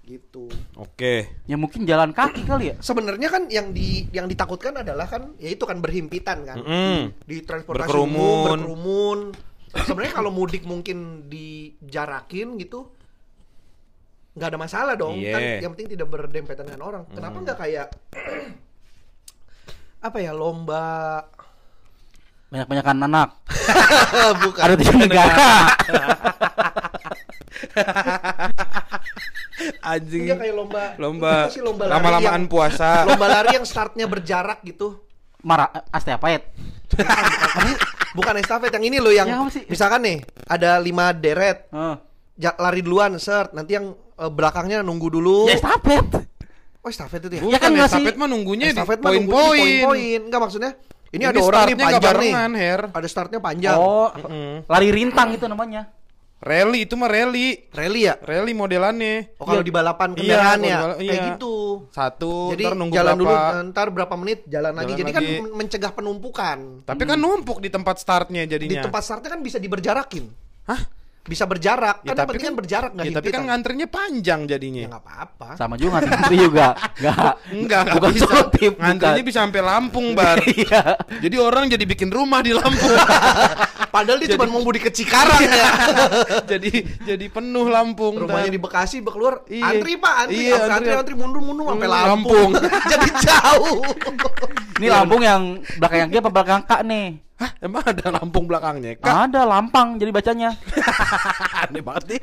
Gitu. 0.04 0.50
Oke. 0.76 1.38
Ya 1.46 1.54
mungkin 1.54 1.86
jalan 1.86 2.12
kaki 2.12 2.42
kali 2.44 2.74
ya. 2.74 2.76
Sebenarnya 2.82 3.30
kan 3.30 3.46
yang 3.48 3.70
di 3.72 4.10
yang 4.10 4.26
ditakutkan 4.26 4.82
adalah 4.82 5.06
kan 5.06 5.38
ya 5.38 5.54
itu 5.54 5.64
kan 5.64 5.78
berhimpitan 5.80 6.44
kan. 6.44 6.58
Mm-mm. 6.60 7.14
Di 7.24 7.46
transportasi 7.46 7.88
Berkerumun. 7.88 8.10
umum 8.10 8.46
berkerumun. 8.58 9.20
Sebenarnya 9.86 10.14
kalau 10.14 10.34
mudik 10.34 10.66
mungkin 10.66 11.30
dijarakin 11.30 12.58
gitu 12.58 12.90
nggak 14.30 14.56
ada 14.56 14.60
masalah 14.62 14.94
dong 14.96 15.20
Iya. 15.20 15.34
kan 15.36 15.42
yang 15.62 15.72
penting 15.76 16.00
tidak 16.00 16.08
berdempetan 16.08 16.64
dengan 16.64 16.86
orang 16.86 17.04
kenapa 17.12 17.38
nggak 17.44 17.58
kayak 17.60 17.88
apa 20.08 20.18
ya 20.24 20.32
lomba 20.32 21.28
Banyak-banyakan 22.50 22.98
anak. 23.06 23.30
bukan 24.44 24.62
Ada 24.64 24.74
tujuh 24.76 24.98
negara. 24.98 25.36
Anjing. 29.84 30.24
Enggak 30.26 30.40
kayak 30.40 30.56
lomba 30.56 30.84
Lomba 30.96 31.34
lomba 31.52 31.84
lama-lamaan 31.88 32.24
yang- 32.42 32.48
puasa. 32.48 32.90
lomba 33.08 33.26
lari 33.28 33.54
yang 33.54 33.66
startnya 33.66 34.06
berjarak 34.06 34.64
gitu 34.64 34.98
Marah 35.40 35.70
Asteapait. 35.90 36.44
Ini 36.90 37.72
bukan 38.12 38.34
estafet 38.38 38.72
yang 38.72 38.84
ini 38.84 38.98
loh 38.98 39.10
yang 39.10 39.30
Ya, 39.30 39.40
misalkan 39.66 40.02
nih 40.02 40.18
ada 40.44 40.76
lima 40.78 41.14
deret 41.14 41.70
ja- 42.36 42.58
lari 42.58 42.82
duluan 42.82 43.14
sert 43.16 43.54
nanti 43.54 43.74
yang 43.74 43.92
eh, 43.94 44.28
belakangnya 44.28 44.82
nunggu 44.82 45.08
dulu 45.08 45.46
Ya 45.46 45.56
estafet. 45.56 46.08
oh 46.80 46.90
estafet 46.90 47.22
itu 47.22 47.36
ya 47.36 47.42
Bukan 47.42 47.54
Ya 47.54 47.60
kan 47.62 47.72
estafet 47.78 48.16
mah 48.16 48.26
nunggunya 48.26 48.66
di 48.68 48.74
estafet 48.74 48.98
di 48.98 49.06
poin-poin. 49.06 49.60
poin-poin 49.86 50.20
enggak 50.24 50.42
maksudnya 50.42 50.72
ini, 51.10 51.18
Ini 51.18 51.26
ada 51.26 51.40
orang 51.40 51.42
nih 51.42 51.50
startnya 51.66 51.76
nggak 51.76 52.02
panjang 52.02 52.18
nih 52.20 52.34
Her. 52.56 52.82
ada 52.92 53.08
startnya 53.08 53.40
panjang 53.40 53.76
Oh, 53.76 54.08
Mm-mm. 54.12 54.54
lari 54.64 54.90
rintang 54.90 55.30
itu 55.32 55.46
namanya. 55.46 55.84
Rally 56.40 56.88
itu 56.88 56.96
mah 56.96 57.08
rally. 57.08 57.68
rally 57.70 58.02
ya 58.02 58.16
Rally 58.18 58.54
modelannya. 58.54 59.36
oh 59.36 59.44
kalau 59.44 59.60
Iya. 59.60 59.68
di 59.68 59.74
balapan 59.74 60.10
Iya, 60.10 60.16
kendaraan 60.16 60.58
ya 60.58 60.64
di 60.64 60.72
bala- 60.72 60.96
kayak 60.96 61.04
iya. 61.12 61.24
gitu 61.28 61.56
Satu, 61.90 62.34
jadi 62.50 62.64
ntar 62.64 62.74
nunggu 62.76 62.96
jalan 62.96 63.14
dulu 63.14 63.28
berapa. 63.28 63.54
ntar 63.66 63.88
berapa 63.90 64.16
menit 64.16 64.40
jalan, 64.46 64.72
lagi 64.72 64.88
Jalan 64.88 65.00
jadi 65.00 65.12
kan 65.12 65.20
lagi. 65.22 65.36
men- 65.36 65.56
mencegah 65.58 65.92
penumpukan 65.92 66.58
Tapi 66.86 67.02
kan 67.04 67.18
numpuk 67.18 67.58
di 67.58 67.68
tempat 67.68 67.96
startnya 67.98 68.42
di 68.42 68.50
jadinya. 68.50 68.82
tempat 68.82 69.02
startnya 69.02 69.30
kan 69.30 69.42
bisa 69.42 69.58
diberjarakin 69.58 70.26
Hah? 70.64 70.82
Bisa 71.30 71.46
berjarak 71.46 72.02
Ya, 72.02 72.12
kan 72.12 72.16
tapi 72.20 72.30
penting 72.34 72.46
kan 72.48 72.56
berjarak 72.58 72.90
nggak 72.92 73.06
Ya, 73.06 73.12
tapi 73.14 73.30
kan 73.30 73.42
nganternya 73.46 73.86
panjang 73.86 74.40
ya 74.42 74.50
jadinya. 74.50 74.84
nggak 74.90 75.04
apa-apa 75.06 75.48
Sama 75.54 75.76
juga 75.76 76.02
ngantri 76.02 76.36
juga. 76.36 76.68
Enggak. 76.98 77.34
Enggak, 77.50 77.80
enggak 77.80 77.96
bukan 77.96 78.10
bisa. 78.12 78.26
solutif, 78.26 78.72
Ngantrinya 78.74 79.14
bukan. 79.14 79.28
bisa 79.28 79.40
sampai 79.40 79.62
Lampung, 79.62 80.08
Bar. 80.18 80.38
Iya. 80.42 80.82
Jadi 81.20 81.36
orang 81.38 81.64
jadi 81.68 81.84
bikin 81.86 82.10
rumah 82.10 82.42
di 82.42 82.52
Lampung. 82.52 82.96
padahal 83.90 84.18
dia 84.18 84.30
cuma 84.32 84.46
mau 84.48 84.62
mudik 84.62 84.86
ke 84.86 84.92
Cikarang 84.94 85.42
ya 85.42 85.70
jadi 86.52 86.72
jadi 87.04 87.26
penuh 87.28 87.66
Lampung. 87.68 88.22
rumahnya 88.22 88.50
di 88.50 88.62
Bekasi 88.62 89.02
keluar 89.02 89.42
Iya. 89.46 89.66
antri 89.68 89.98
pak 89.98 90.14
antri 90.24 90.46
Iya, 90.46 90.56
antri, 90.62 90.74
antri. 90.86 90.94
antri 90.94 91.14
mundur 91.16 91.42
mundur 91.42 91.66
sampai 91.68 91.90
Hmm, 91.90 91.96
Lampung, 91.98 92.50
Lampung. 92.54 92.70
jadi 92.86 93.10
jauh 93.20 93.82
Ini 94.78 94.88
Lampung 94.88 95.22
yang 95.22 95.42
belakang 95.76 96.08
G 96.08 96.16
apa 96.16 96.30
belakang 96.30 96.62
K 96.64 96.72
nih? 96.82 97.08
Hah, 97.40 97.56
emang 97.64 97.80
ada 97.88 98.12
Lampung 98.12 98.52
belakangnya? 98.52 99.00
Kak, 99.00 99.32
Ada 99.32 99.48
Lampang 99.48 99.96
jadi 99.96 100.12
bacanya. 100.12 100.60
aneh 101.64 101.80
banget 101.80 102.04
nih. 102.12 102.22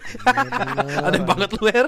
aneh 1.09 1.23
banget 1.25 1.49
lu, 1.57 1.64
Her. 1.73 1.87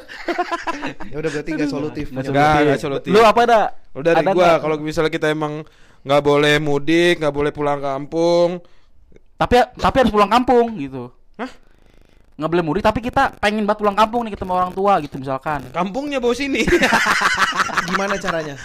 ya 1.12 1.16
udah 1.20 1.30
berarti 1.36 1.50
nggak 1.52 1.68
solutif 1.68 2.06
Nggak 2.08 2.24
Nggak, 2.32 2.56
nggak 2.64 2.80
solutif. 2.80 3.10
Lu 3.12 3.20
apa 3.20 3.40
dah? 3.44 3.64
Lu 3.92 4.00
dari 4.00 4.24
Ada 4.24 4.32
gua 4.32 4.56
kalau 4.64 4.80
misalnya 4.80 5.12
kita 5.12 5.28
emang 5.28 5.60
nggak 6.08 6.22
boleh 6.24 6.56
mudik, 6.56 7.20
nggak 7.20 7.34
boleh 7.36 7.52
pulang 7.52 7.84
kampung. 7.84 8.64
tapi 9.38 9.60
tapi 9.76 9.96
harus 10.02 10.10
pulang 10.10 10.32
kampung 10.32 10.80
gitu. 10.80 11.12
Hah? 11.36 11.52
Nggak 12.40 12.48
boleh 12.48 12.64
mudik 12.64 12.82
tapi 12.82 13.04
kita 13.04 13.36
pengen 13.44 13.68
banget 13.68 13.84
pulang 13.84 13.94
kampung 13.94 14.24
nih 14.24 14.32
ketemu 14.32 14.52
orang 14.56 14.72
tua 14.72 15.04
gitu 15.04 15.20
misalkan. 15.20 15.68
Kampungnya 15.68 16.16
bawa 16.16 16.32
sini. 16.32 16.64
gimana 17.92 18.16
caranya 18.16 18.56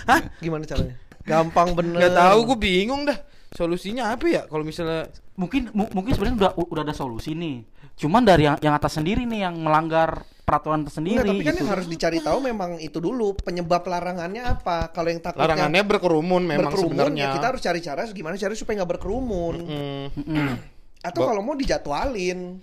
gimana 0.43 0.63
caranya 0.67 0.95
gampang 1.23 1.71
bener 1.75 1.99
Nggak 1.99 2.15
tahu, 2.15 2.37
gua 2.47 2.57
bingung 2.57 3.03
dah. 3.03 3.19
Solusinya 3.53 4.11
apa 4.11 4.25
ya? 4.25 4.41
Kalau 4.43 4.61
misalnya 4.61 5.07
Mungkin 5.33 5.73
mu- 5.73 5.89
mungkin 5.89 6.13
sebenarnya 6.13 6.37
udah 6.39 6.51
udah 6.63 6.83
ada 6.83 6.93
solusi 6.93 7.33
nih. 7.33 7.65
Cuman 7.95 8.21
dari 8.21 8.45
yang, 8.45 8.53
yang 8.59 8.69
atas 8.71 8.93
sendiri 8.93 9.25
nih 9.25 9.41
yang 9.43 9.57
melanggar 9.57 10.21
peraturan 10.43 10.83
tersendiri 10.83 11.23
Enggak, 11.23 11.29
tapi 11.31 11.41
kan 11.41 11.49
gitu. 11.49 11.59
yang 11.59 11.71
harus 11.71 11.87
dicari 11.87 12.19
tahu 12.19 12.37
memang 12.43 12.77
itu 12.77 12.99
dulu 12.99 13.33
penyebab 13.35 13.81
larangannya 13.81 14.43
apa 14.43 14.91
kalau 14.91 15.07
yang 15.07 15.17
takutnya 15.17 15.41
larangannya 15.47 15.81
berkerumun 15.81 16.43
memang 16.43 16.67
berkerumun 16.67 16.91
sebenarnya. 16.91 17.23
ya 17.23 17.27
kita 17.31 17.47
harus 17.47 17.61
cari 17.63 17.79
cara 17.79 18.01
gimana 18.05 18.35
cara 18.35 18.51
supaya 18.51 18.75
nggak 18.77 18.91
berkerumun 18.91 19.55
Mm. 19.63 20.05
Mm-mm. 20.19 20.49
atau 21.07 21.21
kalau 21.23 21.41
mau 21.41 21.55
dijadwalin 21.55 22.59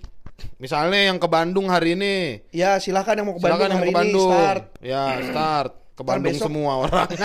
Misalnya 0.57 1.05
yang 1.05 1.17
ke 1.17 1.27
Bandung 1.27 1.67
hari 1.67 1.93
ini. 1.93 2.15
ya 2.49 2.77
silakan 2.77 3.13
yang 3.19 3.27
mau 3.27 3.35
ke 3.35 3.41
Bandung 3.41 3.51
Silakan 3.51 3.67
yang 3.67 3.77
hari 3.77 3.83
mau 3.83 3.91
ke 3.91 3.99
Bandung. 3.99 4.29
ini 4.29 4.37
start 4.37 4.63
Ya, 4.79 5.03
start. 5.23 5.71
Ke 6.01 6.03
Bandung 6.03 6.33
besok- 6.33 6.45
semua 6.49 6.71
orang. 6.81 7.07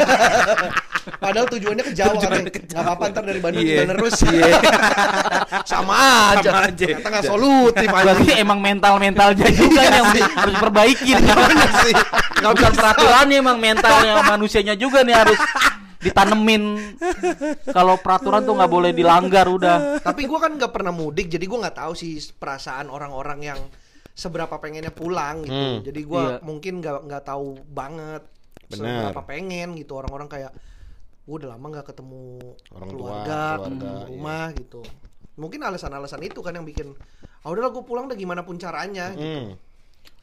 Padahal 1.16 1.46
tujuannya 1.48 1.84
ke 1.86 1.92
Jawa 1.92 2.12
Tujuannya 2.12 2.42
katanya. 2.42 2.52
ke 2.52 2.60
Nggak 2.66 2.82
apa-apa 2.82 3.04
ntar 3.08 3.22
dari 3.24 3.40
Bandung 3.40 3.62
Iya. 3.62 3.70
juga 3.72 3.84
terus. 3.94 4.14
Iya. 4.22 4.46
Sama 5.70 5.94
aja. 5.94 6.42
Sama 6.44 6.60
aja. 6.66 6.84
Ternyata 6.84 7.08
nggak 7.08 7.24
solutif 7.24 7.88
aja. 7.88 8.02
Berarti 8.04 8.28
emang 8.36 8.58
mental-mentalnya 8.58 9.46
juga 9.48 9.80
yang 9.80 9.94
harus 10.02 10.14
diperbaikin. 10.50 11.16
Bener 11.22 11.70
sih. 11.80 11.94
Nggak 12.36 12.52
bukan 12.52 12.72
peraturannya 12.74 13.36
emang 13.38 13.56
mentalnya 13.56 14.12
manusianya 14.20 14.74
juga 14.74 15.00
nih 15.00 15.14
harus 15.16 15.38
ditanemin. 15.96 16.62
Kalau 17.66 17.94
peraturan 17.96 18.42
tuh 18.42 18.54
nggak 18.54 18.68
boleh 18.68 18.90
dilanggar 18.90 19.46
udah. 19.48 20.02
Tapi 20.02 20.26
gua 20.26 20.38
kan 20.40 20.54
nggak 20.54 20.70
pernah 20.70 20.90
mudik, 20.90 21.26
jadi 21.26 21.44
gua 21.44 21.66
nggak 21.66 21.78
tahu 21.80 21.92
sih 21.94 22.18
perasaan 22.32 22.86
orang-orang 22.86 23.46
yang 23.46 23.60
seberapa 24.10 24.56
pengennya 24.56 24.90
pulang 24.90 25.42
gitu. 25.42 25.54
Hmm. 25.54 25.76
Jadi 25.82 26.00
gua 26.02 26.22
Iya. 26.34 26.36
mungkin 26.42 26.72
nggak 26.78 26.98
nggak 27.04 27.22
tahu 27.24 27.46
banget 27.64 28.22
Bener. 28.66 29.10
seberapa 29.10 29.22
pengen 29.24 29.68
gitu 29.78 29.92
orang-orang 29.94 30.28
kayak 30.28 30.52
gua 31.26 31.34
udah 31.42 31.48
lama 31.54 31.66
nggak 31.74 31.86
ketemu 31.90 32.22
Orang 32.70 32.88
tua, 32.90 32.98
keluarga, 32.98 33.26
keluarga, 33.26 33.56
ketemu 33.62 33.86
iya. 33.86 34.06
rumah 34.10 34.44
gitu. 34.54 34.80
Mungkin 35.36 35.60
alasan-alasan 35.62 36.20
itu 36.24 36.40
kan 36.40 36.52
yang 36.56 36.64
bikin 36.64 36.96
ah 37.42 37.48
udahlah 37.50 37.70
gua 37.70 37.84
pulang 37.84 38.06
deh 38.10 38.16
gimana 38.16 38.42
pun 38.46 38.56
caranya 38.56 39.10
gitu. 39.14 39.22
Hmm. 39.22 39.48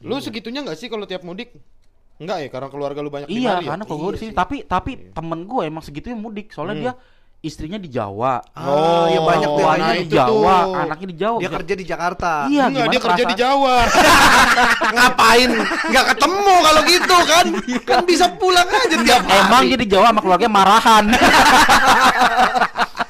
Lu 0.04 0.16
segitunya 0.20 0.64
nggak 0.64 0.76
sih 0.80 0.88
kalau 0.88 1.04
tiap 1.04 1.22
mudik? 1.22 1.52
Enggak 2.14 2.46
ya, 2.46 2.48
karena 2.48 2.68
keluarga 2.70 2.98
lu 3.02 3.10
banyak 3.10 3.26
di 3.26 3.42
Iya, 3.42 3.58
Bali 3.58 3.64
ya? 3.66 3.70
karena 3.74 3.84
kalau 3.90 3.98
gue 3.98 4.06
Iya 4.06 4.14
di 4.14 4.20
sini 4.22 4.30
sih. 4.30 4.38
tapi 4.38 4.56
tapi 4.62 4.92
temen 5.10 5.40
gue 5.50 5.62
emang 5.66 5.82
segitunya 5.82 6.14
mudik. 6.14 6.46
Soalnya 6.54 6.76
dia 6.78 6.92
istrinya 7.44 7.76
di 7.76 7.86
Jawa. 7.86 8.40
Ah, 8.50 9.04
ya 9.06 9.20
banyak 9.20 9.50
Tuanya 9.52 9.84
kayak 9.86 10.00
di 10.00 10.06
gitu. 10.08 10.16
Jawa, 10.16 10.56
tuh. 10.64 10.74
anaknya 10.80 11.06
di 11.06 11.16
Jawa. 11.16 11.36
Dia 11.36 11.44
Bisa- 11.44 11.56
kerja 11.60 11.74
di 11.74 11.84
Jakarta. 11.84 12.30
Iya, 12.48 12.64
Enggak, 12.66 12.86
dia 12.88 13.00
kerja 13.00 13.24
di 13.24 13.34
Jawa. 13.36 13.74
Ngapain? 14.96 15.50
Nggak 15.84 16.04
ketemu 16.10 16.54
kalau 16.58 16.80
gitu 16.84 17.16
kan? 17.22 17.44
kan 17.84 17.98
bisa 18.02 18.26
pulang 18.32 18.64
aja 18.66 18.96
tiap 18.96 19.22
hari. 19.22 19.38
Emang 19.38 19.62
dia 19.66 19.78
di 19.78 19.86
Jawa 19.86 20.06
sama 20.08 20.20
keluarganya 20.20 20.52
marahan. 20.52 21.04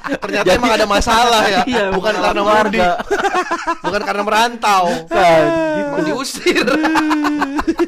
Ternyata 0.05 0.49
emang 0.53 0.71
ada 0.71 0.85
masalah 0.85 1.41
ya. 1.45 1.61
Iya, 1.65 1.85
bukan 1.89 2.13
karena 2.13 2.29
keluarga. 2.37 2.61
mudik. 2.61 3.81
bukan 3.81 4.01
karena 4.03 4.21
merantau. 4.21 4.83
Kan, 5.07 5.43
Emang 5.81 6.01
diusir. 6.03 6.65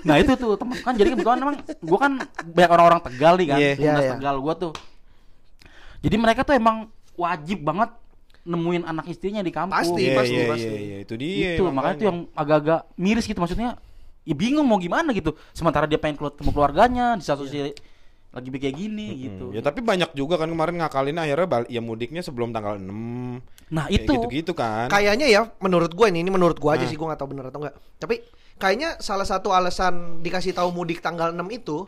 nah 0.02 0.16
itu 0.16 0.34
tuh 0.34 0.56
teman 0.56 0.78
kan 0.80 0.94
jadi 0.96 1.14
kebetulan 1.14 1.38
emang 1.38 1.56
gue 1.62 2.00
kan 2.00 2.12
banyak 2.48 2.72
orang-orang 2.72 3.02
Tegal 3.04 3.34
nih 3.36 3.46
kan. 3.46 3.60
Timnas 3.60 3.78
Iya, 3.78 4.02
iya. 4.02 4.12
Tegal 4.18 4.36
gue 4.40 4.54
tuh 4.58 4.72
jadi 6.00 6.16
mereka 6.16 6.42
tuh 6.42 6.54
emang 6.54 6.88
wajib 7.14 7.62
banget 7.62 7.90
nemuin 8.44 8.84
anak 8.84 9.06
istrinya 9.08 9.40
di 9.40 9.50
kampung 9.50 9.76
Pasti, 9.76 10.02
Iya, 10.02 10.16
pasti, 10.16 10.34
iya, 10.34 10.46
pasti. 10.48 10.68
iya, 10.68 10.80
iya, 10.80 10.98
itu 11.04 11.14
dia. 11.16 11.50
itu 11.54 11.64
makanya 11.68 11.96
tuh 11.96 12.06
yang 12.06 12.18
agak-agak 12.32 12.80
miris 12.96 13.26
gitu 13.26 13.38
maksudnya 13.38 13.76
ya 14.24 14.34
bingung 14.34 14.64
mau 14.64 14.76
gimana 14.76 15.12
gitu 15.12 15.36
sementara 15.52 15.84
dia 15.84 15.96
pengen 15.96 16.16
keluar 16.16 16.32
ketemu 16.32 16.52
keluarganya 16.52 17.16
di 17.16 17.24
satu 17.24 17.44
sisi 17.44 17.72
lagi 18.28 18.48
kayak 18.50 18.76
gini 18.76 19.08
gitu 19.18 19.50
Ya 19.50 19.60
tapi 19.60 19.80
banyak 19.80 20.12
juga 20.14 20.36
kan 20.36 20.46
kemarin 20.46 20.78
ngakalin 20.78 21.18
akhirnya 21.18 21.48
bal- 21.48 21.68
ya 21.68 21.80
mudiknya 21.80 22.20
sebelum 22.20 22.52
tanggal 22.52 22.76
6. 22.76 23.40
nah 23.68 23.88
Kayak 23.88 23.98
itu 23.98 24.12
gitu-gitu 24.14 24.52
kan. 24.54 24.88
Kayaknya 24.88 25.28
ya 25.28 25.42
menurut 25.58 25.92
gue 25.92 26.06
ini, 26.08 26.22
ini 26.22 26.30
menurut 26.30 26.56
gue 26.56 26.70
aja 26.70 26.84
Ah. 26.84 26.88
sih 26.88 26.96
gue 26.96 27.04
nggak 27.04 27.18
tahu 27.18 27.30
bener 27.32 27.48
atau 27.48 27.60
enggak. 27.60 27.76
Tapi 27.98 28.16
kayaknya 28.56 28.96
salah 28.98 29.24
satu 29.24 29.52
alasan 29.52 30.22
dikasih 30.22 30.52
tahu 30.52 30.72
mudik 30.72 31.00
tanggal 31.00 31.32
6 31.32 31.44
itu 31.50 31.88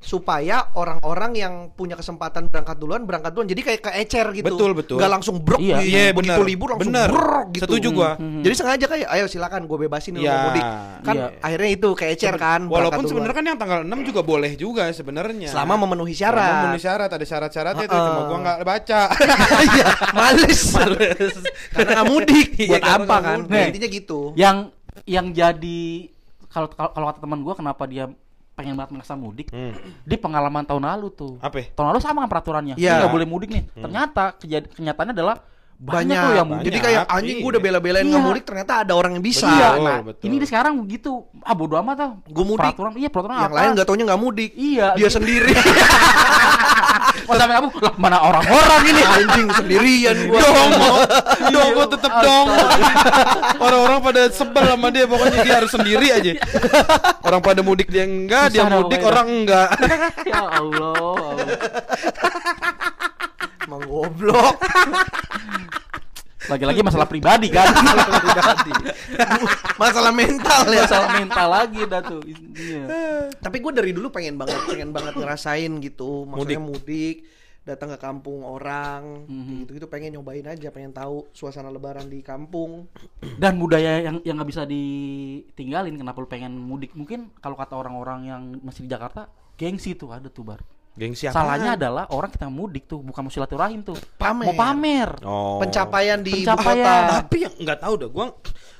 supaya 0.00 0.64
orang-orang 0.72 1.32
yang 1.34 1.54
punya 1.70 1.92
kesempatan 1.92 2.48
berangkat 2.48 2.72
duluan 2.74 3.04
berangkat 3.04 3.30
duluan 3.30 3.44
jadi 3.46 3.60
kayak 3.62 3.80
keecer 3.84 4.26
gitu 4.32 4.48
Betul, 4.48 4.72
betul. 4.72 4.96
nggak 4.96 5.12
langsung 5.12 5.36
brok 5.38 5.60
Iya. 5.60 5.76
di- 5.76 5.92
Iya, 5.92 6.04
begitu 6.10 6.32
benar. 6.34 6.48
libur 6.48 6.68
langsung 6.70 6.88
Benar. 6.88 7.08
brok 7.10 7.46
gitu 7.52 7.62
Setuju 7.68 7.88
gua. 7.92 8.10
Hmm. 8.16 8.40
jadi 8.40 8.54
sengaja 8.54 8.86
kayak 8.86 9.08
ayo 9.10 9.24
silakan 9.26 9.60
gue 9.62 9.76
bebasin 9.78 10.16
lu 10.16 10.24
Iya. 10.24 10.32
mau 10.32 10.40
mudik 10.48 10.64
kan 11.00 11.14
Iya. 11.14 11.26
akhirnya 11.38 11.70
itu 11.70 11.88
keecer 11.94 12.34
kan 12.34 12.60
Walaupun 12.64 13.04
sebenarnya 13.04 13.36
kan 13.36 13.44
yang 13.46 13.58
tanggal 13.58 13.80
6 13.82 14.00
juga 14.02 14.20
boleh 14.22 14.52
juga 14.54 14.88
sebenarnya. 14.88 15.48
selama 15.48 15.76
memenuhi 15.78 16.10
Selama 16.10 16.32
syarat 16.32 16.52
memenuhi 16.56 16.80
syarat 16.80 17.10
ada 17.10 17.26
syarat-syaratnya 17.26 17.84
itu 17.84 17.92
Heeh. 17.92 18.08
cuma 18.08 18.20
gua 18.24 18.38
nggak 18.40 18.58
baca. 18.62 19.00
Iya, 19.70 19.86
males. 20.16 20.60
karena 21.70 21.90
nggak 21.92 22.06
mudik. 22.08 22.48
Iya, 22.56 22.68
Buat 22.70 22.82
karena 22.82 23.04
apa 23.04 23.16
kan? 23.20 23.38
mudik. 23.38 23.52
Nah, 23.52 23.68
intinya 23.68 23.88
gitu. 23.90 24.20
yang 24.34 24.56
yang 25.04 25.26
jadi 25.30 25.82
kalau 26.48 26.66
kalau 26.68 26.90
kalau 26.90 27.06
kata 27.06 27.20
teman 27.20 27.40
gue 27.40 27.54
kenapa 27.54 27.84
dia 27.84 28.08
pengen 28.60 28.76
banget 28.76 28.92
merasa 28.92 29.16
mudik, 29.16 29.48
Hmm. 29.48 29.72
di 30.04 30.16
pengalaman 30.16 30.62
tahun 30.62 30.84
lalu 30.84 31.08
tuh. 31.10 31.34
Apa? 31.40 31.72
Tahun 31.72 31.88
lalu 31.90 32.00
sama 32.00 32.22
kan 32.22 32.28
peraturannya, 32.28 32.76
Iya. 32.76 32.92
Ini 32.92 32.98
nggak 33.00 33.14
boleh 33.16 33.26
mudik 33.26 33.48
nih. 33.48 33.64
Ternyata 33.72 34.36
kejad- 34.36 34.68
kenyataannya 34.76 35.16
adalah 35.16 35.36
banyak, 35.80 36.12
banyak 36.12 36.20
tuh 36.20 36.32
yang 36.36 36.48
jadi 36.60 36.78
kayak 36.84 37.02
anjing 37.08 37.40
gue 37.40 37.50
udah 37.56 37.56
iya. 37.56 37.66
bela-belain 37.72 38.04
Iya. 38.04 38.12
nggak 38.12 38.24
mudik 38.28 38.44
ternyata 38.44 38.72
ada 38.84 38.92
orang 38.92 39.16
yang 39.16 39.24
bisa 39.24 39.48
Iya, 39.48 39.68
Betul, 39.72 39.86
nah 39.88 39.98
betul. 40.04 40.24
ini 40.28 40.34
sekarang 40.44 40.72
begitu. 40.84 41.24
Ah 41.40 41.56
bodo 41.56 41.74
amat 41.80 41.96
ah. 42.04 42.10
Gua 42.28 42.44
mudik. 42.44 42.76
Peraturan, 42.76 42.92
iya 43.00 43.08
peraturan 43.08 43.40
yang 43.40 43.48
apa? 43.48 43.56
lain 43.56 43.68
nggak 43.72 43.86
taunya 43.88 44.04
nggak 44.04 44.20
mudik 44.20 44.52
Iya. 44.52 44.92
dia 44.92 45.08
gitu. 45.08 45.16
sendiri 45.16 45.56
Oh, 47.30 47.38
sampai 47.38 47.62
kamu, 47.62 47.70
lah 47.78 47.94
mana 47.94 48.18
orang-orang 48.18 48.90
ini? 48.90 49.02
anjing 49.06 49.48
sendirian 49.54 50.16
gua 50.26 50.42
Dong, 50.42 50.70
dong, 51.54 51.68
gue 51.78 51.86
tetep 51.94 52.12
dong. 52.26 52.46
Orang-orang 53.62 53.98
pada 54.02 54.22
sebel 54.34 54.64
sama 54.66 54.90
dia, 54.90 55.06
pokoknya 55.06 55.38
dia 55.46 55.54
harus 55.62 55.70
sendiri 55.70 56.10
aja. 56.10 56.32
Orang 57.22 57.38
pada 57.38 57.62
mudik 57.62 57.86
dia 57.86 58.02
enggak, 58.02 58.50
dia 58.50 58.66
Susah 58.66 58.66
dah 58.66 58.78
mudik 58.82 59.00
orang 59.06 59.26
enggak. 59.30 59.68
ya 60.30 60.42
Allah. 60.42 60.98
Allah. 60.98 62.98
Emang 63.70 63.82
goblok 63.82 64.54
Lagi-lagi 66.40 66.82
masalah 66.82 67.06
pribadi 67.06 67.46
kan. 67.46 67.62
masalah 69.78 70.10
mental 70.10 70.66
ya 70.66 70.82
masalah 70.82 71.08
mental 71.14 71.46
lagi 71.46 71.80
dah 71.84 72.00
tuh. 72.02 72.20
Iya. 72.26 72.82
tapi 73.38 73.60
gue 73.60 73.70
dari 73.70 73.90
dulu 73.92 74.10
pengen 74.10 74.34
banget 74.34 74.58
pengen 74.66 74.90
banget 74.90 75.14
ngerasain 75.14 75.70
gitu 75.78 76.26
maksudnya 76.26 76.58
mudik, 76.58 77.22
datang 77.62 77.92
ke 77.92 77.98
kampung 77.98 78.42
orang 78.42 79.24
Mhm. 79.24 79.52
gitu 79.62 79.70
gitu 79.78 79.86
pengen 79.86 80.12
nyobain 80.12 80.42
aja 80.42 80.68
pengen 80.68 80.90
tahu 80.90 81.28
suasana 81.30 81.68
lebaran 81.68 82.08
di 82.08 82.18
kampung 82.20 82.88
Dan 83.36 83.56
budaya 83.56 84.02
yang 84.02 84.16
yang 84.20 84.34
nggak 84.34 84.48
bisa 84.48 84.62
ditinggalin 84.64 85.94
kenapa 85.94 86.18
lu 86.18 86.26
pengen 86.26 86.52
mudik? 86.52 86.92
Mungkin 86.92 87.30
kalau 87.38 87.54
kata 87.54 87.74
orang-orang 87.74 88.20
yang 88.26 88.42
masih 88.60 88.84
di 88.84 88.90
Jakarta, 88.90 89.28
gengsi 89.54 89.92
tuh 89.92 90.10
ada 90.10 90.26
tuh 90.26 90.42
bar. 90.42 90.60
Gengsi 91.00 91.32
Salahnya 91.32 91.80
adalah 91.80 92.04
orang 92.12 92.28
kita 92.28 92.52
mudik 92.52 92.84
tuh 92.84 93.00
bukan 93.00 93.24
mau 93.24 93.32
silaturahim 93.32 93.80
tuh. 93.80 93.96
Pamer. 94.20 94.44
Mau 94.44 94.54
pamer. 94.54 95.08
Oh. 95.24 95.56
pencapaian 95.56 96.20
di 96.20 96.44
ibu 96.44 96.44
Pencapaian. 96.44 96.76
kota 97.08 97.12
Tapi 97.24 97.36
yang 97.40 97.54
nggak 97.56 97.78
tahu 97.80 97.94
dah, 97.96 98.08
gua 98.12 98.26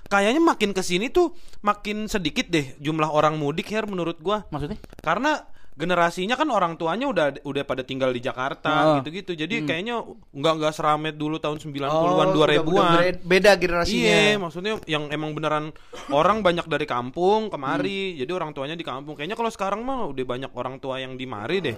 kayaknya 0.05 0.43
makin 0.45 0.77
ke 0.77 0.83
sini 0.85 1.09
tuh 1.09 1.33
makin 1.61 2.05
sedikit 2.07 2.45
deh 2.47 2.77
jumlah 2.77 3.09
orang 3.09 3.41
mudik 3.41 3.73
her 3.73 3.89
menurut 3.89 4.21
gua. 4.21 4.45
Maksudnya? 4.53 4.77
Karena 5.01 5.41
generasinya 5.71 6.37
kan 6.37 6.45
orang 6.53 6.77
tuanya 6.77 7.09
udah 7.09 7.41
udah 7.41 7.65
pada 7.65 7.81
tinggal 7.81 8.13
di 8.13 8.21
Jakarta 8.21 9.01
gitu-gitu. 9.01 9.33
Jadi 9.33 9.65
kayaknya 9.65 10.05
nggak 10.29 10.55
nggak 10.61 10.73
seramet 10.77 11.17
dulu 11.17 11.41
tahun 11.41 11.57
90-an, 11.57 11.89
Oh, 11.89 12.21
udah- 12.21 12.37
2000-an. 12.37 12.69
udah 12.69 13.17
beda 13.25 13.53
generasinya 13.57 14.13
Iya, 14.13 14.37
maksudnya 14.37 14.77
yang 14.85 15.09
emang 15.09 15.33
beneran 15.33 15.73
orang 16.13 16.45
banyak 16.45 16.69
dari 16.69 16.85
kampung 16.85 17.49
kemari, 17.49 18.13
jadi 18.15 18.29
orang 18.29 18.53
tuanya 18.53 18.77
di 18.77 18.85
kampung. 18.85 19.17
Kayaknya 19.17 19.41
kalau 19.41 19.49
sekarang 19.49 19.81
mah 19.81 20.05
udah 20.05 20.25
banyak 20.27 20.53
orang 20.53 20.77
tua 20.77 21.01
yang 21.01 21.17
di 21.17 21.25
mari 21.25 21.65
deh. 21.65 21.77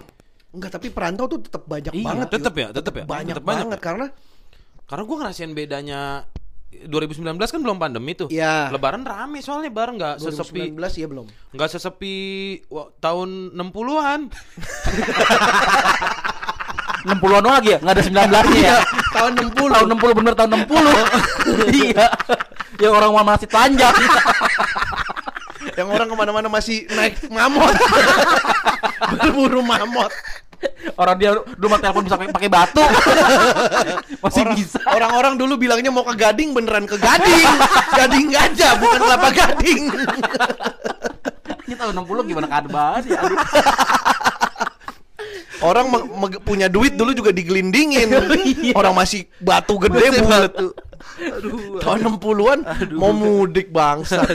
Enggak, 0.53 0.71
tapi 0.71 0.89
perantau 0.89 1.25
tuh 1.27 1.41
tetap 1.41 1.65
banyak 1.65 1.93
Iya, 1.93 2.05
banget. 2.05 2.29
tetep 2.31 2.53
Yud. 2.53 2.61
ya, 2.61 2.69
tetep 2.71 2.95
ya, 2.95 3.05
Banyak 3.05 3.35
tetep 3.35 3.43
banyak 3.43 3.65
banget 3.65 3.79
ya. 3.79 3.83
karena 3.83 4.07
Karena 4.83 5.03
gua 5.03 5.17
ngerasain 5.19 5.53
bedanya 5.53 6.01
2019 6.73 7.25
kan 7.49 7.61
belum 7.61 7.77
pandemi 7.77 8.13
tuh. 8.13 8.29
Iya. 8.29 8.69
Lebaran 8.69 9.01
rame 9.03 9.41
soalnya 9.41 9.69
bareng 9.69 9.97
nggak 9.97 10.15
sesepi 10.19 10.73
2019 10.73 11.01
ya 11.01 11.07
belum. 11.07 11.27
nggak 11.51 11.69
sesepi 11.71 12.17
wa- 12.69 12.93
tahun 12.99 13.29
60-an. 13.53 14.21
60-an 17.03 17.45
lagi 17.45 17.69
ya? 17.73 17.79
Nggak 17.81 17.95
ada 17.95 18.05
19-nya 18.05 18.61
ya? 18.63 18.79
Tahun 19.11 19.33
60. 19.35 19.75
tahun 19.75 19.87
60 19.91 20.19
bener 20.23 20.33
tahun 20.35 20.51
60. 20.61 21.75
iya. 21.83 22.07
Yang 22.79 22.93
orang 22.95 23.11
mau 23.11 23.25
masih 23.27 23.49
panjang. 23.49 23.95
yang 25.73 25.89
orang 25.89 26.07
ke 26.07 26.15
mana-mana 26.15 26.49
masih 26.49 26.85
naik 26.91 27.17
mamot. 27.29 27.75
Berburu 29.19 29.61
mamot. 29.61 30.13
Orang 30.93 31.17
dia 31.17 31.31
rumah 31.57 31.79
telepon 31.79 32.05
bisa 32.05 32.17
pakai 32.17 32.47
batu. 32.47 32.83
Masih 34.25 34.43
Orang- 34.43 34.57
bisa. 34.57 34.79
Orang-orang 34.85 35.35
dulu 35.35 35.55
bilangnya 35.57 35.89
mau 35.89 36.03
ke 36.03 36.15
Gading 36.15 36.53
beneran 36.53 36.85
ke 36.85 36.97
Gading. 36.97 37.49
gading 37.93 38.27
gajah 38.29 38.73
bukan 38.77 39.01
kelapa 39.01 39.29
gading. 39.31 39.83
Ini 41.67 41.75
tahun 41.75 41.95
60 41.97 42.29
gimana 42.29 42.47
kan 42.47 42.65
banget 42.67 43.15
ya? 43.15 43.19
Aduh. 43.23 43.39
Orang 45.63 45.87
punya 46.43 46.67
duit 46.67 46.99
dulu 46.99 47.15
juga 47.15 47.31
digelindingin. 47.31 48.11
Iya. 48.11 48.75
Orang 48.75 48.99
masih 48.99 49.31
batu 49.39 49.79
gede 49.79 50.11
bulat. 50.19 50.51
Tahun 51.79 51.99
60-an 52.03 52.59
mau 52.93 53.15
mudik 53.15 53.71
bangsa. 53.71 54.27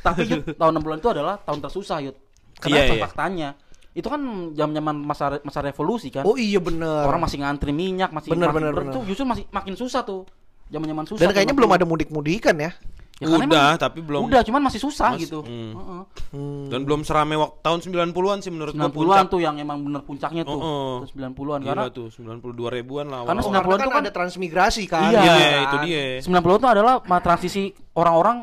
Tapi 0.00 0.20
Yud, 0.24 0.56
tahun 0.56 0.72
60-an 0.80 0.98
itu 0.98 1.10
adalah 1.12 1.36
tahun 1.44 1.60
tersusah, 1.60 1.98
Yud. 2.00 2.16
Kenapa 2.56 2.78
Iya, 2.78 2.94
iya. 2.96 3.02
faktanya? 3.04 3.48
Itu 3.92 4.08
kan 4.08 4.20
zaman-zaman 4.56 4.96
masa 4.98 5.24
masa 5.44 5.60
revolusi 5.60 6.08
kan. 6.08 6.24
Oh 6.24 6.34
iya 6.34 6.56
bener. 6.56 7.04
Orang 7.04 7.20
masih 7.20 7.44
ngantri 7.44 7.76
minyak, 7.76 8.08
masih 8.08 8.32
Bener, 8.32 8.48
makin 8.48 8.56
bener, 8.64 8.72
bener. 8.72 8.92
tuh 8.96 9.02
justru 9.04 9.24
masih 9.24 9.44
makin 9.48 9.74
susah 9.76 10.00
tuh. 10.00 10.24
Zaman-zaman 10.72 11.04
susah. 11.04 11.20
Dan 11.20 11.36
kayaknya 11.36 11.52
60. 11.52 11.60
belum 11.60 11.70
ada 11.76 11.84
mudik-mudikan 11.84 12.56
ya. 12.56 12.72
Ya, 13.20 13.30
karena 13.30 13.46
Udah, 13.46 13.66
emang- 13.70 13.78
tapi 13.78 13.98
belum. 14.02 14.22
Udah, 14.26 14.42
cuman 14.42 14.60
masih 14.66 14.80
susah 14.82 15.14
Mas- 15.14 15.22
gitu. 15.22 15.46
hmm. 15.46 15.72
Heeh. 15.78 16.02
Hmm. 16.34 16.66
Dan 16.72 16.80
belum 16.82 17.06
serame 17.06 17.38
waktu 17.38 17.54
tahun 17.62 17.78
90-an 17.84 18.38
sih 18.42 18.50
menurut 18.50 18.74
gua 18.74 18.88
90-an 18.90 19.26
tuh 19.30 19.38
yang 19.38 19.54
emang 19.62 19.78
bener 19.78 20.02
puncaknya 20.02 20.42
tuh. 20.42 20.58
Heeh. 20.58 20.94
Terus 21.06 21.12
90-an 21.14 21.60
Gila 21.62 21.68
karena 21.70 21.86
tuh 21.92 22.06
92 22.10 22.66
ribuan 22.72 23.06
lah. 23.06 23.22
Karena 23.22 23.38
awal-awal. 23.38 23.62
90-an 23.62 23.62
Karena 23.62 23.78
kan 23.78 23.86
tuh 23.86 23.92
kan- 23.94 24.02
ada 24.02 24.10
transmigrasi 24.10 24.82
kan. 24.90 25.10
Iya. 25.12 25.20
Iya, 25.22 25.36
kan? 25.38 25.62
itu 25.62 25.76
dia. 25.86 26.02
90 26.24 26.58
itu 26.58 26.66
adalah 26.66 26.94
transisi 27.20 27.62
orang-orang 27.94 28.36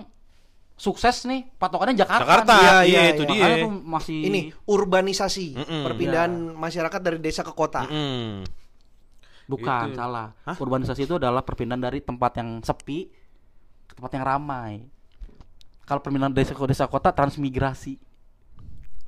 sukses 0.80 1.28
nih 1.28 1.52
patokannya 1.60 1.94
Jakarta. 1.94 2.24
Jakarta, 2.24 2.54
nih. 2.56 2.64
Iya, 2.64 2.72
iya, 2.72 2.80
iya, 2.88 3.02
itu 3.12 3.24
iya. 3.28 3.32
dia. 3.36 3.64
Tuh 3.68 3.72
masih 3.84 4.18
Ini 4.24 4.40
urbanisasi, 4.64 5.48
Mm-mm. 5.60 5.84
perpindahan 5.84 6.32
Iya. 6.32 6.56
masyarakat 6.56 7.00
dari 7.04 7.20
desa 7.20 7.44
ke 7.44 7.52
kota. 7.52 7.84
Mm. 7.86 8.48
bukan 9.50 9.90
Gitu. 9.90 9.98
salah. 9.98 10.30
Hah? 10.46 10.56
Urbanisasi 10.56 11.10
itu 11.10 11.18
adalah 11.18 11.42
perpindahan 11.42 11.82
dari 11.82 12.00
tempat 12.00 12.38
yang 12.38 12.62
sepi 12.62 13.10
ke 13.84 13.94
tempat 13.98 14.14
yang 14.14 14.22
ramai. 14.24 14.86
Kalau 15.84 16.00
perpindahan 16.00 16.30
desa 16.32 16.54
ke 16.54 16.62
desa 16.64 16.86
kota 16.86 17.10
transmigrasi 17.10 17.98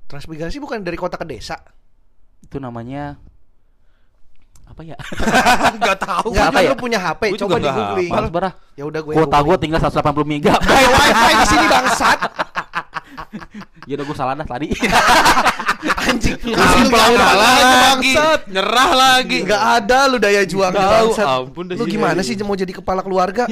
Transmigrasi 0.03 0.57
bukan 0.59 0.81
dari 0.81 0.97
kota 0.97 1.15
ke 1.15 1.23
desa. 1.23 1.55
itu 2.41 2.57
namanya 2.57 3.21
apa 4.71 4.81
ya? 4.81 4.95
Enggak 5.77 5.97
tahu. 5.99 6.27
Enggak 6.31 6.47
apa 6.47 6.55
kan 6.55 6.63
ya? 6.63 6.69
lu 6.71 6.77
punya 6.79 6.99
HP, 6.99 7.21
Gua 7.21 7.31
juga 7.35 7.41
coba 7.43 7.57
di 7.57 7.69
googling. 7.69 8.09
hafal. 8.11 8.19
Males 8.23 8.31
barah. 8.31 8.53
Ya 8.73 8.83
udah 8.87 8.99
gue. 9.03 9.13
Kuota 9.13 9.37
gua 9.43 9.55
tinggal 9.59 9.79
180 9.83 10.23
mega. 10.23 10.53
Kayak 10.67 10.89
wifi 10.95 11.31
di 11.35 11.45
sini 11.47 11.65
bangsat. 11.67 12.19
ya 13.89 13.93
udah 13.99 14.05
gua 14.07 14.15
salah 14.15 14.33
dah 14.33 14.47
tadi. 14.47 14.67
Anjing. 16.01 16.37
Nggak 16.41 17.05
ada 17.11 17.27
lagi. 17.35 18.13
bangsat. 18.15 18.39
Nyerah 18.47 18.91
lagi. 18.95 19.37
Enggak 19.43 19.63
ada 19.81 19.97
lu 20.07 20.17
daya 20.17 20.43
juang 20.47 20.71
Tahu, 20.71 20.81
bangsat. 21.11 21.27
ampun 21.27 21.63
Lu 21.75 21.83
gimana 21.85 22.19
sih 22.23 22.33
mau 22.41 22.55
jadi 22.55 22.71
kepala 22.71 23.03
keluarga? 23.03 23.45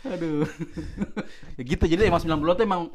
Aduh. 0.00 0.48
ya 1.54 1.62
gitu 1.62 1.84
jadi 1.84 2.08
emang 2.08 2.24
90 2.24 2.40
tuh 2.56 2.64
emang 2.64 2.88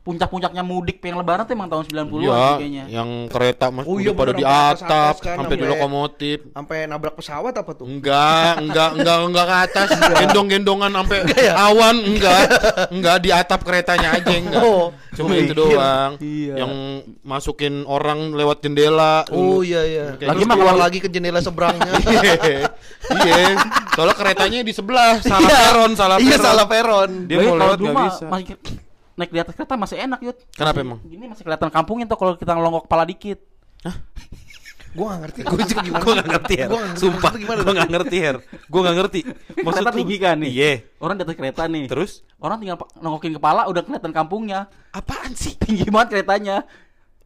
puncak-puncaknya 0.00 0.62
mudik 0.62 0.98
pengen 0.98 1.18
lebaran 1.18 1.44
tuh 1.44 1.52
emang 1.52 1.68
tahun 1.68 1.84
90-an 1.84 2.08
Iya, 2.18 2.32
sih 2.32 2.54
kayaknya. 2.56 2.84
yang 2.88 3.08
kereta 3.26 3.68
mas 3.68 3.84
Oh 3.84 3.96
iya, 3.96 4.10
pada 4.10 4.32
di 4.32 4.40
atap, 4.40 5.14
kan, 5.18 5.36
sampai 5.38 5.54
di 5.54 5.66
lokomotif. 5.66 6.38
Sampai 6.50 6.76
nabrak 6.84 7.14
pesawat 7.14 7.52
apa 7.52 7.70
tuh? 7.70 7.84
Enggak, 7.84 8.60
enggak, 8.60 8.90
enggak, 8.94 9.16
enggak 9.22 9.44
ke 9.44 9.56
atas. 9.60 9.88
Gendong-gendongan 10.20 10.90
sampai 10.90 11.18
ya? 11.36 11.52
awan, 11.54 11.96
enggak. 12.00 12.40
Enggak 12.88 13.16
di 13.18 13.30
atap 13.30 13.60
keretanya 13.60 14.08
aja 14.14 14.32
enggak. 14.40 14.62
Oh, 14.62 14.88
Cuma 15.12 15.34
itu 15.34 15.52
pikir. 15.52 15.56
doang. 15.58 16.10
Iya. 16.16 16.54
Yang 16.58 16.72
masukin 17.22 17.74
orang 17.84 18.32
lewat 18.32 18.60
jendela. 18.60 19.28
Oh 19.28 19.60
iya 19.60 19.84
iya. 19.84 20.04
Kayak 20.16 20.28
Lagi 20.30 20.42
mah 20.42 20.56
keluar 20.56 20.76
lagi 20.78 20.98
ke 20.98 21.08
jendela 21.08 21.38
seberangnya. 21.38 21.92
Iya. 22.10 22.72
Iya. 23.10 23.36
Soalnya 23.92 24.14
keretanya 24.14 24.58
di 24.60 24.70
sebelah, 24.70 25.20
salah 25.20 25.44
Iya. 25.44 25.58
peron, 25.62 25.90
salah 25.92 26.16
Iya 26.16 26.30
peron. 26.32 26.42
salah 26.42 26.66
peron. 26.66 27.10
Dia 27.26 27.36
mau 27.38 27.54
lewat 27.54 27.76
dulu 27.76 27.86
nggak 27.86 27.96
mah 27.96 28.06
bisa. 28.08 28.26
Naik 29.20 29.30
di 29.30 29.38
atas 29.38 29.52
kereta 29.52 29.76
masih 29.76 30.00
enak 30.00 30.20
yud. 30.24 30.36
Kenapa 30.56 30.80
Masih- 30.80 30.86
emang? 30.88 30.98
Gini 31.04 31.24
masih 31.28 31.44
kelihatan 31.44 31.68
kampungnya 31.68 32.06
tuh 32.08 32.16
kalau 32.16 32.32
kita 32.34 32.56
ngelongok 32.56 32.88
kepala 32.88 33.04
dikit. 33.04 33.38
Gue 34.90 35.06
gak 35.06 35.20
ngerti. 35.22 35.38
Gue 35.46 35.58
juga 35.62 35.80
gimana? 35.86 36.02
gue 36.02 36.12
gak 36.18 36.28
ngerti 36.34 36.54
ya. 36.56 36.66
Ngerti 36.66 36.98
Sumpah, 36.98 37.32
gue 37.38 37.74
gak 37.78 37.90
ngerti 37.94 38.16
ya. 38.18 38.30
Gue 38.66 38.80
gak 38.82 38.96
ngerti. 38.98 39.20
Maksud 39.62 39.78
kereta 39.78 39.92
lu- 39.94 39.98
tinggi 40.02 40.16
kan 40.18 40.36
nih. 40.40 40.50
Iya. 40.50 40.72
Orang 40.98 41.14
di 41.14 41.22
atas 41.22 41.36
kereta 41.38 41.62
nih. 41.70 41.84
Terus? 41.86 42.12
Orang 42.42 42.56
tinggal 42.58 42.76
nongokin 42.98 43.36
kepala 43.36 43.70
udah 43.70 43.82
kelihatan 43.86 44.10
kampungnya. 44.10 44.66
Apaan 44.90 45.30
sih? 45.38 45.54
Tinggi 45.62 45.86
banget 45.92 46.18
keretanya. 46.18 46.66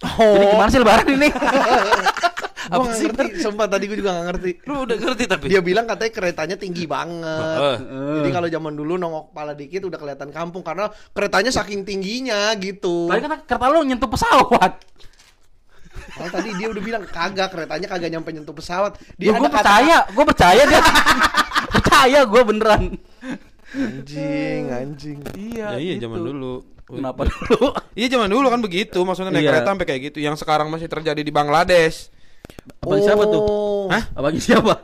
Oh. 0.04 0.36
Jadi 0.36 0.44
gimana 0.52 0.68
sih 0.68 0.80
lebaran 0.82 1.08
ini? 1.08 1.28
Gue 2.70 2.84
gak 2.84 2.98
ngerti. 3.00 3.42
Sumpah 3.44 3.66
tadi 3.68 3.84
gue 3.90 3.98
juga 3.98 4.10
gak 4.16 4.26
ngerti. 4.32 4.50
Lu 4.68 4.74
udah 4.86 4.96
ngerti 4.96 5.24
tapi? 5.28 5.46
Dia 5.52 5.60
bilang 5.60 5.84
katanya 5.84 6.12
keretanya 6.12 6.56
tinggi 6.56 6.84
banget. 6.88 7.80
Heeh. 7.82 8.16
Jadi 8.22 8.30
kalau 8.32 8.48
zaman 8.48 8.72
dulu 8.72 8.92
nongok 8.96 9.24
kepala 9.32 9.52
dikit 9.52 9.82
udah 9.84 9.98
kelihatan 9.98 10.30
kampung 10.32 10.62
karena 10.64 10.88
keretanya 11.12 11.50
saking 11.52 11.84
tingginya 11.84 12.52
gitu. 12.56 13.10
Tadi 13.10 13.20
kan 13.20 13.40
kereta 13.44 13.66
lu 13.68 13.84
nyentuh 13.84 14.08
pesawat. 14.08 14.72
Oh, 16.14 16.28
tadi 16.30 16.54
dia 16.54 16.70
udah 16.70 16.82
bilang 16.82 17.02
kagak 17.10 17.50
keretanya 17.50 17.86
kagak 17.90 18.10
nyampe 18.12 18.30
nyentuh 18.30 18.54
pesawat. 18.54 18.98
Dia 19.18 19.34
gue 19.34 19.50
percaya, 19.50 20.06
gue 20.06 20.24
percaya 20.24 20.62
dia. 20.62 20.80
percaya 21.74 22.18
gue 22.22 22.42
beneran. 22.46 22.82
Anjing, 23.74 24.62
anjing. 24.70 25.18
Iya. 25.34 25.74
Ya 25.74 25.78
iya 25.82 25.92
gitu. 25.98 26.06
zaman 26.06 26.20
dulu. 26.22 26.54
Kenapa 26.84 27.26
dulu? 27.26 27.74
Iya 27.96 28.06
zaman 28.14 28.28
dulu 28.30 28.46
kan 28.52 28.60
begitu, 28.62 28.98
maksudnya 29.02 29.32
naik 29.34 29.42
Iya. 29.42 29.50
kereta 29.56 29.68
sampai 29.74 29.86
kayak 29.88 30.02
gitu. 30.12 30.18
Yang 30.22 30.36
sekarang 30.44 30.68
masih 30.70 30.86
terjadi 30.86 31.22
di 31.24 31.32
Bangladesh. 31.34 32.13
Abang 32.80 33.00
siapa 33.00 33.24
tuh? 33.26 33.42
Oh. 33.42 33.86
Hah? 33.88 34.04
Abang 34.12 34.36
siapa? 34.36 34.74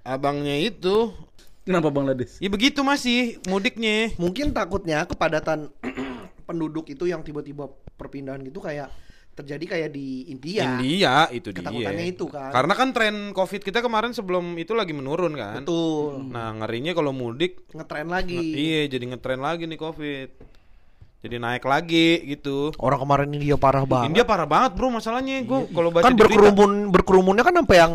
Abangnya 0.00 0.56
itu, 0.56 1.12
Kenapa 1.60 1.92
Bangladesh? 1.92 2.40
ya 2.40 2.48
begitu 2.48 2.80
masih 2.80 3.38
mudiknya. 3.46 4.14
Mungkin 4.16 4.50
takutnya 4.50 5.04
kepadatan 5.04 5.68
penduduk 6.48 6.88
itu 6.88 7.04
yang 7.06 7.20
tiba-tiba 7.22 7.68
perpindahan 7.94 8.40
gitu 8.42 8.58
kayak 8.58 8.90
terjadi 9.30 9.64
kayak 9.78 9.90
di 9.94 10.26
India. 10.28 10.76
India 10.76 11.14
itu 11.30 11.54
dia. 11.54 11.58
Ketakutannya 11.62 12.06
itu 12.10 12.24
kan. 12.26 12.50
Karena 12.50 12.74
kan 12.74 12.88
tren 12.90 13.16
Covid 13.30 13.62
kita 13.62 13.80
kemarin 13.80 14.10
sebelum 14.12 14.56
itu 14.58 14.74
lagi 14.74 14.90
menurun 14.92 15.32
kan. 15.36 15.62
Betul. 15.62 16.26
Nah, 16.28 16.50
ngerinya 16.60 16.92
kalau 16.92 17.12
mudik 17.14 17.64
Ngetren 17.70 18.08
lagi. 18.10 18.36
iya 18.36 18.88
jadi 18.90 19.04
ngetren 19.14 19.40
lagi 19.40 19.64
nih 19.70 19.78
Covid. 19.78 20.28
Jadi 21.20 21.36
naik 21.36 21.62
lagi 21.62 22.24
gitu. 22.24 22.72
Orang 22.76 22.96
kemarin 22.98 23.28
India 23.28 23.54
parah 23.54 23.84
banget. 23.84 24.08
India 24.08 24.24
parah 24.24 24.44
banget, 24.44 24.72
Bro, 24.72 24.88
masalahnya. 24.90 25.44
Gue 25.44 25.68
kalau 25.68 25.90
baca 25.90 26.02
kan 26.02 26.12
di 26.12 26.18
berita- 26.18 26.48
berkerumun 26.48 26.70
berkerumunnya 26.88 27.44
kan 27.44 27.54
sampai 27.54 27.76
yang 27.76 27.92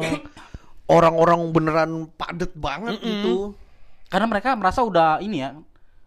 orang-orang 0.86 1.40
beneran 1.50 1.92
padet 2.12 2.54
banget 2.54 3.02
gitu. 3.02 3.58
Karena 4.06 4.26
mereka 4.26 4.54
merasa 4.54 4.80
udah 4.80 5.18
ini 5.20 5.42
ya, 5.42 5.58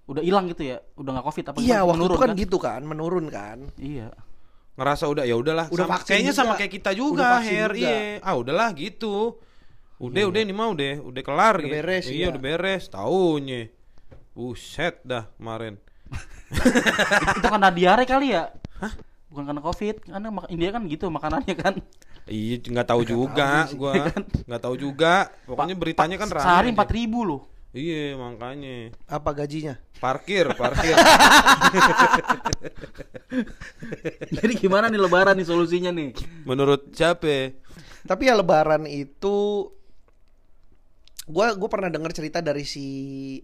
udah 0.07 0.23
hilang 0.23 0.47
gitu 0.47 0.62
ya, 0.64 0.79
udah 0.95 1.11
nggak 1.12 1.27
covid 1.27 1.45
apa 1.45 1.57
Iya, 1.59 1.66
gimana? 1.77 1.85
waktu 1.85 1.99
Menurun 1.99 2.09
itu 2.09 2.23
kan, 2.23 2.31
gitu 2.39 2.57
kan, 2.59 2.81
menurun 2.83 3.27
kan. 3.29 3.59
Iya. 3.77 4.09
ngerasa 4.79 5.11
udah 5.11 5.27
ya 5.27 5.35
udahlah 5.35 5.66
Udah 5.69 5.85
sama, 5.85 5.95
vaksin 5.99 6.11
kayaknya 6.14 6.31
juga. 6.31 6.39
sama 6.39 6.53
kayak 6.55 6.71
kita 6.73 6.91
juga 6.95 7.43
Her 7.43 7.71
juga. 7.75 7.83
iya 7.83 7.99
ah 8.23 8.35
udahlah 8.39 8.71
gitu 8.71 9.35
udah 9.99 10.23
udah 10.23 10.39
ini 10.39 10.55
mah 10.55 10.71
udah 10.71 11.03
udah 11.03 11.23
kelar 11.27 11.55
Udah 11.59 11.66
gitu. 11.66 11.75
beres, 11.75 12.05
iya 12.07 12.14
iya. 12.14 12.27
udah 12.31 12.39
beres 12.39 12.83
taunya 12.87 13.75
buset 14.31 15.03
dah 15.03 15.27
kemarin 15.35 15.83
itu 17.38 17.46
karena 17.46 17.68
diare 17.68 18.05
kali 18.05 18.32
ya? 18.32 18.49
Hah? 18.78 18.92
Bukan 19.28 19.44
karena 19.44 19.61
covid, 19.61 19.96
karena 20.01 20.28
India 20.49 20.70
kan 20.70 20.82
gitu 20.84 21.07
makanannya 21.09 21.55
kan. 21.55 21.74
iya 22.24 22.61
nggak 22.61 22.84
tahu 22.86 23.03
juga 23.03 23.64
gua 23.72 24.12
nggak 24.49 24.61
tahu 24.61 24.76
juga 24.76 25.32
pokoknya 25.49 25.72
beritanya 25.72 26.16
kan 26.16 26.28
rame 26.28 26.44
Sehari 26.44 26.68
empat 26.72 26.88
ribu 26.92 27.24
loh. 27.24 27.40
iya 27.72 28.16
makanya 28.16 28.92
Apa 29.09 29.32
gajinya? 29.32 29.80
parkir 29.96 30.44
parkir 30.61 30.92
Jadi 34.28 34.53
gimana 34.57 34.88
nih 34.88 35.01
lebaran 35.01 35.36
nih 35.36 35.46
solusinya 35.46 35.90
nih? 35.90 36.12
menurut 36.44 36.92
siapa 36.92 37.57
Tapi 38.05 38.22
ya 38.24 38.36
lebaran 38.36 38.84
itu 38.84 39.68
gua 41.29 41.53
gua 41.55 41.68
pernah 41.68 41.93
dengar 41.93 42.11
cerita 42.16 42.41
dari 42.41 42.64
si 42.64 42.87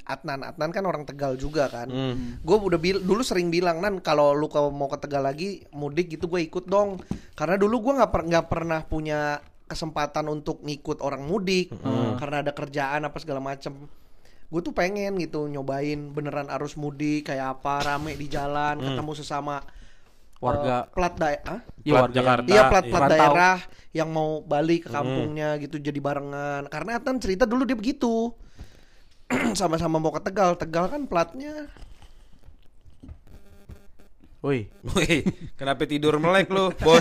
Adnan. 0.09 0.43
Adnan 0.43 0.73
kan 0.73 0.85
orang 0.89 1.05
Tegal 1.05 1.37
juga 1.37 1.69
kan. 1.69 1.87
Hmm. 1.93 2.41
Gue 2.41 2.57
udah 2.57 2.81
bil- 2.81 3.05
dulu 3.05 3.21
sering 3.21 3.53
bilang 3.53 3.85
nan 3.85 4.01
kalau 4.01 4.33
lu 4.33 4.49
mau 4.73 4.89
ke 4.89 4.99
Tegal 5.05 5.23
lagi 5.23 5.63
mudik 5.71 6.17
gitu 6.17 6.27
gue 6.27 6.41
ikut 6.43 6.65
dong. 6.65 6.99
Karena 7.37 7.61
dulu 7.61 7.85
gua 7.85 8.03
nggak 8.03 8.11
per- 8.11 8.27
nggak 8.27 8.47
pernah 8.49 8.81
punya 8.83 9.39
kesempatan 9.65 10.29
untuk 10.29 10.61
ngikut 10.61 11.01
orang 11.01 11.25
mudik 11.25 11.73
karena 12.21 12.45
ada 12.45 12.53
kerjaan 12.53 13.05
apa 13.05 13.17
segala 13.21 13.41
macem. 13.41 13.77
Gue 14.45 14.61
tuh 14.61 14.77
pengen 14.77 15.19
gitu 15.19 15.51
nyobain 15.51 16.13
beneran 16.15 16.47
arus 16.53 16.77
mudik 16.79 17.27
kayak 17.27 17.59
apa 17.59 17.83
rame 17.83 18.15
di 18.15 18.29
jalan 18.29 18.79
ketemu 18.79 19.13
sesama 19.19 19.65
Warga 20.45 20.77
eh, 20.77 20.83
plat 20.93 21.15
daerah. 21.17 21.61
Iya, 21.81 21.93
Plat 21.93 22.03
warga 22.05 22.17
Jakarta. 22.21 22.49
Iya 22.53 22.63
plat-plat 22.69 23.03
Rantau. 23.09 23.17
daerah 23.17 23.57
yang 23.97 24.09
mau 24.13 24.31
balik 24.45 24.81
ke 24.85 24.91
kampungnya 24.93 25.49
gitu 25.57 25.77
jadi 25.81 25.97
barengan. 25.97 26.69
Karena 26.69 27.01
Adnan 27.01 27.17
cerita 27.17 27.49
dulu 27.49 27.65
dia 27.65 27.73
begitu. 27.77 28.29
Sama-sama 29.61 29.97
mau 29.97 30.13
ke 30.13 30.21
Tegal. 30.21 30.53
Tegal 30.61 30.93
kan 30.93 31.09
platnya 31.09 31.73
Woi, 34.45 34.69
Wih, 34.93 35.25
kenapa 35.57 35.89
tidur 35.89 36.21
melek 36.21 36.53
lu 36.53 36.69
bos 36.85 37.01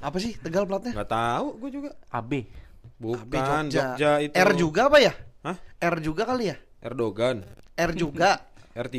apa 0.00 0.16
sih 0.16 0.32
Tegal 0.40 0.64
platnya? 0.64 0.96
nggak 0.96 1.10
tahu 1.12 1.46
gue 1.60 1.70
juga 1.80 1.90
AB. 2.08 2.48
bukan 2.96 3.68
Jogja. 3.68 3.92
Jogja 3.92 4.10
itu 4.24 4.32
R 4.32 4.50
juga 4.56 4.88
apa 4.88 4.98
ya? 5.04 5.12
Hah? 5.44 5.56
R 5.84 5.96
juga 6.00 6.24
kali 6.24 6.48
ya? 6.48 6.56
Erdogan 6.80 7.44
R 7.76 7.92
juga. 7.92 8.40
R3 8.88 8.96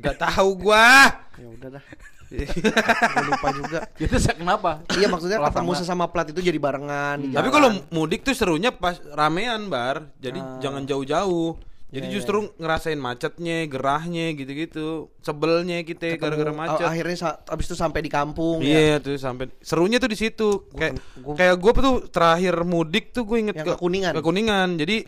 Gak 0.00 0.16
tahu 0.18 0.48
gua. 0.58 0.88
ya 1.36 1.46
udah 1.50 1.68
dah. 1.72 1.84
Gua 2.30 3.22
lupa 3.26 3.48
juga. 3.50 3.78
Itu 3.96 4.14
saya 4.16 4.38
kenapa? 4.38 4.86
Iya 4.92 5.10
maksudnya 5.10 5.38
Kalau 5.38 5.50
ketemu 5.50 5.70
sama- 5.72 5.80
sesama 5.82 6.04
plat 6.06 6.26
itu 6.26 6.40
jadi 6.40 6.56
barengan 6.56 7.16
di 7.18 7.34
Tapi 7.34 7.48
kalau 7.50 7.68
mudik 7.90 8.22
tuh 8.22 8.32
serunya 8.32 8.70
pas 8.70 9.02
ramean 9.10 9.66
bar. 9.66 10.14
Jadi 10.16 10.38
Ah. 10.38 10.58
jangan 10.58 10.86
jauh-jauh. 10.86 11.58
Jadi 11.90 12.06
Iya, 12.06 12.14
justru 12.14 12.54
ngerasain 12.54 12.94
macetnya, 12.96 13.66
gerahnya 13.66 14.30
gitu-gitu. 14.32 15.10
Sebelnya 15.20 15.82
kita 15.82 16.14
gara-gara 16.14 16.54
macet. 16.54 16.86
Akhirnya 16.86 17.18
sa- 17.18 17.42
abis 17.44 17.66
itu 17.66 17.74
sampai 17.74 17.98
di 17.98 18.06
kampung 18.06 18.62
ya. 18.62 18.78
Iya 18.78 18.94
tuh 19.02 19.18
sampai 19.18 19.50
serunya 19.58 19.98
tuh 19.98 20.06
di 20.06 20.14
situ. 20.14 20.70
Kayak 20.70 21.02
kayak 21.34 21.54
gue 21.58 21.72
tuh 21.74 21.96
terakhir 22.06 22.62
mudik 22.62 23.10
tuh 23.10 23.26
gue 23.26 23.42
inget 23.42 23.58
Yang 23.58 23.74
ke 23.74 23.82
Kuningan. 23.82 24.12
Ke 24.14 24.22
Kuningan. 24.22 24.78
Jadi 24.78 25.02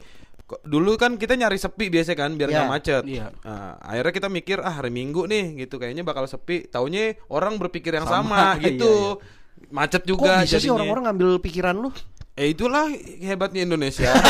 dulu 0.61 0.95
kan 0.95 1.17
kita 1.17 1.33
nyari 1.33 1.57
sepi 1.57 1.89
biasa 1.89 2.13
kan 2.13 2.35
biar 2.35 2.49
nggak 2.49 2.67
Iya. 2.67 2.73
macet. 2.73 3.03
Iya. 3.05 3.27
Nah, 3.43 3.77
akhirnya 3.79 4.13
kita 4.13 4.29
mikir 4.29 4.59
ah 4.59 4.75
hari 4.75 4.91
Minggu 4.91 5.25
nih 5.25 5.65
gitu 5.65 5.77
kayaknya 5.77 6.03
bakal 6.03 6.25
sepi. 6.25 6.67
Taunya 6.67 7.17
orang 7.29 7.57
berpikir 7.57 7.93
yang 7.93 8.05
Sama, 8.05 8.23
sama, 8.23 8.43
iya, 8.61 8.75
gitu. 8.75 9.23
Macet 9.69 10.03
Kok 10.03 10.09
juga 10.09 10.43
bisa 10.43 10.59
sih 10.59 10.67
jadinya. 10.67 10.75
orang-orang 10.77 11.05
ngambil 11.09 11.29
pikiran 11.41 11.75
lu? 11.79 11.91
Eh 12.35 12.53
itulah 12.53 12.89
hebatnya 13.21 13.63
Indonesia. 13.63 14.11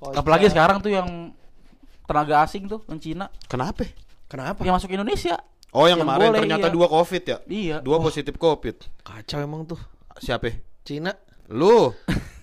Apalagi 0.20 0.50
sekarang 0.50 0.80
tuh 0.80 0.90
yang 0.90 1.32
tenaga 2.04 2.42
asing 2.42 2.66
tuh, 2.66 2.82
yang 2.90 2.98
Cina, 2.98 3.26
Kenapa? 3.46 3.86
Kenapa? 4.26 4.62
yang 4.62 4.74
masuk 4.74 4.90
Indonesia. 4.90 5.38
Oh 5.70 5.86
yang, 5.86 6.02
Yang 6.02 6.06
kemarin 6.06 6.26
boleh, 6.26 6.40
ternyata 6.42 6.66
iya. 6.66 6.74
dua 6.74 6.86
covid 6.90 7.22
ya? 7.22 7.38
Iya. 7.46 7.76
Dua 7.78 8.02
positif 8.02 8.34
covid. 8.34 8.76
Kacau 9.06 9.38
emang 9.38 9.62
tuh. 9.62 9.78
Siapa? 10.18 10.50
Cina. 10.82 11.14
Lu. 11.46 11.94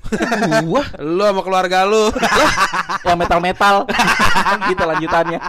Gua 0.64 0.88
lu 1.04 1.20
sama 1.20 1.42
keluarga 1.44 1.84
lu. 1.84 2.08
yang 3.04 3.20
metal-metal. 3.20 3.84
gitu 4.72 4.84
lanjutannya. 4.88 5.40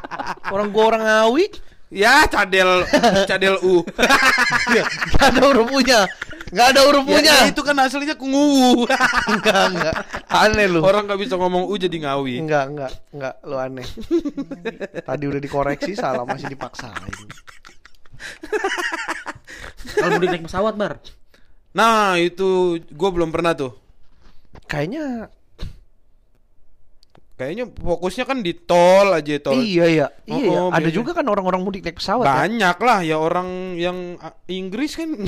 orang 0.51 0.69
gua 0.75 0.85
orang 0.95 1.03
Ngawi. 1.07 1.47
ya 1.89 2.27
cadel 2.29 2.85
cadel 3.25 3.57
U. 3.65 3.81
Gak 5.15 5.29
ada 5.31 5.41
huruf 5.47 5.71
punya. 5.71 6.11
Gak 6.49 6.67
ada 6.75 6.81
huruf 6.85 7.05
ya, 7.07 7.13
punya. 7.17 7.35
ya, 7.45 7.49
itu 7.49 7.61
kan 7.65 7.77
aslinya 7.81 8.17
kungu. 8.19 8.85
enggak, 9.31 9.63
enggak. 9.73 9.95
Aneh 10.29 10.67
lu. 10.69 10.81
Orang 10.85 11.09
nggak 11.09 11.21
bisa 11.21 11.37
ngomong 11.41 11.65
U 11.69 11.77
jadi 11.81 11.97
ngawi. 11.97 12.45
Enggak, 12.45 12.65
enggak, 12.73 12.93
enggak. 13.15 13.35
Lu 13.45 13.57
aneh. 13.57 13.89
Tadi 15.01 15.25
udah 15.29 15.41
dikoreksi 15.41 15.93
salah 15.97 16.25
masih 16.29 16.49
dipaksain. 16.53 17.29
Kalau 19.97 20.11
mudik 20.17 20.29
naik 20.29 20.45
pesawat, 20.45 20.75
Bar. 20.77 21.01
Nah 21.75 22.17
itu 22.17 22.81
gue 22.81 23.11
belum 23.13 23.33
pernah 23.33 23.53
tuh. 23.53 23.73
Kayaknya 24.65 25.29
Kayaknya 27.39 27.71
fokusnya 27.71 28.25
kan 28.27 28.43
di 28.43 28.51
tol 28.51 29.15
aja 29.15 29.39
tol. 29.39 29.55
iya 29.55 29.87
ya. 29.87 30.07
Iya 30.27 30.43
ya. 30.43 30.59
Oh, 30.59 30.61
oh, 30.67 30.69
Ada 30.75 30.91
biasanya. 30.91 30.99
juga 30.99 31.11
kan 31.15 31.23
orang-orang 31.31 31.63
mudik 31.63 31.87
naik 31.87 32.03
pesawat 32.03 32.27
ya. 32.27 32.35
Banyak 32.35 32.77
lah 32.83 32.99
ya 33.07 33.17
orang 33.23 33.79
yang 33.79 34.19
ah, 34.19 34.35
Inggris 34.51 34.99
kan 34.99 35.15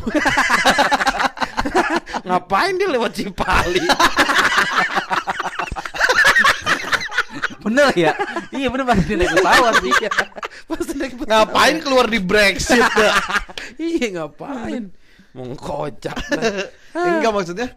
Ngapain 2.27 2.75
dia 2.83 2.91
lewat 2.91 3.15
Cipali? 3.15 3.87
Bener 7.61 7.93
ya? 7.93 8.17
iya 8.51 8.73
bener 8.73 8.89
pasti 8.89 9.15
naik 9.15 9.31
pesawat 9.31 9.75
sih. 9.79 9.93
Pas 10.67 10.87
naik 10.97 11.13
pesawat. 11.15 11.31
Ngapain 11.31 11.77
keluar 11.79 12.07
di 12.11 12.19
Brexit? 12.19 12.83
ya? 12.83 13.15
Iya 13.81 14.07
ngapain? 14.19 14.91
Mengkocak. 15.33 16.17
Enggak 16.97 17.33
maksudnya 17.33 17.69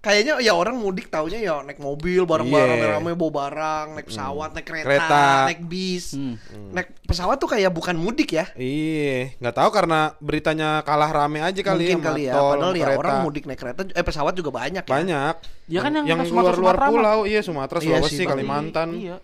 Kayaknya 0.00 0.40
ya 0.40 0.56
orang 0.56 0.80
mudik 0.80 1.12
taunya 1.12 1.36
ya 1.36 1.60
naik 1.60 1.76
mobil 1.76 2.24
bareng-bareng 2.24 2.80
Iya. 2.80 2.96
rame 2.96 3.12
bawa 3.12 3.32
barang, 3.44 3.86
naik 3.92 4.08
pesawat, 4.08 4.56
naik 4.56 4.64
kereta, 4.64 4.88
Kereta. 4.88 5.24
naik 5.44 5.60
bis. 5.60 6.16
Hmm. 6.16 6.40
Naik 6.72 7.04
pesawat 7.04 7.36
tuh 7.36 7.52
kayak 7.52 7.68
bukan 7.68 8.00
mudik 8.00 8.32
ya. 8.32 8.48
Iya, 8.56 9.36
nggak 9.36 9.52
tahu 9.52 9.68
karena 9.68 10.16
beritanya 10.16 10.80
kalah 10.80 11.12
rame 11.12 11.44
aja 11.44 11.60
kali 11.60 11.84
Mungkin 11.84 12.00
sama 12.00 12.06
kali 12.08 12.22
ya. 12.24 12.32
Padahal 12.32 12.72
ya 12.72 12.84
kereta. 12.88 12.96
orang 12.98 13.16
mudik 13.20 13.44
naik 13.44 13.60
kereta 13.60 13.80
eh 13.92 14.00
pesawat 14.00 14.32
juga 14.32 14.48
banyak 14.48 14.80
ya. 14.80 14.88
banyak. 14.88 15.34
Ya 15.68 15.80
kan 15.84 15.92
yang 15.92 16.06
yang 16.08 16.20
Sumatera 16.24 16.56
mah. 16.56 16.88
pulau, 16.88 17.18
iya 17.28 17.40
Sumatera, 17.44 17.78
Iya 17.78 18.00
Sulawesi, 18.00 18.16
sih, 18.16 18.24
Kalimantan, 18.24 18.88
Iya. 18.96 19.16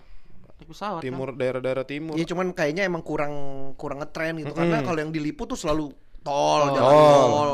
Pesawat. 0.58 1.00
timur 1.00 1.32
daerah-daerah 1.32 1.84
timur. 1.84 2.16
Iya 2.16 2.26
cuman 2.26 2.52
kayaknya 2.52 2.84
emang 2.84 3.00
kurang 3.00 3.32
kurang 3.76 4.04
ngetren 4.04 4.36
gitu 4.36 4.52
karena 4.52 4.84
kalau 4.84 4.98
yang 4.98 5.08
diliput 5.08 5.46
tuh 5.46 5.56
selalu 5.56 5.88
tol, 6.26 6.60
jalan 6.68 6.82
Tol. 6.82 7.28
tol. 7.30 7.50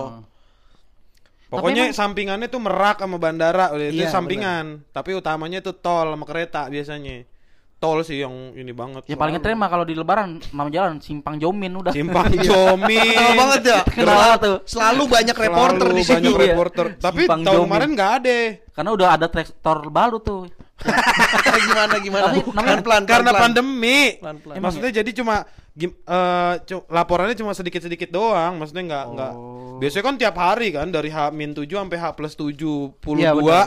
Pokoknya 1.47 1.85
emang- 1.87 1.95
sampingannya 1.95 2.49
tuh 2.49 2.59
Merak 2.59 2.97
sama 2.99 3.17
bandara, 3.17 3.69
udah 3.71 3.87
itu 3.87 4.01
Iya, 4.01 4.09
sampingan. 4.09 4.89
Tapi 4.89 5.13
utamanya 5.13 5.61
tuh 5.61 5.77
tol 5.77 6.09
sama 6.09 6.25
kereta 6.25 6.65
biasanya. 6.67 7.29
Tol 7.77 7.99
sih 8.01 8.15
yang 8.17 8.55
ini 8.55 8.71
banget. 8.71 9.05
Ya 9.05 9.19
paling 9.19 9.35
ngetren 9.35 9.59
mah 9.59 9.67
kalau 9.67 9.83
di 9.83 9.93
lebaran 9.93 10.39
nama 10.49 10.71
jalan 10.71 11.03
Simpang 11.03 11.37
Jomin 11.37 11.75
udah. 11.75 11.91
Simpang 11.91 12.31
Jomin. 12.47 13.11
Kenal 13.11 13.33
banget 13.37 13.63
ya. 13.67 13.79
Kenal 13.85 14.31
tuh. 14.39 14.57
Selalu 14.65 15.03
banyak 15.11 15.35
Selalu 15.35 15.49
reporter 15.51 15.87
di 15.91 16.03
sini. 16.03 16.15
banyak 16.17 16.31
Iya. 16.33 16.43
reporter. 16.47 16.87
Tapi 16.97 17.21
Simpang 17.21 17.41
tahun 17.43 17.57
Jomin. 17.59 17.69
kemarin 17.69 17.89
nggak 17.93 18.13
ada. 18.17 18.39
Karena 18.73 18.91
udah 18.95 19.09
ada 19.11 19.27
traktor 19.27 19.79
baru 19.91 20.17
tuh. 20.19 20.41
gimana 21.67 21.95
gimana? 21.99 22.23
Tapi 22.25 22.39
namanya- 22.41 22.55
Pelan-pelan, 22.55 23.03
Karena 23.03 23.11
pelan-pelan. 23.29 23.43
pandemi. 23.43 24.01
Pelan-pelan. 24.17 24.55
Maksudnya 24.57 24.91
jadi 24.95 25.11
cuma 25.13 25.35
gim- 25.73 25.97
eh, 25.99 26.55
cu- 26.63 26.87
laporannya 26.87 27.35
cuma 27.35 27.53
sedikit-sedikit 27.53 28.09
doang. 28.09 28.57
Maksudnya 28.57 28.85
nggak 28.85 29.05
nggak. 29.11 29.33
Biasanya 29.79 30.05
kan 30.05 30.17
tiap 30.17 30.37
hari 30.37 30.69
kan 30.71 30.89
dari 30.89 31.09
H 31.09 31.31
min 31.31 31.53
7 31.53 31.67
sampai 31.67 31.97
H 31.97 32.05
plus 32.13 32.35
72 32.35 32.93
Iya, 33.17 33.33
benar. 33.33 33.67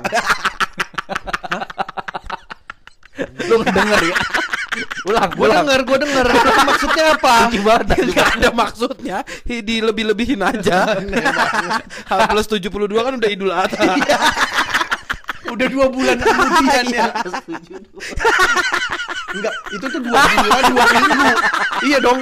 Lu 3.46 3.62
denger 3.62 4.02
ya? 4.04 4.18
ulang, 5.06 5.32
Gue 5.32 5.48
denger, 5.48 5.80
gue 5.84 5.98
denger. 6.02 6.26
Maksudnya 6.66 7.04
apa? 7.16 7.36
Gak 8.12 8.30
ada 8.36 8.50
maksudnya 8.52 9.18
di 9.46 9.80
lebih-lebihin 9.80 10.42
aja. 10.42 11.00
H 12.10 12.28
plus 12.28 12.48
72 12.50 12.68
kan 12.92 13.14
udah 13.16 13.30
Idul 13.30 13.52
Adha. 13.52 13.96
Udah 15.46 15.68
dua 15.70 15.86
bulan 15.92 16.18
kemudian 16.26 16.86
ya. 16.90 17.08
Enggak, 19.36 19.54
itu 19.76 19.86
tuh 19.86 20.02
dua 20.02 20.22
bulan 20.26 20.64
dua 20.72 20.86
minggu. 20.90 21.30
Iya 21.86 21.98
dong. 22.02 22.20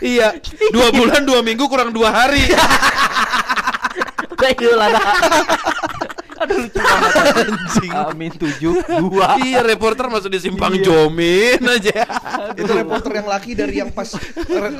iya, 0.00 0.28
dua 0.72 0.88
bulan 0.94 1.22
dua 1.26 1.40
minggu 1.44 1.64
kurang 1.68 1.90
dua 1.92 2.08
hari. 2.10 2.48
Udah 4.32 4.48
Idul 4.56 4.80
Adha. 4.80 5.02
Aduh 6.42 6.56
lucu 6.66 6.78
banget. 6.82 7.12
Anjing. 7.46 7.92
Amin 7.94 8.32
7 8.34 8.58
2. 8.98 9.46
iya, 9.46 9.60
reporter 9.62 10.10
masuk 10.10 10.30
di 10.34 10.40
simpang 10.42 10.74
Jomin 10.82 11.62
aja. 11.62 12.02
Itu 12.58 12.72
reporter 12.74 13.22
yang 13.22 13.28
laki 13.30 13.54
dari 13.54 13.78
yang 13.78 13.94
pas 13.94 14.10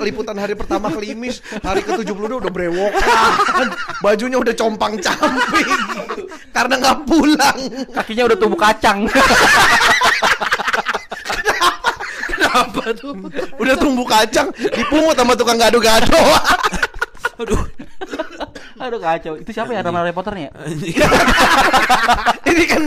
liputan 0.03 0.35
hari 0.35 0.59
pertama 0.59 0.91
kelimis, 0.91 1.39
hari 1.63 1.87
ke-72 1.87 2.43
udah 2.43 2.53
brewokan. 2.53 3.67
Bajunya 4.03 4.39
udah 4.43 4.55
compang-camping. 4.59 5.71
Karena 6.51 6.75
nggak 6.83 6.99
pulang. 7.07 7.59
Kakinya 7.95 8.27
udah 8.27 8.39
tumbuh 8.39 8.59
kacang. 8.59 9.07
Kenapa 12.27 12.93
tuh? 12.93 13.15
Udah 13.57 13.75
tumbuh 13.79 14.05
kacang, 14.05 14.51
dipungut 14.53 15.15
sama 15.15 15.39
tukang 15.39 15.57
gado-gado. 15.57 16.19
Aduh. 17.41 17.63
Aduh 18.83 18.99
kacau. 18.99 19.35
Itu 19.39 19.51
siapa 19.55 19.73
ya 19.73 19.81
nama 19.81 20.03
reporternya? 20.03 20.51
ini 22.51 22.65
kan 22.67 22.83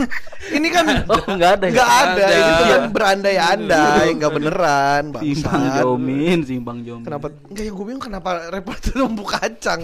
ini 0.52 0.68
kan 0.70 0.86
Oh, 1.12 1.22
enggak 1.32 1.62
ada 1.62 1.66
ya. 1.66 1.74
nggak 1.74 1.90
ada. 1.90 2.26
Ada. 2.26 2.38
Itu 2.38 2.64
kan 2.66 2.82
berandai-andai, 2.92 4.08
nggak 4.20 4.32
beneran, 4.34 5.04
Simbang 5.16 5.62
bangsat. 5.62 5.84
Jomin, 5.86 6.40
Simbang 6.46 6.80
Jomin. 6.84 7.06
Kenapa? 7.08 7.28
Enggak 7.50 7.64
yang 7.66 7.76
gue 7.78 7.86
bingung 7.86 8.04
kenapa 8.04 8.30
reporter 8.52 8.92
tumbuh 8.94 9.28
kacang. 9.28 9.82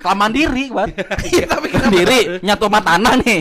Kelamaan 0.00 0.32
diri, 0.32 0.64
Bat. 0.72 0.90
Iya 1.28 1.44
tapi 1.48 1.66
kenapa? 1.70 1.92
Diri 1.92 2.18
nyatu 2.42 2.66
sama 2.68 2.80
tanah 2.82 3.14
nih. 3.22 3.40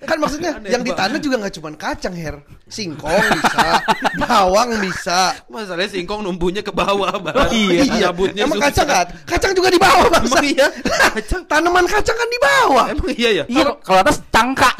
Kan 0.00 0.16
maksudnya 0.16 0.56
yang 0.64 0.80
ditanam 0.80 1.20
juga 1.20 1.36
nggak 1.44 1.54
cuma 1.60 1.68
kacang 1.76 2.16
her, 2.16 2.40
singkong 2.64 3.20
bisa, 3.36 3.66
bawang 4.24 4.80
bisa. 4.80 5.36
Masalahnya 5.44 5.92
singkong 5.92 6.24
numbuhnya 6.24 6.64
ke 6.64 6.72
bawah, 6.72 7.12
Bang. 7.20 7.36
Oh, 7.36 7.48
iya. 7.52 8.08
Nyabutnya 8.08 8.48
Emang 8.48 8.56
susah. 8.56 8.72
kacang 8.72 8.88
kan? 8.88 9.06
Kacang 9.28 9.52
juga 9.52 9.68
di 9.68 9.76
bawah 9.76 10.08
bangsa. 10.08 10.40
Emang 10.40 10.46
iya? 10.48 10.66
Kacang. 11.20 11.42
Tanaman 11.44 11.84
kacang 11.84 12.16
kan 12.16 12.28
di 12.32 12.38
bawah. 12.40 12.86
Emang 12.88 13.10
iya 13.12 13.30
ya? 13.30 13.44
Iya, 13.44 13.76
kalau 13.84 14.00
atas 14.00 14.16
cangka. 14.32 14.70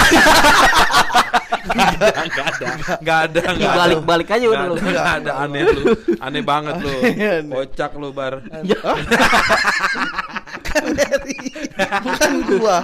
Enggak 1.71 2.47
ada. 2.57 2.69
Enggak 2.97 3.19
ada. 3.29 3.41
Iya, 3.41 3.51
enggak 3.53 3.71
ada. 3.71 3.81
balik-balik 3.85 4.29
aja 4.33 4.47
udah 4.49 4.65
lu. 4.65 4.75
Enggak 4.81 5.09
ada 5.21 5.33
aneh 5.37 5.63
lu. 5.69 5.83
Aneh 6.17 6.43
banget 6.43 6.75
lu. 6.81 6.93
Aneh. 6.97 7.53
Kocak 7.53 7.93
lu, 8.01 8.09
Bar. 8.17 8.35
Kan 10.65 10.85
dari 10.97 11.37
bukan 12.01 12.33
gua. 12.47 12.79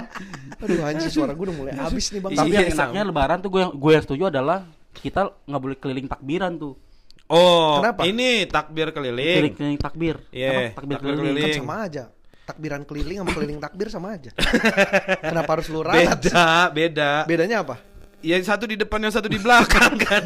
Aduh 0.57 0.81
anjir 0.81 1.09
suara 1.09 1.31
gua 1.31 1.45
udah 1.47 1.55
mulai 1.55 1.73
habis 1.73 2.09
nih 2.09 2.19
bang. 2.19 2.31
Tapi 2.33 2.49
Iya, 2.49 2.59
yang 2.59 2.73
enaknya 2.73 3.01
lebaran 3.05 3.37
tuh 3.39 3.49
gue 3.49 3.61
yang 3.61 3.73
gue 3.73 3.91
yang 3.93 4.03
setuju 4.03 4.23
adalah 4.27 4.59
kita 4.91 5.21
nggak 5.43 5.61
boleh 5.61 5.77
keliling 5.77 6.07
takbiran 6.07 6.53
tuh. 6.55 6.73
Oh, 7.27 7.83
Kenapa? 7.83 8.01
ini 8.03 8.47
takbir 8.47 8.89
Keliling, 8.89 9.19
keliling. 9.19 9.53
keliling 9.53 9.79
takbir. 9.79 10.15
Iya, 10.31 10.47
Apa? 10.47 10.61
takbir, 10.73 10.95
takbir 10.95 11.11
keliling. 11.11 11.27
kan 11.27 11.35
keliling. 11.43 11.59
sama 11.59 11.75
aja. 11.83 12.03
Takbiran 12.47 12.81
keliling 12.87 13.17
sama 13.19 13.31
keliling 13.35 13.59
takbir 13.59 13.87
sama 13.91 14.07
aja. 14.15 14.31
Kenapa 15.19 15.49
harus 15.51 15.67
lu 15.67 15.83
ralat? 15.83 16.15
Beda, 16.17 16.47
beda. 16.71 17.11
Bedanya 17.27 17.57
apa? 17.61 17.75
Ya 18.17 18.39
satu 18.39 18.65
di 18.65 18.73
depan 18.73 18.97
yang 18.97 19.11
satu 19.11 19.27
di 19.27 19.37
belakang 19.37 19.93
kan. 20.07 20.23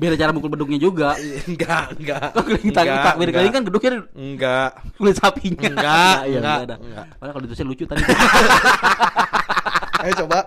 Beda 0.00 0.14
cara 0.16 0.30
mukul 0.32 0.48
beduknya 0.48 0.78
juga. 0.80 1.12
enggak, 1.50 1.92
enggak. 2.00 2.32
Kalau 2.32 2.44
keliling 2.48 2.72
tak, 2.72 2.84
Enggak, 2.88 3.14
enggak. 3.16 3.32
keliling 3.36 3.54
kan 3.54 3.62
beduknya 3.68 3.90
enggak. 4.16 4.70
kulit 4.96 5.16
sapinya. 5.16 5.68
Enggak, 5.68 6.16
iya, 6.24 6.38
enggak, 6.40 6.58
ada. 6.64 6.74
enggak. 6.80 7.04
Padahal 7.20 7.32
kalau 7.36 7.44
ditulisin 7.44 7.68
lucu 7.68 7.84
tadi. 7.84 8.02
Ayo 10.02 10.12
coba. 10.24 10.38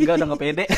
enggak 0.00 0.14
udah 0.16 0.26
enggak 0.26 0.40
pede. 0.40 0.64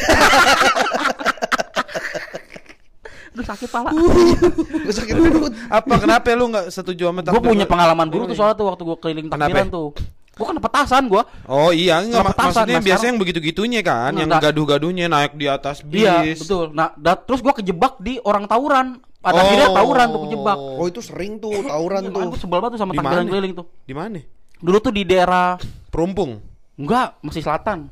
Aduh 3.32 3.46
sakit 3.48 3.68
pala. 3.72 3.88
Gue 3.88 4.92
sakit 4.92 5.14
perut. 5.16 5.52
Apa 5.72 5.94
kenapa 5.96 6.36
lu 6.36 6.52
enggak 6.52 6.68
setuju 6.68 7.08
sama 7.08 7.24
gue 7.24 7.32
takbir? 7.32 7.48
punya 7.48 7.64
pengalaman 7.64 8.12
buruk 8.12 8.28
tuh 8.28 8.36
soalnya 8.36 8.60
tuh 8.60 8.66
waktu 8.68 8.82
gue 8.84 8.96
keliling 9.00 9.28
takbiran 9.32 9.68
tuh. 9.72 9.88
Gue 10.32 10.44
kena 10.44 10.58
petasan 10.58 11.06
gue. 11.06 11.22
Oh 11.44 11.70
iya, 11.70 12.00
enggak 12.00 12.20
mak- 12.20 12.28
petasan? 12.32 12.64
maksudnya 12.64 12.72
Nah, 12.72 12.80
biasanya 12.80 12.88
sekarang- 12.88 13.06
yang 13.06 13.16
begitu-gitunya 13.20 13.80
kan, 13.80 14.10
yang 14.14 14.26
Enggak. 14.26 14.40
gaduh-gaduhnya 14.48 15.04
naik 15.06 15.32
di 15.34 15.46
atas 15.46 15.76
bis. 15.80 16.00
Iya 16.00 16.12
betul. 16.34 16.64
Nah 16.72 16.86
da- 16.94 17.18
terus 17.18 17.38
gue 17.38 17.52
kejebak 17.54 17.92
di 17.98 18.16
orang 18.18 18.44
tawuran. 18.46 18.98
Pada 19.18 19.38
akhirnya 19.38 19.68
Oh. 19.70 19.76
tawuran 19.76 20.06
tuh 20.08 20.20
kejebak. 20.26 20.56
Oh 20.58 20.84
itu 20.84 20.98
sering 20.98 21.36
tuh 21.36 21.52
tawuran 21.62 22.00
Iya, 22.02 22.10
tuh. 22.10 22.20
Aku 22.26 22.34
sebel 22.36 22.58
banget 22.58 22.72
tuh 22.74 22.80
sama 22.80 22.92
takbiran 22.92 23.18
mana? 23.18 23.28
keliling 23.28 23.52
tuh. 23.54 23.64
Di 23.82 23.92
mana? 23.92 24.18
Dulu 24.58 24.76
tuh 24.80 24.90
di 24.90 25.02
daerah 25.02 25.56
Perumpung. 25.88 26.40
enggak 26.74 27.16
masih 27.20 27.40
selatan. 27.40 27.86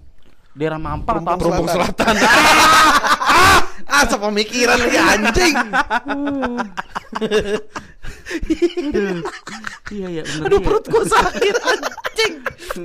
Daerah 0.51 0.77
Mampang 0.77 1.21
atau 1.21 1.29
apa? 1.29 1.39
Perumpung 1.39 1.63
Perumpung 1.63 1.69
Selatan. 1.71 2.15
Ah, 3.91 4.07
sepemikiran 4.07 4.79
lagi 4.79 4.97
anjing. 4.97 5.51
Iya 9.91 10.07
iya 10.09 10.23
bener. 10.23 10.47
Aduh 10.47 10.57
iya. 10.57 10.65
perut 10.65 10.85
gua 10.87 11.03
sakit 11.05 11.55
anjing. 11.71 12.35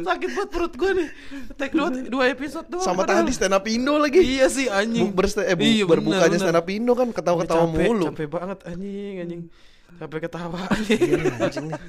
Sakit 0.01 0.30
banget 0.32 0.49
perut 0.49 0.74
gua 0.74 0.91
nih. 0.91 1.10
Take 1.53 1.74
dua, 1.74 1.88
dua 2.03 2.24
episode 2.28 2.66
doang. 2.66 2.82
Sama 2.84 3.01
padahal. 3.01 3.22
tadi 3.22 3.32
stand 3.32 3.53
up 3.53 3.66
Indo 3.66 3.93
lagi. 3.95 4.20
Iya 4.20 4.47
sih 4.47 4.66
anjing. 4.68 5.06
Buk 5.06 5.14
berste- 5.16 5.43
eh, 5.43 5.53
bu- 5.53 5.62
Iya, 5.64 5.84
bener, 5.84 5.89
berbukanya 5.91 6.30
bener. 6.32 6.41
stand 6.41 6.58
up 6.58 6.68
Indo 6.68 6.93
kan 6.93 7.08
ketawa-ketawa 7.10 7.64
Capek, 7.64 7.78
mulu. 7.80 8.06
Capek 8.10 8.28
banget 8.28 8.60
anjing 8.66 9.16
anjing. 9.20 9.41
Capek 9.95 10.20
ketawa 10.24 10.60
anjing. 10.66 10.99
Iya, 10.99 11.34
anjing 11.45 11.66
nih. 11.68 11.82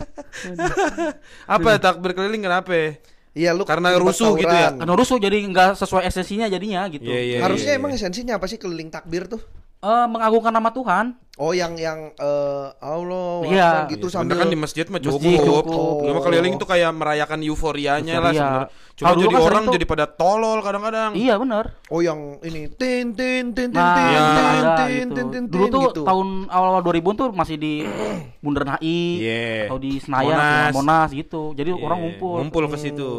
Apa 1.46 1.70
takbir 1.78 2.12
keliling 2.12 2.42
kenapa? 2.42 3.00
Iya 3.32 3.52
lu 3.52 3.64
Karena 3.64 3.92
rusuh 3.94 4.32
gitu 4.34 4.48
ya? 4.48 4.72
Karena 4.72 4.92
rusuh 4.92 5.16
jadi 5.16 5.36
nggak 5.38 5.76
sesuai 5.76 6.04
esensinya 6.04 6.46
jadinya 6.46 6.88
gitu. 6.88 7.04
Iya, 7.04 7.20
iya. 7.20 7.38
Harusnya 7.40 7.72
emang 7.72 7.92
esensinya 7.92 8.36
apa 8.36 8.44
sih 8.44 8.56
keliling 8.56 8.88
takbir 8.88 9.24
tuh? 9.26 9.40
Eh, 9.78 10.06
mengagungkan 10.08 10.50
nama 10.50 10.68
Tuhan. 10.68 11.06
Oh 11.36 11.52
yang 11.52 11.76
yang 11.76 12.10
eh, 12.12 12.66
Allah 12.74 13.44
Iya. 13.44 13.68
Akbar 13.78 13.92
gitu 13.92 14.06
Sebenarnya 14.08 14.16
sambil 14.24 14.36
kan 14.38 14.48
di 14.48 14.58
masjid 14.58 14.84
mah 14.86 14.98
cukup. 14.98 15.20
Masjid 15.20 15.38
cukup. 15.38 15.94
Cuma 16.02 16.20
keliling 16.22 16.54
tuh 16.56 16.64
kayak 16.66 16.90
merayakan 16.90 17.40
euforianya 17.42 18.14
lah 18.16 18.32
Euforia. 18.32 18.40
sebenarnya. 18.40 18.68
Cuma 18.90 19.04
Kalau 19.04 19.14
dulu 19.14 19.22
jadi 19.22 19.36
kan 19.36 19.44
orang 19.44 19.62
tuh- 19.62 19.74
jadi 19.76 19.84
pada 19.86 20.04
tolol 20.08 20.58
kadang-kadang. 20.58 21.10
Iya 21.12 21.34
bener. 21.36 21.64
Oh 21.86 22.00
yang 22.00 22.18
ini 22.40 22.72
tin 22.72 23.12
tin 23.12 23.52
tin 23.52 23.68
tin 23.68 23.76
Nah, 23.76 23.92
tin 23.94 24.08
iya, 24.08 24.24
tin 24.24 24.40
ada 24.64 24.74
tin 24.80 25.06
gitu. 25.06 25.12
tin 25.14 25.26
tin 25.30 25.42
Dulu 25.46 25.64
tuh 25.68 25.84
gitu. 25.92 26.02
tahun 26.02 26.28
awal-awal 26.48 26.82
2000 26.82 27.12
tuh 27.12 27.28
masih 27.30 27.56
di 27.56 27.74
Bundaran 28.42 28.80
HI 28.80 29.00
Iya. 29.20 29.68
atau 29.68 29.76
di 29.76 29.92
Senayan, 29.98 30.32
Monas. 30.32 30.72
Monas, 30.72 31.08
gitu. 31.12 31.52
Jadi 31.52 31.68
Iya, 31.70 31.84
orang 31.84 31.98
ngumpul. 32.00 32.36
Ngumpul 32.40 32.64
ke 32.66 32.78
situ. 32.80 33.10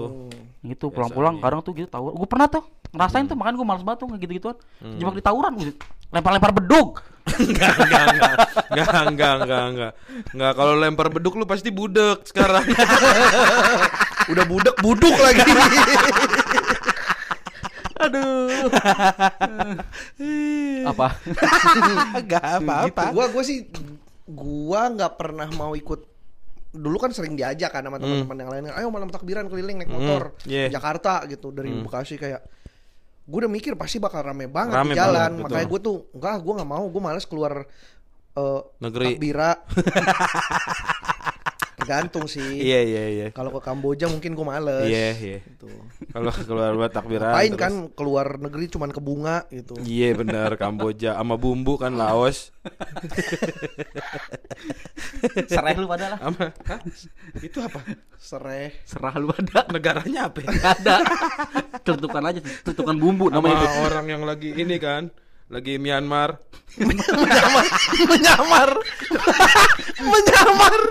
Gitu 0.65 0.89
pulang-pulang 0.89 1.37
kadang 1.37 1.61
tuh 1.61 1.73
gitu 1.77 1.89
tahu. 1.89 2.13
Gue 2.17 2.29
pernah 2.29 2.47
tuh 2.49 2.65
ngerasain 2.95 3.27
tuh 3.29 3.35
makanya 3.37 3.55
gue 3.61 3.67
males 3.67 3.83
banget 3.85 3.99
tuh 4.01 4.07
kayak 4.09 4.21
gitu-gituan. 4.25 4.55
Hmm. 4.81 4.97
Jebak 4.97 5.15
di 5.19 5.23
tawuran 5.23 5.53
gitu. 5.59 5.73
Lempar-lempar 6.09 6.51
beduk. 6.55 7.03
Enggak, 7.43 7.75
enggak, 7.75 8.05
enggak. 8.07 8.35
Enggak, 8.71 9.01
enggak, 9.03 9.33
enggak, 9.43 9.63
enggak. 9.67 9.91
Enggak, 10.31 10.51
kalau 10.55 10.73
lempar 10.79 11.07
beduk 11.11 11.35
lu 11.35 11.43
pasti 11.43 11.69
budek 11.75 12.23
sekarang. 12.23 12.63
Udah 14.31 14.45
budek 14.47 14.75
buduk 14.79 15.15
lagi. 15.19 15.43
Aduh. 18.07 18.71
Apa? 20.87 21.07
Enggak 22.15 22.43
apa-apa. 22.63 22.85
gitu. 22.87 23.03
Gua 23.11 23.25
gua 23.27 23.43
sih 23.43 23.67
gua 24.27 24.81
nggak 24.95 25.13
pernah 25.19 25.47
mau 25.51 25.75
ikut 25.75 26.16
dulu 26.77 26.97
kan 27.01 27.11
sering 27.11 27.33
diajak 27.33 27.73
kan 27.73 27.81
sama 27.81 27.97
teman-teman 27.97 28.37
yang 28.37 28.49
lain 28.53 28.63
ayo 28.77 28.87
malam 28.93 29.09
takbiran 29.09 29.49
keliling 29.49 29.81
naik 29.81 29.89
motor 29.89 30.37
yeah. 30.45 30.69
Jakarta 30.69 31.25
gitu 31.25 31.49
dari 31.49 31.73
Bekasi 31.73 32.15
kayak 32.15 32.41
gue 33.27 33.37
udah 33.43 33.51
mikir 33.51 33.75
pasti 33.75 33.99
bakal 33.99 34.23
rame 34.23 34.47
banget 34.47 34.79
Rame 34.79 34.95
di 34.95 34.97
jalan. 34.97 35.35
banget, 35.35 35.43
makanya 35.43 35.67
gue 35.67 35.79
tuh 35.83 35.97
enggak 36.15 36.35
gue 36.39 36.53
nggak 36.55 36.69
mau 36.69 36.85
gue 36.87 37.01
males 37.03 37.25
keluar 37.27 37.53
eh, 38.39 38.61
Negeri. 38.79 39.05
takbira 39.19 39.51
Tergantung 41.87 42.27
sih. 42.27 42.43
Iya 42.43 42.83
iya 42.83 43.03
iya. 43.07 43.27
Kalau 43.31 43.47
ke 43.55 43.63
Kamboja 43.63 44.11
mungkin 44.11 44.35
gue 44.35 44.43
males. 44.43 44.91
Iya 44.91 45.15
iya. 45.15 45.39
Gitu. 45.39 45.71
Kalau 46.11 46.35
keluar 46.35 46.75
buat 46.75 46.91
takbiran. 46.91 47.31
Ngapain 47.31 47.51
terus- 47.55 47.63
kan 47.63 47.73
keluar 47.95 48.27
negeri 48.35 48.67
cuman 48.67 48.91
ke 48.91 48.99
bunga 48.99 49.47
gitu. 49.47 49.79
Iya 49.79 50.19
benar 50.19 50.59
Kamboja 50.59 51.15
sama 51.15 51.39
bumbu 51.39 51.79
kan 51.79 51.95
Laos. 51.95 52.51
Sereh 55.47 55.75
lu 55.79 55.87
pada 55.87 56.11
lah. 56.11 56.19
Sama 56.19 56.51
Hah? 56.67 56.79
Itu 57.39 57.63
apa? 57.63 57.79
Sereh. 58.19 58.75
Serah 58.83 59.15
lu 59.15 59.31
pada. 59.31 59.63
Negaranya 59.71 60.27
apa? 60.27 60.43
ya? 60.43 60.49
Nggak 60.51 60.73
ada. 60.83 60.95
Tentukan 61.87 62.23
aja, 62.27 62.39
tentukan 62.67 62.95
bumbu 62.99 63.31
namanya 63.31 63.63
orang 63.87 64.05
yang 64.11 64.23
lagi 64.27 64.51
ini 64.51 64.75
kan, 64.75 65.07
lagi 65.47 65.79
Myanmar. 65.79 66.43
menyamar, 66.77 67.65
menyamar, 68.05 68.69
menyamar. 69.97 70.81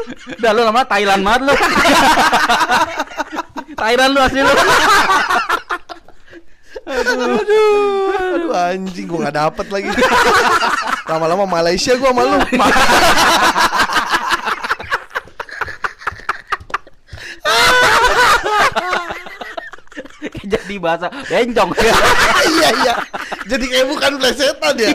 Dah 0.43 0.51
lu 0.51 0.67
lama 0.67 0.83
Thailand 0.83 1.23
banget 1.23 1.43
lu. 1.47 1.55
Thailand 3.79 4.11
lu 4.11 4.19
asli 4.19 4.41
lu. 4.43 4.51
Aduh 6.87 8.51
anjing 8.51 9.07
gua 9.07 9.31
nggak 9.31 9.37
dapet 9.39 9.67
lagi. 9.71 9.95
Lama-lama 11.07 11.47
Malaysia 11.47 11.95
gua 11.95 12.11
sama 12.11 12.23
lu. 12.27 12.39
Jadi 20.53 20.75
bahasa 20.81 21.13
bencong. 21.13 21.71
iya 22.57 22.69
iya. 22.83 22.95
Jadi 23.47 23.65
kayak 23.69 23.87
bukan 23.93 24.13
plesetan 24.19 24.75
ya. 24.81 24.93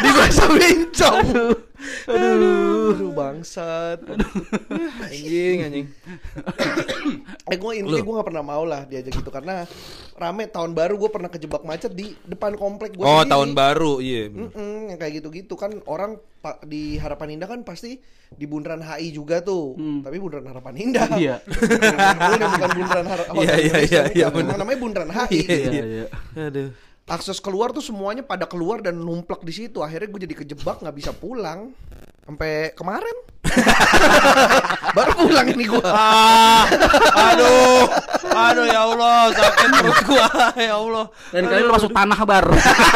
Jadi 0.00 0.08
bahasa 0.16 0.44
bencong. 0.48 1.26
Aduh, 2.08 2.96
aduh 2.96 3.10
bangsat. 3.12 4.00
Anjing 5.12 5.58
anjing. 5.64 5.86
Eh 7.46 7.62
gue 7.62 7.72
intinya 7.78 8.02
gue 8.02 8.14
gak 8.18 8.26
pernah 8.26 8.42
mau 8.42 8.66
lah 8.66 8.82
diajak 8.90 9.22
gitu 9.22 9.30
karena 9.30 9.62
rame 10.18 10.50
tahun 10.50 10.74
baru 10.74 10.98
gue 10.98 11.10
pernah 11.14 11.30
kejebak 11.30 11.62
macet 11.62 11.94
di 11.94 12.10
depan 12.26 12.58
komplek 12.58 12.98
gue 12.98 13.06
Oh, 13.06 13.22
tahun 13.22 13.54
baru. 13.54 14.02
Iya. 14.02 14.34
Yang 14.90 14.98
kayak 14.98 15.12
gitu-gitu 15.22 15.54
kan 15.54 15.78
orang 15.86 16.18
di 16.66 16.96
Harapan 17.00 17.38
Indah 17.38 17.48
kan 17.50 17.60
pasti 17.62 17.98
di 18.26 18.44
Bundaran 18.46 18.82
HI 18.82 19.14
juga 19.14 19.38
tuh, 19.40 19.78
tapi 20.02 20.16
Bundaran 20.18 20.46
Harapan 20.50 20.74
Indah. 20.78 21.08
Iya. 21.14 21.36
Udah 21.46 22.48
bukan 22.58 22.70
Bundaran 22.74 23.06
Harapan. 23.06 23.34
Iya, 23.42 23.54
iya, 23.58 23.76
iya, 23.82 24.02
iya, 24.12 24.26
Emang 24.30 24.46
bener. 24.50 24.58
namanya 24.58 24.78
Bundaran 24.78 25.10
HI. 25.10 25.40
Iya, 25.46 25.84
iya. 25.86 26.06
Aduh. 26.34 26.70
Akses 27.06 27.38
keluar 27.38 27.70
tuh 27.70 27.82
semuanya 27.86 28.26
pada 28.26 28.50
keluar 28.50 28.82
dan 28.82 28.98
numplak 28.98 29.46
di 29.46 29.54
situ. 29.54 29.78
Akhirnya 29.78 30.10
gue 30.10 30.20
jadi 30.26 30.34
kejebak 30.42 30.82
nggak 30.82 30.96
bisa 30.98 31.14
pulang 31.14 31.70
sampai 32.26 32.74
kemarin. 32.74 33.16
Baru 34.98 35.12
pulang 35.22 35.46
ini 35.46 35.64
gue. 35.70 35.86
Ah, 35.86 36.66
aduh, 37.14 37.86
aduh 38.34 38.66
ya 38.66 38.82
Allah, 38.82 39.30
sakit 39.30 39.68
perut 39.70 39.98
gua, 40.02 40.26
ya 40.58 40.74
Allah. 40.74 41.06
Dan 41.30 41.46
kali 41.46 41.62
lu 41.62 41.70
masuk 41.70 41.94
tanah 41.94 42.18
bar. 42.26 42.46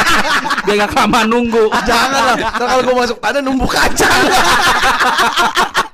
Biar 0.66 0.74
gak 0.84 0.90
kelamaan 0.90 1.30
nunggu. 1.30 1.70
Jangan 1.86 2.22
lah. 2.34 2.36
Kalau 2.58 2.82
gue 2.82 2.96
masuk 2.98 3.18
tanah 3.22 3.40
numbuk 3.40 3.70
kacang. 3.70 4.26